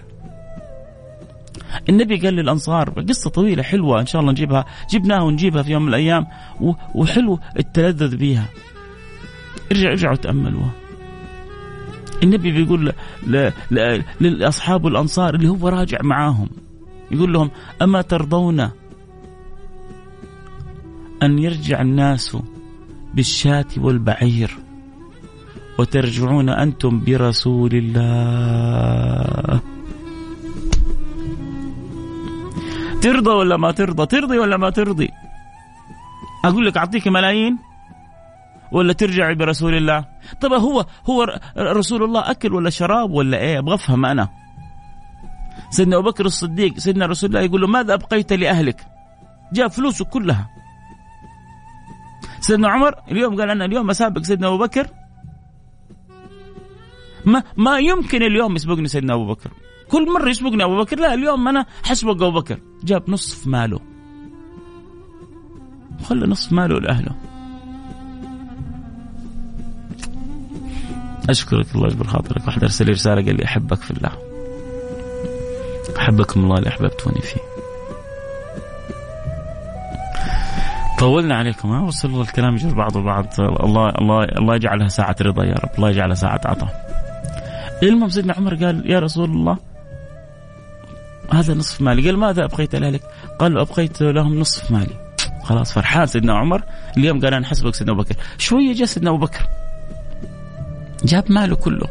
النبي 1.90 2.18
قال 2.18 2.34
للأنصار 2.34 2.90
قصة 2.90 3.30
طويلة 3.30 3.64
حلوة 3.64 4.02
إن 4.02 4.06
شاء 4.06 4.22
الله 4.22 4.32
نجيبها 4.32 4.66
جبناها 4.92 5.22
ونجيبها 5.22 5.64
في 5.64 5.72
يوم 5.72 5.82
من 5.82 5.90
الأيام 5.90 6.28
وحلو 6.96 7.40
التلذذ 7.60 8.18
بها 8.18 8.46
ارجع 9.72 9.90
ارجعوا 9.90 10.16
تاملوها 10.16 10.72
النبي 12.24 12.52
بيقول 12.52 12.94
لاصحاب 14.20 14.88
الأنصار 14.88 15.36
اللي 15.36 15.50
هو 15.50 15.68
راجع 15.68 15.98
معاهم 16.04 16.50
يقول 17.12 17.34
لهم 17.34 17.52
أما 17.82 18.02
ترضون 18.02 18.60
أن 21.24 21.40
يرجع 21.40 21.82
الناس 21.82 22.38
بالشاة 23.14 23.66
والبعير 23.78 24.58
وترجعون 25.80 26.50
أنتم 26.50 27.04
برسول 27.04 27.72
الله؟ 27.74 29.60
ترضى 33.02 33.30
ولا 33.30 33.58
ما 33.58 33.72
ترضى؟ 33.72 34.06
ترضي 34.06 34.38
ولا 34.40 34.58
ما 34.58 34.70
ترضي؟ 34.70 35.10
أقول 36.46 36.66
لك 36.66 36.78
أعطيك 36.78 37.08
ملايين 37.08 37.58
ولا 38.72 38.94
ترجعي 38.94 39.36
برسول 39.36 39.76
الله؟ 39.76 40.06
طب 40.42 40.54
هو 40.54 40.86
هو 41.10 41.40
رسول 41.58 42.04
الله 42.04 42.32
أكل 42.32 42.54
ولا 42.54 42.70
شراب 42.70 43.12
ولا 43.12 43.38
إيه؟ 43.38 43.60
أبغى 43.60 43.76
أفهم 43.76 44.06
أنا. 44.06 44.30
سيدنا 45.70 45.98
أبو 45.98 46.10
بكر 46.10 46.26
الصديق 46.26 46.78
سيدنا 46.78 47.06
رسول 47.06 47.30
الله 47.30 47.42
يقول 47.42 47.62
له 47.62 47.68
ماذا 47.68 47.94
أبقيت 47.94 48.34
لأهلك؟ 48.34 48.88
جاء 49.54 49.68
فلوسه 49.68 50.06
كلها. 50.06 50.50
سيدنا 52.40 52.70
عمر 52.70 52.96
اليوم 53.12 53.40
قال 53.40 53.50
أنا 53.50 53.66
اليوم 53.66 53.90
أسابق 53.90 54.22
سيدنا 54.22 54.48
أبو 54.48 54.58
بكر. 54.58 54.88
ما 57.26 57.44
ما 57.58 57.80
يمكن 57.80 58.24
اليوم 58.24 58.56
يسبقني 58.56 58.88
سيدنا 58.88 59.14
أبو 59.14 59.26
بكر. 59.26 59.52
كل 59.92 60.14
مرة 60.14 60.30
يسبقني 60.30 60.64
أبو 60.64 60.78
بكر. 60.78 61.00
لا 61.00 61.14
اليوم 61.14 61.48
أنا 61.48 61.66
حسبق 61.84 62.12
أبو 62.12 62.32
بكر. 62.32 62.60
جاب 62.84 63.10
نصف 63.10 63.48
ماله. 63.48 63.80
خلى 66.04 66.28
نصف 66.28 66.54
ماله 66.54 66.80
لأهله. 66.80 67.16
أشكرك 71.30 71.76
الله 71.76 71.88
يجبر 71.88 72.08
خاطرك. 72.08 72.48
واحد 72.48 72.64
أرسل 72.64 72.86
لي 72.86 72.92
رسالة 72.92 73.26
قال 73.26 73.38
لي 73.38 73.46
أحبك 73.46 73.82
في 73.82 73.92
الله. 73.92 74.12
أحبكم 75.98 76.44
الله 76.44 76.58
اللي 76.58 76.70
أحببتوني 76.70 77.22
فيه. 77.22 77.42
طولنا 81.00 81.36
عليكم 81.36 81.72
ها؟ 81.72 81.82
وصل 81.82 82.22
الكلام 82.22 82.56
يجر 82.56 82.74
بعض 82.74 82.98
بعض 82.98 83.26
الله 83.40 83.90
الله 83.90 84.24
الله 84.24 84.56
يجعلها 84.56 84.88
ساعة 84.88 85.16
رضا 85.22 85.44
يا 85.44 85.54
رب. 85.54 85.70
الله 85.78 85.90
يجعلها 85.90 86.16
ساعة 86.16 86.42
عطاء. 86.46 86.90
المهم 87.84 88.10
سيدنا 88.10 88.34
عمر 88.34 88.56
قال 88.56 88.92
يا 88.92 89.00
رسول 89.00 89.30
الله 89.30 89.69
هذا 91.34 91.54
نصف 91.54 91.82
مالي. 91.82 92.06
قال 92.06 92.18
ماذا 92.18 92.44
أبقيت 92.44 92.76
لأهلك؟ 92.76 93.02
قال 93.40 93.58
أبقيت 93.58 94.02
لهم 94.02 94.40
نصف 94.40 94.72
مالي. 94.72 95.16
خلاص 95.44 95.74
فرحان 95.74 96.06
سيدنا 96.06 96.38
عمر. 96.38 96.64
اليوم 96.98 97.20
قال 97.20 97.34
أنا 97.34 97.48
حسبك 97.48 97.76
سيدنا 97.76 97.94
أبو 97.94 98.02
بكر. 98.02 98.16
شوية 98.38 98.74
جاء 98.74 98.86
سيدنا 98.86 99.10
أبو 99.10 99.18
بكر. 99.18 99.48
جاب 101.04 101.32
ماله 101.32 101.56
كله. 101.56 101.88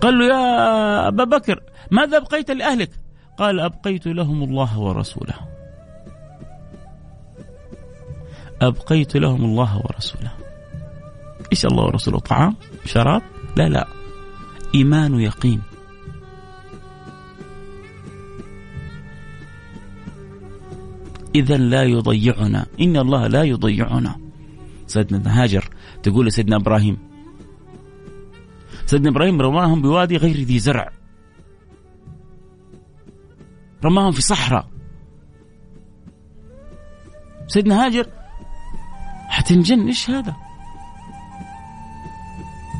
قال 0.00 0.18
له 0.18 0.24
يا 0.24 1.08
أبا 1.08 1.24
بكر 1.24 1.62
ماذا 1.90 2.16
أبقيت 2.16 2.50
لأهلك؟ 2.50 2.90
قال 3.38 3.60
أبقيت 3.60 4.06
لهم 4.06 4.42
الله 4.42 4.78
ورسوله. 4.78 5.34
أبقيت 8.62 9.16
لهم 9.16 9.44
الله 9.44 9.76
ورسوله. 9.76 10.30
إيش 11.52 11.66
الله 11.66 11.84
ورسوله؟ 11.84 12.18
طعام؟ 12.18 12.56
شراب؟ 12.84 13.22
لا 13.56 13.68
لا. 13.68 13.86
إيمان 14.74 15.14
ويقين. 15.14 15.62
إذا 21.34 21.56
لا 21.56 21.82
يضيعنا. 21.82 22.66
إن 22.80 22.96
الله 22.96 23.26
لا 23.26 23.42
يضيعنا. 23.42 24.16
سيدنا 24.86 25.42
هاجر 25.42 25.70
تقول 26.02 26.26
لسيدنا 26.26 26.56
إبراهيم 26.56 26.98
سيدنا 28.86 29.10
إبراهيم 29.10 29.40
رماهم 29.40 29.82
بوادي 29.82 30.16
غير 30.16 30.36
ذي 30.36 30.58
زرع. 30.58 30.92
رماهم 33.84 34.12
في 34.12 34.22
صحراء. 34.22 34.68
سيدنا 37.46 37.86
هاجر 37.86 38.06
حتنجن 39.28 39.86
إيش 39.86 40.10
هذا؟ 40.10 40.36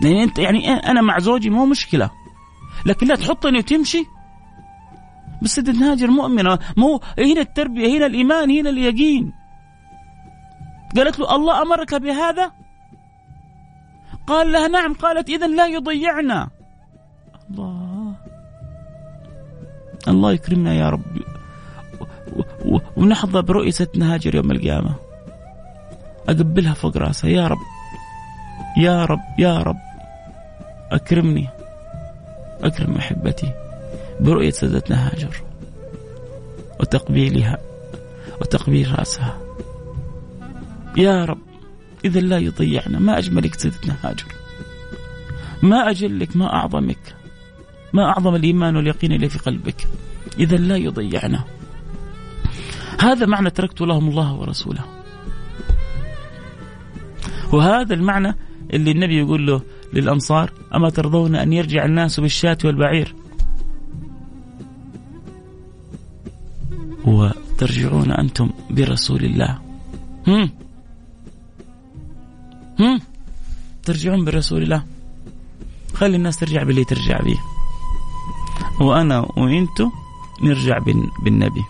يعني 0.03 0.23
أنت 0.23 0.39
يعني 0.39 0.69
أنا 0.69 1.01
مع 1.01 1.19
زوجي 1.19 1.51
مو 1.51 1.67
مشكلة 1.67 2.11
لكن 2.87 3.07
لا 3.07 3.15
تحطني 3.15 3.59
وتمشي. 3.59 4.07
بس 5.43 5.51
سيدنا 5.51 5.93
هاجر 5.93 6.07
مؤمنة. 6.07 6.59
مو 6.77 7.01
هنا 7.19 7.41
التربية 7.41 7.99
هنا 7.99 8.07
الإيمان 8.07 8.51
هنا 8.51 8.71
اليقين. 8.71 9.33
قالت 10.97 11.19
له 11.19 11.37
الله 11.37 11.63
أمرك 11.63 11.95
بهذا؟ 11.95 12.53
قال 14.27 14.53
لها 14.53 14.69
نعم. 14.69 14.95
قالت 14.95 15.29
اذا 15.29 15.47
لا 15.47 15.67
يضيعنا. 15.67 16.51
الله. 17.51 18.15
الله 20.09 20.33
يكرمنا 20.33 20.75
يا 20.75 20.91
رب. 20.91 21.03
ونحظى 22.97 23.43
برؤية 23.43 23.71
ستنا 23.71 24.15
هاجر 24.15 24.35
يوم 24.35 24.51
القيامة. 24.51 24.95
أقبلها 26.29 26.75
فوق 26.75 26.97
رأسها. 26.97 27.31
يا 27.31 27.47
رب 27.47 27.59
يا 28.77 29.05
رب 29.05 29.21
يا 29.39 29.59
رب. 29.59 29.81
أكرمني. 30.93 31.49
أكرم 32.63 32.97
أحبتي. 32.97 33.62
برؤية 34.21 34.51
سيدتنا 34.51 35.09
هاجر 35.09 35.43
وتقبيلها 36.81 37.59
وتقبيل 38.41 38.99
رأسها. 38.99 39.41
يا 40.97 41.25
رب 41.25 41.39
إذا 42.05 42.21
لا 42.21 42.39
يضيعنا. 42.39 42.99
ما 42.99 43.19
أجملك 43.19 43.55
سيدتنا 43.55 43.97
هاجر 44.03 44.27
ما 45.63 45.91
أجلك 45.91 46.37
ما 46.37 46.55
أعظمك. 46.55 47.15
ما 47.93 48.05
أعظم 48.05 48.35
الإيمان 48.35 48.77
واليقين 48.77 49.13
اللي 49.13 49.29
في 49.29 49.39
قلبك. 49.39 49.87
إذا 50.39 50.57
لا 50.57 50.77
يضيعنا. 50.77 51.45
هذا 53.01 53.27
معنى 53.27 53.51
تركت 53.51 53.81
لهم 53.81 54.09
الله 54.09 54.35
ورسوله. 54.35 54.85
وهذا 57.53 57.95
المعنى 57.95 58.37
اللي 58.73 58.91
النبي 58.91 59.19
يقول 59.19 59.47
له 59.47 59.63
للأنصار 59.93 60.53
أما 60.75 60.91
ترضون 60.91 61.37
أن 61.37 61.53
يرجع 61.53 61.85
الناس 61.85 62.21
بالشاة 62.21 62.59
والبعير؟ 62.65 63.15
وترجعون 67.05 68.11
أنتم 68.13 68.51
برسول 68.71 69.25
الله. 69.25 69.59
هم؟ 70.27 70.51
هم؟ 72.81 73.01
ترجعون 73.83 74.25
برسول 74.25 74.63
الله. 74.63 74.85
خلي 75.95 76.17
الناس 76.17 76.37
ترجع 76.37 76.63
باللي 76.63 76.85
ترجع 76.85 77.21
به. 77.21 77.39
وأنا 78.81 79.19
وأنتم 79.37 79.91
نرجع 80.43 80.79
بالنبي. 81.25 81.65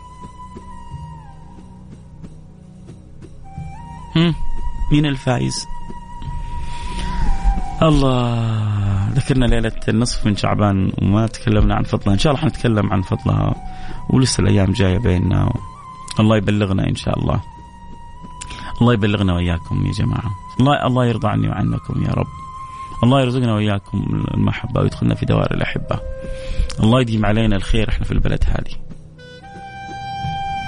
هم؟ 4.17 4.35
مين 4.93 5.07
الفايز 5.07 5.67
الله 7.83 9.09
ذكرنا 9.13 9.47
ليلة 9.47 9.73
النصف 9.89 10.27
من 10.27 10.37
شعبان 10.37 10.93
وما 11.03 11.27
تكلمنا 11.27 11.75
عن 11.75 11.83
فضلها. 11.83 12.15
إن 12.15 12.19
شاء 12.19 12.33
الله 12.33 12.43
حنتكلم 12.43 12.93
عن 12.93 13.03
فضلها. 13.03 13.72
ولسه 14.11 14.41
الأيام 14.41 14.73
جاية 14.73 14.99
بيننا 14.99 15.45
و... 15.45 15.53
الله 16.21 16.37
يبلغنا 16.37 16.89
إن 16.89 16.95
شاء 16.95 17.19
الله. 17.19 17.41
الله 18.81 18.93
يبلغنا 18.93 19.35
وإياكم 19.35 19.87
يا 19.87 19.93
جماعة. 19.93 20.31
الله 20.61 20.87
الله 20.87 21.07
يرضى 21.07 21.29
عني 21.29 21.49
وعنكم 21.49 22.03
يا 22.03 22.11
رب. 22.11 22.27
الله 23.05 23.21
يرزقنا 23.21 23.55
وإياكم 23.55 24.25
المحبة 24.35 24.81
ويدخلنا 24.81 25.15
في 25.15 25.27
دوائر 25.27 25.55
الأحبة. 25.55 26.01
الله 26.83 27.01
يديم 27.01 27.27
علينا 27.27 27.57
الخير 27.57 27.89
إحنا 27.89 28.05
في 28.05 28.13
البلد 28.13 28.45
هذه. 28.47 28.77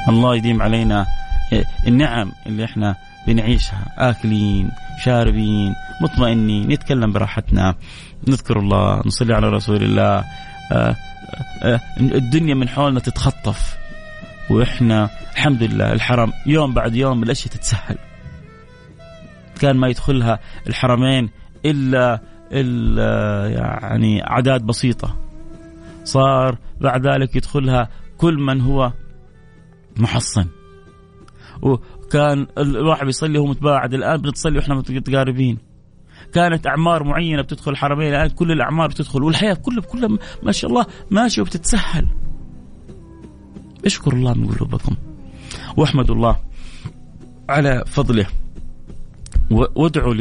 الله 0.08 0.36
يديم 0.36 0.62
علينا 0.62 1.06
النعم 1.86 2.32
اللي 2.46 2.64
إحنا 2.64 2.96
بنعيشها. 3.26 3.94
آكلين 3.98 4.70
شاربين 5.04 5.74
مطمئنين 6.02 6.68
نتكلم 6.68 7.12
براحتنا. 7.12 7.74
نذكر 8.28 8.58
الله 8.58 9.02
نصلي 9.06 9.34
على 9.34 9.48
رسول 9.48 9.82
الله. 9.82 10.24
آه، 10.72 10.96
الدنيا 12.00 12.54
من 12.54 12.68
حولنا 12.68 13.00
تتخطف. 13.00 13.76
وإحنا 14.50 15.10
الحمد 15.32 15.62
لله 15.62 15.92
الحرم 15.92 16.32
يوم 16.46 16.74
بعد 16.74 16.94
يوم 16.94 17.22
الأشياء 17.22 17.54
تتسهل. 17.54 17.98
كان 19.60 19.76
ما 19.76 19.88
يدخلها 19.88 20.38
الحرمين 20.66 21.30
إلا 21.64 22.20
الا 22.52 23.48
يعني 23.48 24.30
أعداد 24.30 24.62
بسيطة. 24.62 25.16
صار 26.04 26.58
بعد 26.80 27.06
ذلك 27.06 27.36
يدخلها 27.36 27.88
كل 28.18 28.34
من 28.34 28.60
هو 28.60 28.92
محصن. 29.96 30.46
وكان 31.62 32.46
الواحد 32.58 33.06
بيصلي 33.06 33.38
وهو 33.38 33.50
متباعد. 33.50 33.94
الآن 33.94 34.16
بنتصلي 34.16 34.58
وإحنا 34.58 34.74
متقاربين. 34.74 35.58
كانت 36.34 36.66
أعمار 36.66 37.04
معينة 37.04 37.42
بتدخل 37.42 37.70
الحرمين 37.70 38.08
الآن 38.08 38.28
كل 38.28 38.52
الأعمار 38.52 38.88
بتدخل 38.88 39.22
والحياة 39.22 39.54
كلها 39.54 39.80
كلها 39.80 40.18
ما 40.42 40.52
شاء 40.52 40.70
الله 40.70 40.86
ماشية 41.10 41.42
وبتتسهل. 41.42 42.08
اشكروا 43.86 44.18
الله 44.18 44.34
من 44.34 44.48
قلوبكم. 44.48 44.96
واحمدوا 45.76 46.14
الله 46.14 46.36
على 47.48 47.84
فضله 47.86 48.26
وادعوا 49.50 50.14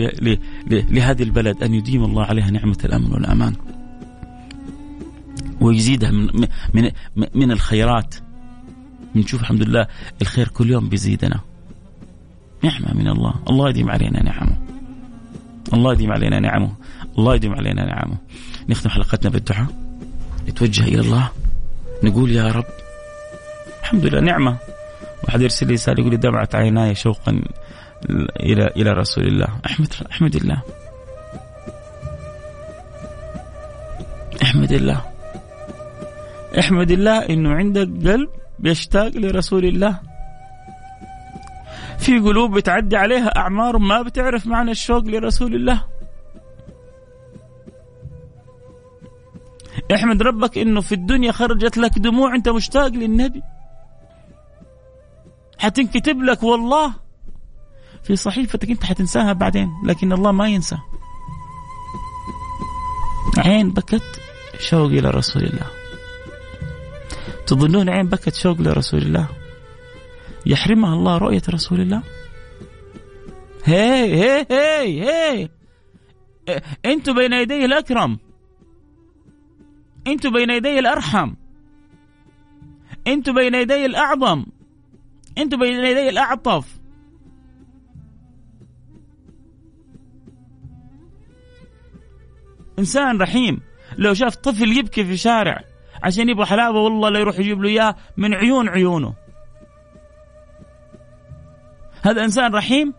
لهذه 0.68 1.24
البلد 1.24 1.64
أن 1.64 1.74
يديم 1.74 2.04
الله 2.04 2.24
عليها 2.24 2.52
نعمة 2.52 2.78
الأمن 2.86 3.12
والأمان. 3.12 3.56
ويزيدها 5.62 6.12
من 6.12 6.48
من 6.74 6.92
من 7.36 7.52
الخيرات. 7.52 8.16
بنشوف 9.16 9.42
الحمد 9.42 9.62
لله 9.62 9.88
الخير 10.22 10.48
كل 10.48 10.70
يوم 10.70 10.90
بيزيدنا. 10.90 11.40
نعمة 12.64 12.94
من 12.94 13.08
الله. 13.08 13.34
الله 13.50 13.70
يديم 13.70 13.90
علينا 13.90 14.24
نعمه. 14.24 14.63
الله 15.74 15.94
يديم 15.94 16.12
علينا 16.12 16.40
نعمه. 16.40 16.72
الله 17.18 17.36
يديم 17.36 17.54
علينا 17.56 17.86
نعمه. 17.86 18.18
نختم 18.70 18.90
حلقتنا 18.90 19.30
بالدعاء. 19.30 19.68
نتوجه 20.50 20.84
إلى 20.84 21.00
الله. 21.00 21.30
نقول 22.04 22.32
يا 22.32 22.52
رب 22.52 22.66
الحمد 23.82 24.06
لله 24.06 24.22
نعمة. 24.22 24.58
واحد 25.24 25.42
يرسل 25.42 25.68
لي 25.68 25.74
رسالة 25.74 26.00
يقول 26.00 26.12
لي 26.12 26.18
دمعت 26.18 26.56
عيناي 26.56 26.96
شوقا 26.96 27.42
إلى 28.40 28.68
إلى 28.78 28.92
رسول 28.92 29.28
الله. 29.28 29.48
أحمد 29.66 29.94
أحمد 30.12 30.36
الله. 30.36 30.62
أحمد 34.44 34.72
الله. 34.72 35.02
أحمد 36.60 36.92
الله 36.92 37.18
إنه 37.30 37.50
عندك 37.50 37.90
قلب 38.08 38.30
يشتاق 38.64 39.12
لرسول 39.16 39.66
الله. 39.66 40.13
في 42.00 42.20
قلوب 42.20 42.58
بتعدي 42.58 42.98
عليها 42.98 43.38
أعمار 43.38 43.78
ما 43.78 44.02
بتعرف 44.02 44.48
معنى 44.48 44.72
الشوق 44.72 45.04
لرسول 45.04 45.56
الله. 45.56 45.86
احمد 49.96 50.22
ربك 50.22 50.58
إنه 50.58 50.82
في 50.82 50.96
الدنيا 50.96 51.32
خرجت 51.32 51.78
لك 51.78 52.00
دموع 52.00 52.36
أنت 52.36 52.50
مشتاق 52.50 52.88
للنبي. 52.88 53.42
حتنكتب 55.60 56.22
لك 56.22 56.44
والله. 56.44 56.94
في 58.04 58.16
صحيفتك 58.16 58.70
أنت 58.70 58.84
حتنساها 58.84 59.34
بعدين 59.34 59.70
لكن 59.86 60.14
الله 60.14 60.32
ما 60.32 60.48
ينسى. 60.48 60.78
عين 63.38 63.70
بكت 63.70 64.22
شوق 64.60 64.88
إلى 64.88 65.10
رسول 65.10 65.44
الله. 65.44 65.68
تظنون 67.48 67.90
عين 67.90 68.08
بكت 68.08 68.34
شوق 68.36 68.62
لرسول 68.62 69.02
الله؟ 69.02 69.28
يحرمها 70.46 70.94
الله 70.94 71.18
رؤية 71.18 71.42
رسول 71.50 71.82
الله؟ 71.82 72.04
هي 73.66 74.14
هي 74.14 74.46
هي 74.52 75.04
هي. 75.04 75.50
أنتوا 76.86 77.14
بين 77.14 77.34
يدي 77.34 77.66
الأكرم. 77.66 78.20
أنتوا 80.08 80.32
بين 80.32 80.50
يدي 80.50 80.80
الأرحم. 80.80 81.34
أنتوا 83.08 83.34
بين 83.34 83.56
يدي 83.56 83.86
الأعظم. 83.86 84.46
أنتوا 85.38 85.60
بين 85.60 85.74
يدي 85.74 86.10
الأعطف. 86.10 86.80
إنسان 92.80 93.22
رحيم. 93.22 93.62
لو 93.98 94.14
شاف 94.14 94.36
طفل 94.36 94.78
يبكي 94.78 95.06
في 95.06 95.18
شارع 95.18 95.64
عشان 96.04 96.30
يبغى 96.30 96.46
حلاوة 96.46 96.82
والله 96.82 97.10
لا 97.10 97.20
يروح 97.20 97.40
يجيب 97.40 97.62
له 97.62 97.70
إياه 97.70 97.96
من 98.18 98.34
عيون 98.34 98.70
عيونه. 98.70 99.23
هذا 102.04 102.24
إنسان 102.24 102.54
رحيم 102.54 102.94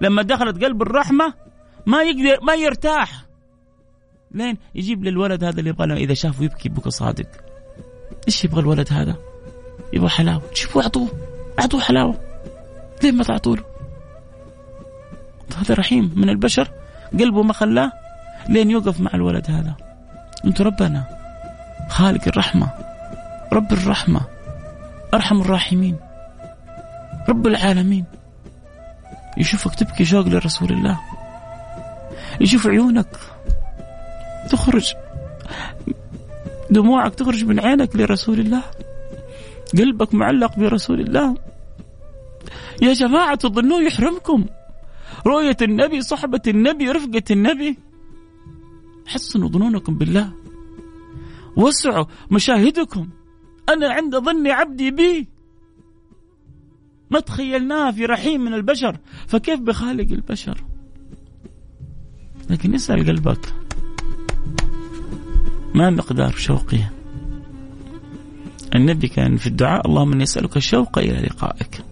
لما 0.00 0.22
دخلت 0.22 0.64
قلب 0.64 0.82
الرحمة 0.82 1.34
ما 1.86 2.02
يقدر 2.02 2.44
ما 2.44 2.54
يرتاح. 2.54 3.24
لين 4.30 4.58
يجيب 4.74 5.04
للولد 5.04 5.44
هذا 5.44 5.58
اللي 5.58 5.70
يبغى 5.70 6.04
إذا 6.04 6.14
شافه 6.14 6.44
يبكي 6.44 6.68
بكى 6.68 6.90
صادق. 6.90 7.26
إيش 8.28 8.44
يبغى 8.44 8.60
الولد 8.60 8.92
هذا؟ 8.92 9.16
يبغى 9.92 10.08
حلاوة. 10.08 10.42
شوفوا 10.54 10.82
أعطوه. 10.82 11.08
أعطوه 11.60 11.80
حلاوة. 11.80 12.20
ليه 13.02 13.12
ما 13.12 13.24
تعطوا 13.24 13.56
له؟ 13.56 13.64
هذا 15.56 15.74
رحيم 15.74 16.12
من 16.16 16.28
البشر 16.28 16.68
قلبه 17.12 17.42
ما 17.42 17.52
خلاه 17.52 17.92
لين 18.48 18.70
يوقف 18.70 19.00
مع 19.00 19.10
الولد 19.14 19.50
هذا. 19.50 19.74
انت 20.44 20.60
ربنا 20.60 21.04
خالق 21.88 22.28
الرحمة 22.28 22.68
رب 23.52 23.72
الرحمة 23.72 24.20
أرحم 25.14 25.40
الراحمين 25.40 25.96
رب 27.28 27.46
العالمين. 27.46 28.04
يشوفك 29.36 29.74
تبكي 29.74 30.04
شوق 30.04 30.26
لرسول 30.26 30.72
الله. 30.72 31.00
يشوف 32.40 32.66
عيونك 32.66 33.16
تخرج. 34.50 34.94
دموعك 36.70 37.14
تخرج 37.14 37.44
من 37.44 37.60
عينك 37.60 37.96
لرسول 37.96 38.40
الله. 38.40 38.62
قلبك 39.78 40.14
معلق 40.14 40.58
برسول 40.58 41.00
الله. 41.00 41.34
يا 42.82 42.92
جماعة 42.92 43.34
تظنوا 43.34 43.80
يحرمكم. 43.80 44.46
رؤية 45.26 45.56
النبي 45.62 46.02
صحبة 46.02 46.42
النبي 46.46 46.90
رفقة 46.90 47.22
النبي. 47.30 47.78
حسنوا 49.06 49.48
ظنونكم 49.48 49.98
بالله. 49.98 50.32
وسعوا 51.56 52.04
مشاهدكم. 52.30 53.08
أنا 53.68 53.92
عند 53.92 54.16
ظن 54.16 54.46
عبدي 54.46 54.90
بي. 54.90 55.33
ما 57.10 57.20
تخيلناها 57.20 57.90
في 57.90 58.04
رحيم 58.04 58.40
من 58.40 58.54
البشر؟ 58.54 58.96
فكيف 59.26 59.60
بخالق 59.60 60.12
البشر؟ 60.12 60.64
لكن 62.50 62.74
اسأل 62.74 63.06
قلبك. 63.06 63.54
ما 65.74 65.90
مقدار 65.90 66.32
شوقي؟ 66.32 66.80
النبي 68.74 69.08
كان 69.08 69.36
في 69.36 69.46
الدعاء 69.46 69.86
اللهم 69.86 70.12
إني 70.12 70.22
أسألك 70.22 70.56
الشوق 70.56 70.98
إلى 70.98 71.20
لقائك. 71.20 71.84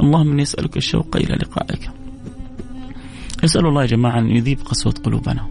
اللهم 0.00 0.30
إني 0.30 0.42
أسألك 0.42 0.76
الشوق 0.76 1.16
إلى 1.16 1.34
لقائك. 1.34 1.90
أسأل 3.44 3.66
الله 3.66 3.82
يا 3.82 3.86
جماعة 3.86 4.18
أن 4.18 4.30
يذيب 4.30 4.60
قسوة 4.60 4.92
قلوبنا. 4.92 5.48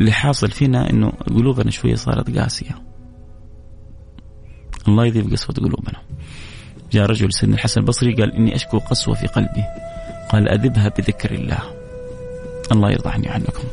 اللي 0.00 0.12
حاصل 0.12 0.50
فينا 0.50 0.90
إنه 0.90 1.10
قلوبنا 1.10 1.70
شوية 1.70 1.94
صارت 1.94 2.38
قاسية. 2.38 2.87
الله 4.88 5.06
يذيب 5.06 5.32
قسوة 5.32 5.54
قلوبنا. 5.54 5.98
جاء 6.92 7.06
رجل 7.06 7.32
سيدنا 7.32 7.54
الحسن 7.54 7.80
البصري 7.80 8.14
قال 8.14 8.32
إني 8.32 8.54
أشكو 8.54 8.78
قسوة 8.78 9.14
في 9.14 9.26
قلبي. 9.26 9.64
قال 10.28 10.48
أذبها 10.48 10.88
بذكر 10.88 11.30
الله. 11.30 11.58
الله 12.72 12.90
يرضى 12.90 13.10
عني 13.10 13.28
عنكم 13.28 13.64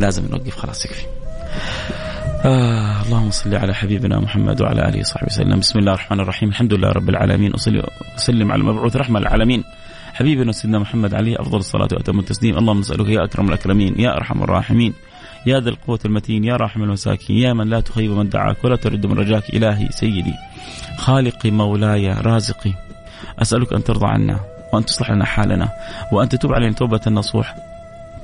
لازم 0.00 0.28
نوقف 0.30 0.56
خلاص 0.56 0.84
يكفي. 0.84 1.06
آه 2.44 3.02
اللهم 3.02 3.30
صل 3.30 3.54
على 3.54 3.74
حبيبنا 3.74 4.20
محمد 4.20 4.62
وعلى 4.62 4.88
آله 4.88 5.00
وصحبه 5.00 5.26
وسلم. 5.26 5.58
بسم 5.60 5.78
الله 5.78 5.92
الرحمن 5.92 6.20
الرحيم. 6.20 6.48
الحمد 6.48 6.74
لله 6.74 6.88
رب 6.88 7.08
العالمين. 7.08 7.54
أصلي 7.54 7.82
وسلم 8.16 8.52
على 8.52 8.60
المبعوث 8.60 8.96
رحمة 8.96 9.20
للعالمين 9.20 9.64
حبيبنا 10.14 10.52
سيدنا 10.52 10.78
محمد 10.78 11.14
عليه 11.14 11.40
أفضل 11.40 11.58
الصلاة 11.58 11.88
وأتم 11.92 12.18
التسليم. 12.18 12.58
اللهم 12.58 12.78
نسألك 12.80 13.08
يا 13.08 13.24
أكرم 13.24 13.48
الأكرمين 13.48 14.00
يا 14.00 14.16
أرحم 14.16 14.42
الراحمين. 14.42 14.92
يا 15.46 15.60
ذا 15.60 15.68
القوة 15.68 15.98
المتين 16.04 16.44
يا 16.44 16.56
راحم 16.56 16.82
المساكين 16.82 17.36
يا 17.36 17.52
من 17.52 17.68
لا 17.68 17.80
تخيب 17.80 18.10
من 18.10 18.28
دعاك 18.28 18.64
ولا 18.64 18.76
ترد 18.76 19.06
من 19.06 19.18
رجاك 19.18 19.54
إلهي 19.54 19.88
سيدي 19.90 20.34
خالقي 20.98 21.50
مولاي 21.50 22.12
رازقي 22.12 22.72
أسألك 23.42 23.72
أن 23.72 23.84
ترضى 23.84 24.06
عنا 24.06 24.40
وأن 24.72 24.84
تصلح 24.84 25.10
لنا 25.10 25.24
حالنا 25.24 25.68
وأن 26.12 26.28
تتوب 26.28 26.52
علينا 26.52 26.72
توبة 26.72 27.00
نصوح 27.06 27.56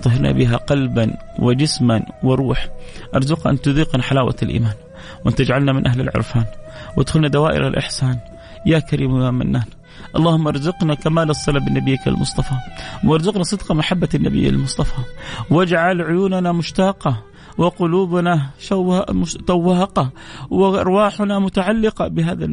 طهرنا 0.03 0.33
بها 0.33 0.57
قلبا 0.57 1.17
وجسما 1.39 2.03
وروح. 2.23 2.69
أرزقنا 3.15 3.53
أن 3.53 3.61
تذيقنا 3.61 4.03
حلاوة 4.03 4.37
الإيمان 4.43 4.75
وأن 5.25 5.35
تجعلنا 5.35 5.73
من 5.73 5.87
أهل 5.87 6.01
العرفان. 6.01 6.45
وادخلنا 6.97 7.29
دوائر 7.29 7.69
الإحسان. 7.69 8.19
يا 8.67 8.79
كريم 8.79 9.23
يا 9.23 9.31
منان. 9.31 9.65
اللهم 10.17 10.49
ارزقنا 10.49 10.95
كمال 10.95 11.31
الصلة 11.31 11.61
بنبيك 11.61 12.09
المصطفى 12.09 12.55
وارزقنا 13.05 13.43
صدق 13.43 13.73
محبة 13.73 14.09
النبي 14.15 14.49
المصطفى 14.49 14.95
واجعل 15.51 16.03
عيوننا 16.03 16.53
مشتاقة 16.53 17.23
وقلوبنا 17.59 18.51
توهقة 19.47 20.11
وأرواحنا 20.51 21.39
متعلقة 21.39 22.09
بهذا 22.09 22.45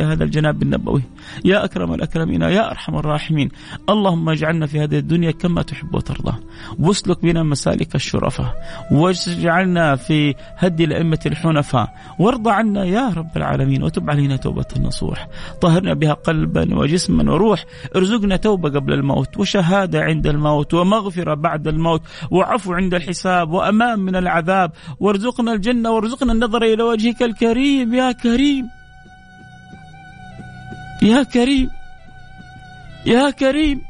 هذا 0.00 0.24
الجناب 0.24 0.62
النبوي. 0.62 1.02
يا 1.44 1.64
أكرم 1.64 1.94
الأكرمين 1.94 2.42
يا 2.42 2.70
أرحم 2.70 2.96
الراحمين. 2.96 3.48
اللهم 3.88 4.28
اجعلنا 4.28 4.66
في 4.66 4.80
هذه 4.80 4.98
الدنيا 4.98 5.30
كما 5.30 5.62
تحب 5.62 5.94
وترضى. 5.94 6.32
واسلك 6.78 7.22
بنا 7.22 7.42
مسالك 7.42 7.94
الشرفاء 7.94 8.54
واجعلنا 8.92 9.96
في 9.96 10.34
هدي 10.56 10.84
الأئمة 10.84 11.18
الحنفاء. 11.26 11.94
وارضى 12.18 12.50
عنا 12.50 12.84
يا 12.84 13.08
رب 13.16 13.36
العالمين 13.36 13.82
وتب 13.82 14.10
علينا 14.10 14.36
توبة 14.36 14.66
نصوح 14.80 15.28
طهرنا 15.60 15.94
بها 15.94 16.12
قلبا 16.12 16.74
وجسما 16.74 17.32
وروح. 17.32 17.64
ارزقنا 17.96 18.36
توبة 18.36 18.70
قبل 18.70 18.92
الموت 18.92 19.38
وشهادة 19.38 20.02
عند 20.02 20.26
الموت 20.26 20.74
ومغفرة 20.74 21.34
بعد 21.34 21.68
الموت. 21.68 22.02
وعفو 22.30 22.72
عند 22.72 22.94
الحساب 22.94 23.50
وأمان 23.50 23.98
من 23.98 24.16
العذاب. 24.16 24.47
العذاب. 24.48 24.72
وارزقنا 25.00 25.52
الجنة 25.52 25.90
وارزقنا 25.90 26.32
النظر 26.32 26.62
إلى 26.62 26.82
وجهك 26.82 27.22
الكريم. 27.22 27.94
يا 27.94 28.12
كريم. 28.12 28.68
يا 31.02 31.22
كريم. 31.22 31.70
يا 33.06 33.30
كريم. 33.30 33.82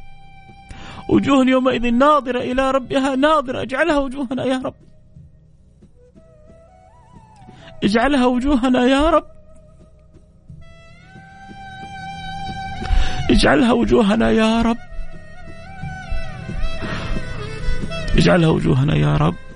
وجوه 1.08 1.46
يومئذ 1.46 1.90
ناظرة 1.90 2.40
إلى 2.40 2.70
ربها 2.70 3.16
ناظرة. 3.16 3.62
اجعلها 3.62 3.98
وجوهنا 3.98 4.44
يا 4.44 4.58
رب. 4.58 4.74
اجعلها 7.84 8.26
وجوهنا 8.26 8.82
يا 8.86 9.10
رب. 9.10 9.26
اجعلها 13.30 13.72
وجوهنا 13.72 14.30
يا 14.30 14.62
رب. 14.62 14.78
اجعلها 18.18 18.48
وجوهنا 18.48 18.94
يا 18.96 19.16
رب. 19.16 19.47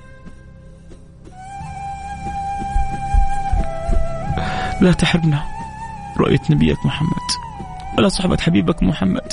لا 4.83 4.93
تحرمنا. 4.93 5.45
رؤية 6.18 6.41
نبيك 6.51 6.87
محمد. 6.87 7.28
ولا 7.99 8.09
صحبة 8.09 8.37
حبيبك 8.37 8.83
محمد. 8.83 9.33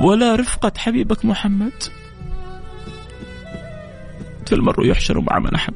ولا 0.00 0.36
رفقة 0.36 0.72
حبيبك 0.76 1.24
محمد. 1.24 1.72
فالمرء 4.46 4.86
يحشر 4.86 5.20
مع 5.20 5.38
من 5.38 5.54
أحب. 5.54 5.74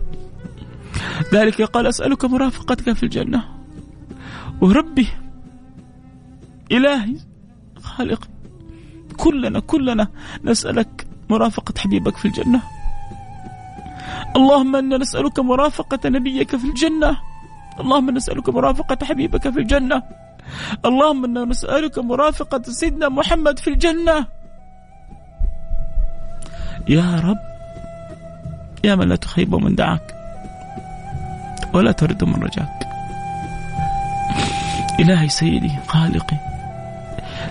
ذلك 1.35 1.63
قال 1.63 1.87
أسألك 1.87 2.25
مرافقتك 2.25 2.93
في 2.93 3.03
الجنة. 3.03 3.45
وربي 4.61 5.09
إلهي 6.73 7.17
خالق. 7.83 8.29
كلنا 9.17 9.61
كلنا 9.61 10.09
نسألك 10.45 11.07
مرافقة 11.31 11.75
حبيبك 11.79 12.17
في 12.17 12.25
الجنة. 12.25 12.63
اللهم 14.37 14.77
إنا 14.77 14.97
نسألك 14.97 15.41
مرافقة 15.41 16.09
نبيك 16.09 16.57
في 16.57 16.65
الجنة. 16.65 17.30
اللهم 17.81 18.11
نسألك 18.11 18.49
مرافقة 18.49 19.07
حبيبك 19.07 19.51
في 19.51 19.59
الجنة. 19.59 20.03
اللهم 20.85 21.25
أنا 21.25 21.45
نسألك 21.45 21.99
مرافقة 21.99 22.63
سيدنا 22.63 23.09
محمد 23.09 23.59
في 23.59 23.71
الجنة. 23.71 24.27
يا 26.89 27.21
رب 27.25 27.39
يا 28.85 28.95
من 28.95 29.09
لا 29.09 29.17
تخيب 29.17 29.55
من 29.55 29.75
دعاك 29.75 30.15
ولا 31.75 31.93
ترد 31.93 32.25
من 32.25 32.43
رجاك. 32.43 32.87
إلهي 35.01 35.29
سيدي 35.29 35.73
خالقي 35.89 36.37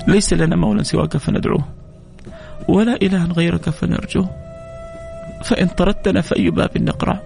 ليس 0.07 0.33
لنا 0.33 0.55
مولى 0.55 0.83
سواك 0.83 1.17
فندعوه 1.17 1.63
ولا 2.67 2.95
إله 2.95 3.25
غيرك 3.25 3.69
فنرجوه. 3.69 4.29
فإن 5.43 5.67
طردتنا 5.67 6.21
فأي 6.21 6.49
باب 6.49 6.77
نقرع 6.77 7.19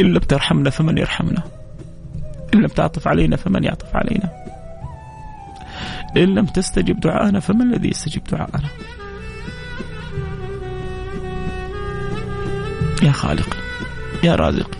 إن 0.00 0.04
لم 0.04 0.18
ترحمنا 0.18 0.70
فمن 0.70 0.98
يرحمنا. 0.98 1.42
إن 2.54 2.60
لم 2.60 2.68
تعطف 2.68 3.08
علينا 3.08 3.36
فمن 3.36 3.64
يعطف 3.64 3.96
علينا. 3.96 4.32
إن 6.16 6.34
لم 6.34 6.46
تستجب 6.46 7.00
دعاءنا 7.00 7.40
فمن 7.40 7.62
الذي 7.72 7.88
يستجيب 7.88 8.24
دعاءنا. 8.24 8.68
يا 13.02 13.12
خالقي 13.12 13.58
يا 14.24 14.34
رازقي 14.34 14.78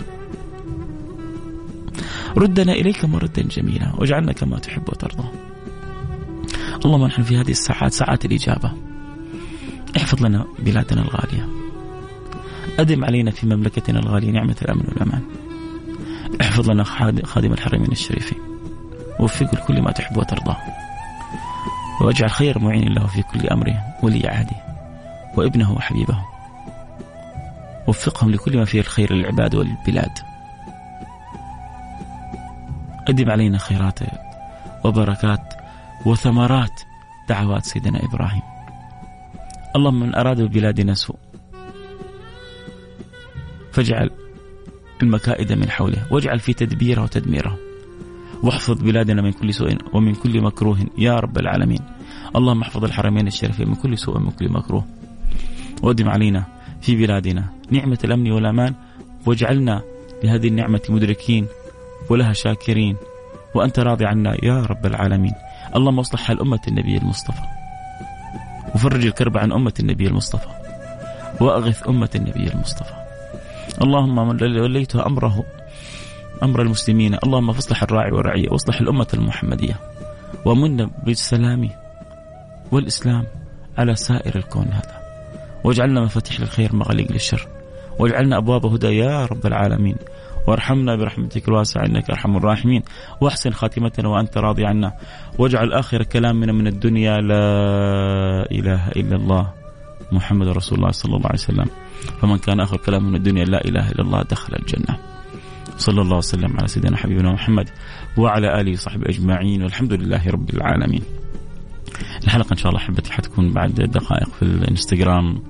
ردنا 2.37 2.73
إليك 2.73 3.05
مردا 3.05 3.43
جميلا 3.43 3.93
واجعلنا 3.99 4.33
كما 4.33 4.59
تحب 4.59 4.89
وترضى. 4.89 5.29
اللهم 6.85 7.07
نحن 7.07 7.23
في 7.23 7.37
هذه 7.37 7.51
الساعات 7.51 7.93
ساعات 7.93 8.25
الإجابة. 8.25 8.73
احفظ 9.97 10.27
لنا 10.27 10.47
بلادنا 10.59 11.03
الغالية. 11.03 11.56
أدم 12.79 13.05
علينا 13.05 13.31
في 13.31 13.47
مملكتنا 13.47 13.99
الغالية 13.99 14.31
نعمة 14.31 14.57
الأمن 14.63 14.85
والأمان. 14.89 15.23
احفظ 16.41 16.71
لنا 16.71 16.85
خادم 17.25 17.53
الحرمين 17.53 17.93
الشريفين. 17.93 18.39
وفقه 19.21 19.51
لكل 19.53 19.83
ما 19.83 19.91
تحب 19.91 20.17
وترضى. 20.17 20.57
واجعل 22.01 22.31
خير 22.31 22.59
معين 22.59 22.93
له 22.93 23.07
في 23.07 23.23
كل 23.23 23.47
أمره 23.49 23.85
ولي 24.03 24.29
عهده 24.29 24.57
وابنه 25.37 25.73
وحبيبه. 25.73 26.19
وفقهم 27.87 28.31
لكل 28.31 28.59
ما 28.59 28.65
فيه 28.65 28.81
الخير 28.81 29.13
للعباد 29.13 29.55
وللبلاد 29.55 30.19
قدم 33.09 33.31
علينا 33.31 33.59
خيرات 33.59 33.99
وبركات 34.85 35.55
وثمرات 36.07 36.81
دعوات 37.29 37.65
سيدنا 37.65 38.05
إبراهيم. 38.05 38.43
اللهم 39.77 40.01
من 40.01 40.15
أراد 40.15 40.41
ببلادنا 40.41 40.95
سوء 40.95 41.17
فاجعل 43.77 44.11
المكائد 45.03 45.53
من 45.53 45.71
حوله 45.71 46.07
واجعل 46.11 46.39
في 46.39 46.53
تدبيره 46.53 47.03
وتدميره. 47.03 47.59
واحفظ 48.43 48.83
بلادنا 48.83 49.23
من 49.23 49.33
كل 49.33 49.55
سوء 49.55 49.77
ومن 49.93 50.15
كل 50.15 50.41
مكروه 50.41 50.79
يا 50.99 51.17
رب 51.17 51.39
العالمين. 51.39 51.81
اللهم 52.37 52.63
احفظ 52.63 52.85
الحرمين 52.85 53.27
الشريفين 53.27 53.69
من 53.69 53.75
كل 53.75 53.99
سوء 53.99 54.17
ومن 54.17 54.31
كل 54.31 54.49
مكروه. 54.49 54.85
وادم 55.83 56.09
علينا 56.09 56.45
في 56.81 56.97
بلادنا 56.97 57.45
نعمة 57.71 57.99
الأمن 58.05 58.33
والأمان 58.33 58.75
واجعلنا 59.27 59.83
لهذه 60.25 60.49
النعمة 60.49 60.81
مدركين 60.89 61.47
ولها 62.11 62.33
شاكرين. 62.33 62.97
وأنت 63.55 63.79
راضي 63.79 64.07
عنا 64.07 64.45
يا 64.45 64.63
رب 64.63 64.87
العالمين. 64.87 65.33
اللهم 65.77 65.99
اصلح 65.99 66.21
حال 66.21 66.41
أمة 66.41 66.61
النبي 66.69 66.97
المصطفى. 66.97 67.43
وفرج 68.75 69.07
الكرب 69.07 69.39
عن 69.39 69.53
أمة 69.53 69.75
النبي 69.81 70.07
المصطفى. 70.07 70.49
وأغث 71.41 71.89
أمة 71.89 72.11
النبي 72.15 72.53
المصطفى. 72.53 73.06
اللهم 73.83 74.29
من 74.29 74.61
وليت 74.61 74.97
أمره 74.97 75.45
أمر 76.43 76.63
المسلمين. 76.63 77.15
اللهم 77.25 77.53
فاصلح 77.53 77.83
الراعي 77.83 78.13
والرعية 78.13 78.49
وأصلح 78.51 78.81
الأمة 78.81 79.07
المحمدية. 79.15 79.81
ومن 80.45 80.91
بالسلام 81.05 81.71
والإسلام 82.73 83.27
على 83.79 83.97
سائر 83.97 84.37
الكون 84.37 84.67
هذا. 84.69 85.01
واجعلنا 85.65 86.01
مفاتيح 86.01 86.41
للخير 86.41 86.77
مغاليق 86.77 87.13
للشر. 87.13 87.49
واجعلنا 87.99 88.37
أبواب 88.37 88.67
هدى 88.67 88.87
يا 88.87 89.27
رب 89.27 89.47
العالمين. 89.47 89.97
وارحمنا 90.49 90.97
برحمتك 90.97 91.49
الواسعة 91.49 91.87
إنك 91.87 92.11
أرحم 92.11 92.37
الراحمين. 92.37 92.83
واحسن 93.21 93.51
خاتمتنا 93.51 94.09
وأنت 94.09 94.39
راضي 94.39 94.67
عنا. 94.67 94.93
واجعل 95.39 95.73
آخر 95.73 96.03
كلامنا 96.03 96.53
من 96.53 96.67
الدنيا 96.67 97.17
لا 97.17 97.47
إله 98.51 98.89
إلا 98.89 99.17
الله. 99.17 99.66
محمد 100.13 100.49
رسول 100.49 100.79
الله 100.79 100.91
صلى 100.91 101.17
الله 101.17 101.27
عليه 101.27 101.39
وسلم. 101.39 101.67
فمن 102.21 102.39
كان 102.39 102.61
آخر 102.61 102.77
كلام 102.77 103.09
من 103.09 103.15
الدنيا 103.15 103.45
لا 103.45 103.65
إله 103.65 103.91
إلا 103.91 104.03
الله 104.03 104.23
دخل 104.23 104.55
الجنة. 104.55 104.99
صلى 105.79 106.03
الله 106.03 106.17
وسلم 106.17 106.57
على 106.59 106.69
سيدنا 106.69 106.97
حبيبنا 106.97 107.33
محمد 107.33 107.69
وعلى 108.17 108.61
آله 108.61 108.73
وصحبه 108.73 109.09
أجمعين 109.09 109.63
والحمد 109.63 109.93
لله 109.93 110.31
رب 110.31 110.51
العالمين. 110.51 111.03
الحلقة 112.25 112.53
إن 112.53 112.57
شاء 112.57 112.69
الله 112.69 112.81
حبتي 112.81 113.13
حتكون 113.13 113.53
بعد 113.53 113.75
دقائق 113.75 114.29
في 114.29 114.43
الإنستغرام 114.43 115.43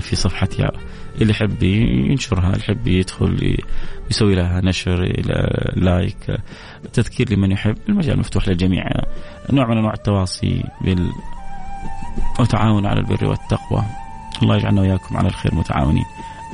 في 0.00 0.16
صفحتي. 0.16 0.68
اللي 1.20 1.30
يحب 1.30 1.62
ينشرها 1.62 2.46
اللي 2.46 2.58
يحب 2.58 2.86
يدخل 2.86 3.56
يسوي 4.10 4.34
لها 4.34 4.60
نشر 4.60 5.12
لايك 5.76 6.40
تذكير 6.92 7.32
لمن 7.32 7.52
يحب. 7.52 7.76
المجال 7.88 8.18
مفتوح 8.18 8.48
للجميع. 8.48 8.84
نوع 9.52 9.66
من 9.68 9.78
أنواع 9.78 9.92
التواصي 9.92 10.64
بال 10.84 11.10
وتعاون 12.40 12.86
على 12.86 13.00
البر 13.00 13.24
والتقوى. 13.24 13.84
الله 14.42 14.56
يجعلنا 14.56 14.80
وإياكم 14.80 15.16
على 15.16 15.28
الخير 15.28 15.54
متعاونين. 15.54 16.04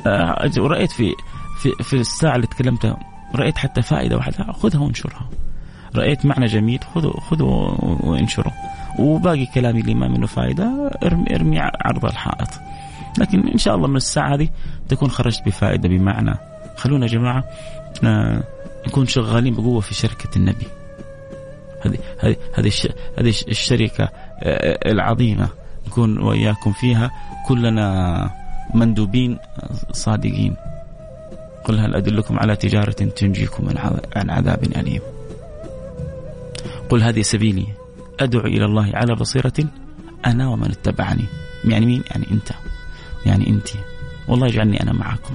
آه، 0.07 0.49
ورأيت 0.57 0.91
في 0.91 1.13
في 1.61 1.83
في 1.83 1.93
الساعة 1.93 2.35
اللي 2.35 2.47
تكلمتها 2.47 2.97
رأيت 3.35 3.57
حتى 3.57 3.81
فائدة 3.81 4.17
واحدة. 4.17 4.51
خذها 4.53 4.79
وانشرها. 4.79 5.29
رأيت 5.95 6.25
معنى 6.25 6.45
جميل 6.45 6.79
خذوا 6.95 7.19
خذوا 7.19 7.75
وانشروا 7.81 8.53
وباقي 8.99 9.45
كلامي 9.45 9.81
اللي 9.81 9.93
ما 9.93 10.07
منه 10.07 10.27
فائدة 10.27 10.91
ارمي 11.03 11.35
ارمي 11.35 11.59
عرض 11.59 12.05
الحائط. 12.05 12.49
لكن 13.17 13.47
إن 13.47 13.57
شاء 13.57 13.75
الله 13.75 13.87
من 13.87 13.95
الساعة 13.95 14.35
هذه 14.35 14.49
تكون 14.89 15.09
خرجت 15.09 15.45
بفائدة 15.45 15.89
بمعنى 15.89 16.35
خلونا 16.77 17.05
يا 17.05 17.11
جماعة 17.11 17.43
آه، 18.03 18.43
نكون 18.87 19.05
شغالين 19.05 19.53
بقوة 19.53 19.79
في 19.79 19.93
شركة 19.93 20.29
النبي. 20.35 20.67
هذه 21.85 21.97
هذه 22.55 22.71
هذه 23.17 23.33
آه، 23.99 24.11
العظيمة. 24.85 25.49
نكون 25.87 26.17
وإياكم 26.17 26.71
فيها. 26.71 27.11
كلنا 27.47 28.29
مندوبين 28.73 29.37
صادقين. 29.91 30.55
قل 31.63 31.79
هل 31.79 31.95
أدلكم 31.95 32.39
على 32.39 32.55
تجارة 32.55 32.91
تنجيكم 32.91 33.69
عن 34.15 34.29
عذاب 34.29 34.63
أليم؟ 34.63 35.01
قل 36.89 37.03
هذه 37.03 37.21
سبيلي. 37.21 37.67
أدعو 38.19 38.45
إلى 38.45 38.65
الله 38.65 38.91
على 38.93 39.15
بصيرة 39.15 39.53
أنا 40.25 40.47
ومن 40.47 40.71
اتبعني. 40.71 41.25
يعني 41.65 41.85
مين؟ 41.85 42.03
يعني 42.11 42.25
أنت. 42.31 42.49
يعني 43.25 43.47
أنت. 43.47 43.67
والله 44.27 44.47
يجعلني 44.47 44.83
أنا 44.83 44.93
معكم. 44.93 45.33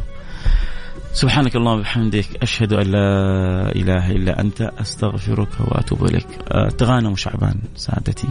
سبحانك 1.13 1.57
اللهم 1.57 1.79
وبحمدك. 1.79 2.27
أشهد 2.43 2.73
أن 2.73 2.87
لا 2.87 3.73
إله 3.77 4.11
إلا 4.11 4.41
أنت. 4.41 4.61
أستغفرك 4.63 5.61
وأتوب 5.61 6.05
إليك. 6.05 6.27
أه 6.53 6.69
تغانموا 6.69 7.17
شعبان 7.17 7.55
سادتي. 7.77 8.29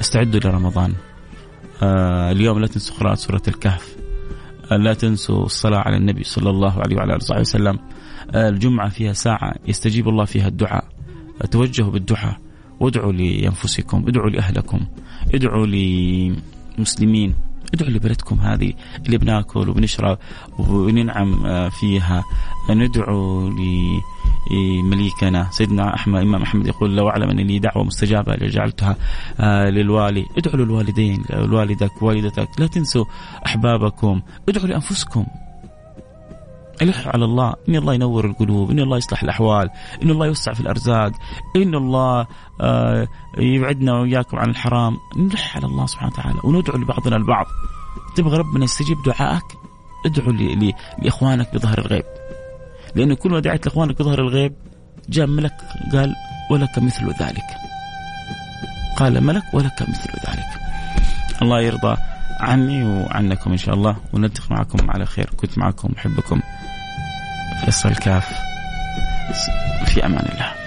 استعدوا 0.00 0.40
لرمضان. 0.40 0.92
أه 1.82 2.30
اليوم 2.32 2.58
لا 2.58 2.66
تنسوا 2.66 2.96
قراءة 2.96 3.14
سورة 3.14 3.42
الكهف. 3.48 3.96
أه 4.72 4.76
لا 4.76 4.94
تنسوا 4.94 5.44
الصلاة 5.44 5.78
على 5.78 5.96
النبي 5.96 6.24
صلى 6.24 6.50
الله 6.50 6.80
عليه 6.80 6.96
وعلى 6.96 7.14
آله 7.16 7.40
وسلم. 7.40 7.78
أه 8.34 8.48
الجمعة 8.48 8.88
فيها 8.88 9.12
ساعة 9.12 9.54
يستجيب 9.68 10.08
الله 10.08 10.24
فيها 10.24 10.48
الدعاء. 10.48 10.84
توجهوا 11.50 11.90
بالدعاء. 11.90 12.36
وادعوا 12.80 13.12
لأنفسكم 13.12 14.04
ادعوا 14.08 14.30
لأهلكم 14.30 14.80
ادعوا 15.34 15.66
لمسلمين 15.66 17.34
ادعوا 17.74 17.90
لبلدكم 17.90 18.36
هذه 18.40 18.72
اللي 19.06 19.18
بناكل 19.18 19.68
وبنشرب 19.68 20.18
وننعم 20.58 21.46
آه، 21.46 21.68
فيها. 21.68 22.24
ندعو 22.70 23.48
لمليكنا 24.50 25.48
سيدنا 25.50 25.94
أحمد 25.94 26.20
إمام 26.20 26.42
أحمد 26.42 26.66
يقول 26.66 26.96
لو 26.96 27.08
أعلم 27.08 27.30
ان 27.30 27.36
لي 27.36 27.58
دعوة 27.58 27.84
مستجابة 27.84 28.34
لجعلتها 28.34 28.96
آه، 29.40 29.70
للوالي. 29.70 30.26
ادعوا 30.38 30.56
للوالدين 30.56 31.24
والدك 31.30 32.02
والدتك. 32.02 32.48
لا 32.58 32.66
تنسوا 32.66 33.04
أحبابكم. 33.46 34.22
ادعوا 34.48 34.66
لأنفسكم. 34.66 35.26
الحوا 36.82 37.12
على 37.12 37.24
الله. 37.24 37.54
إن 37.68 37.76
الله 37.76 37.94
ينور 37.94 38.24
القلوب 38.24 38.70
إن 38.70 38.78
الله 38.78 38.96
يصلح 38.96 39.22
الأحوال 39.22 39.70
إن 40.02 40.10
الله 40.10 40.26
يوسع 40.26 40.52
في 40.52 40.60
الأرزاق 40.60 41.12
إن 41.56 41.74
الله 41.74 42.26
آه، 42.60 43.08
يبعدنا 43.38 44.00
وإياكم 44.00 44.38
عن 44.38 44.50
الحرام. 44.50 44.96
نلح 45.16 45.56
على 45.56 45.66
الله 45.66 45.86
سبحانه 45.86 46.12
وتعالى 46.12 46.38
وندعو 46.44 46.78
لبعضنا 46.78 47.16
البعض. 47.16 47.46
تبغى 48.16 48.38
ربنا 48.38 48.64
يستجيب 48.64 48.96
دعائك؟ 49.06 49.44
ادعو 50.06 50.32
لإخوانك 51.02 51.54
بظهر 51.54 51.78
الغيب. 51.78 52.21
لأنه 52.94 53.14
كل 53.14 53.30
ما 53.30 53.40
دعيت 53.40 53.66
لإخوانك 53.66 53.98
بظهر 53.98 54.18
الغيب 54.18 54.54
جاء 55.08 55.26
ملك 55.26 55.54
قال 55.92 56.14
ولك 56.50 56.78
مثل 56.78 57.06
ذلك. 57.20 57.44
قال 58.96 59.20
ملك 59.24 59.42
ولك 59.52 59.82
مثل 59.82 60.10
ذلك. 60.28 60.48
الله 61.42 61.60
يرضى 61.60 61.96
عني 62.40 62.84
وعنكم 62.84 63.50
إن 63.50 63.56
شاء 63.56 63.74
الله 63.74 63.96
ونلتقي 64.12 64.46
معكم 64.50 64.90
على 64.90 65.06
خير. 65.06 65.30
كنت 65.36 65.58
معكم 65.58 65.92
أحبكم. 65.98 66.40
فيصل 67.64 67.94
كاف 67.94 68.28
في 69.86 70.06
أمان 70.06 70.26
الله. 70.32 70.61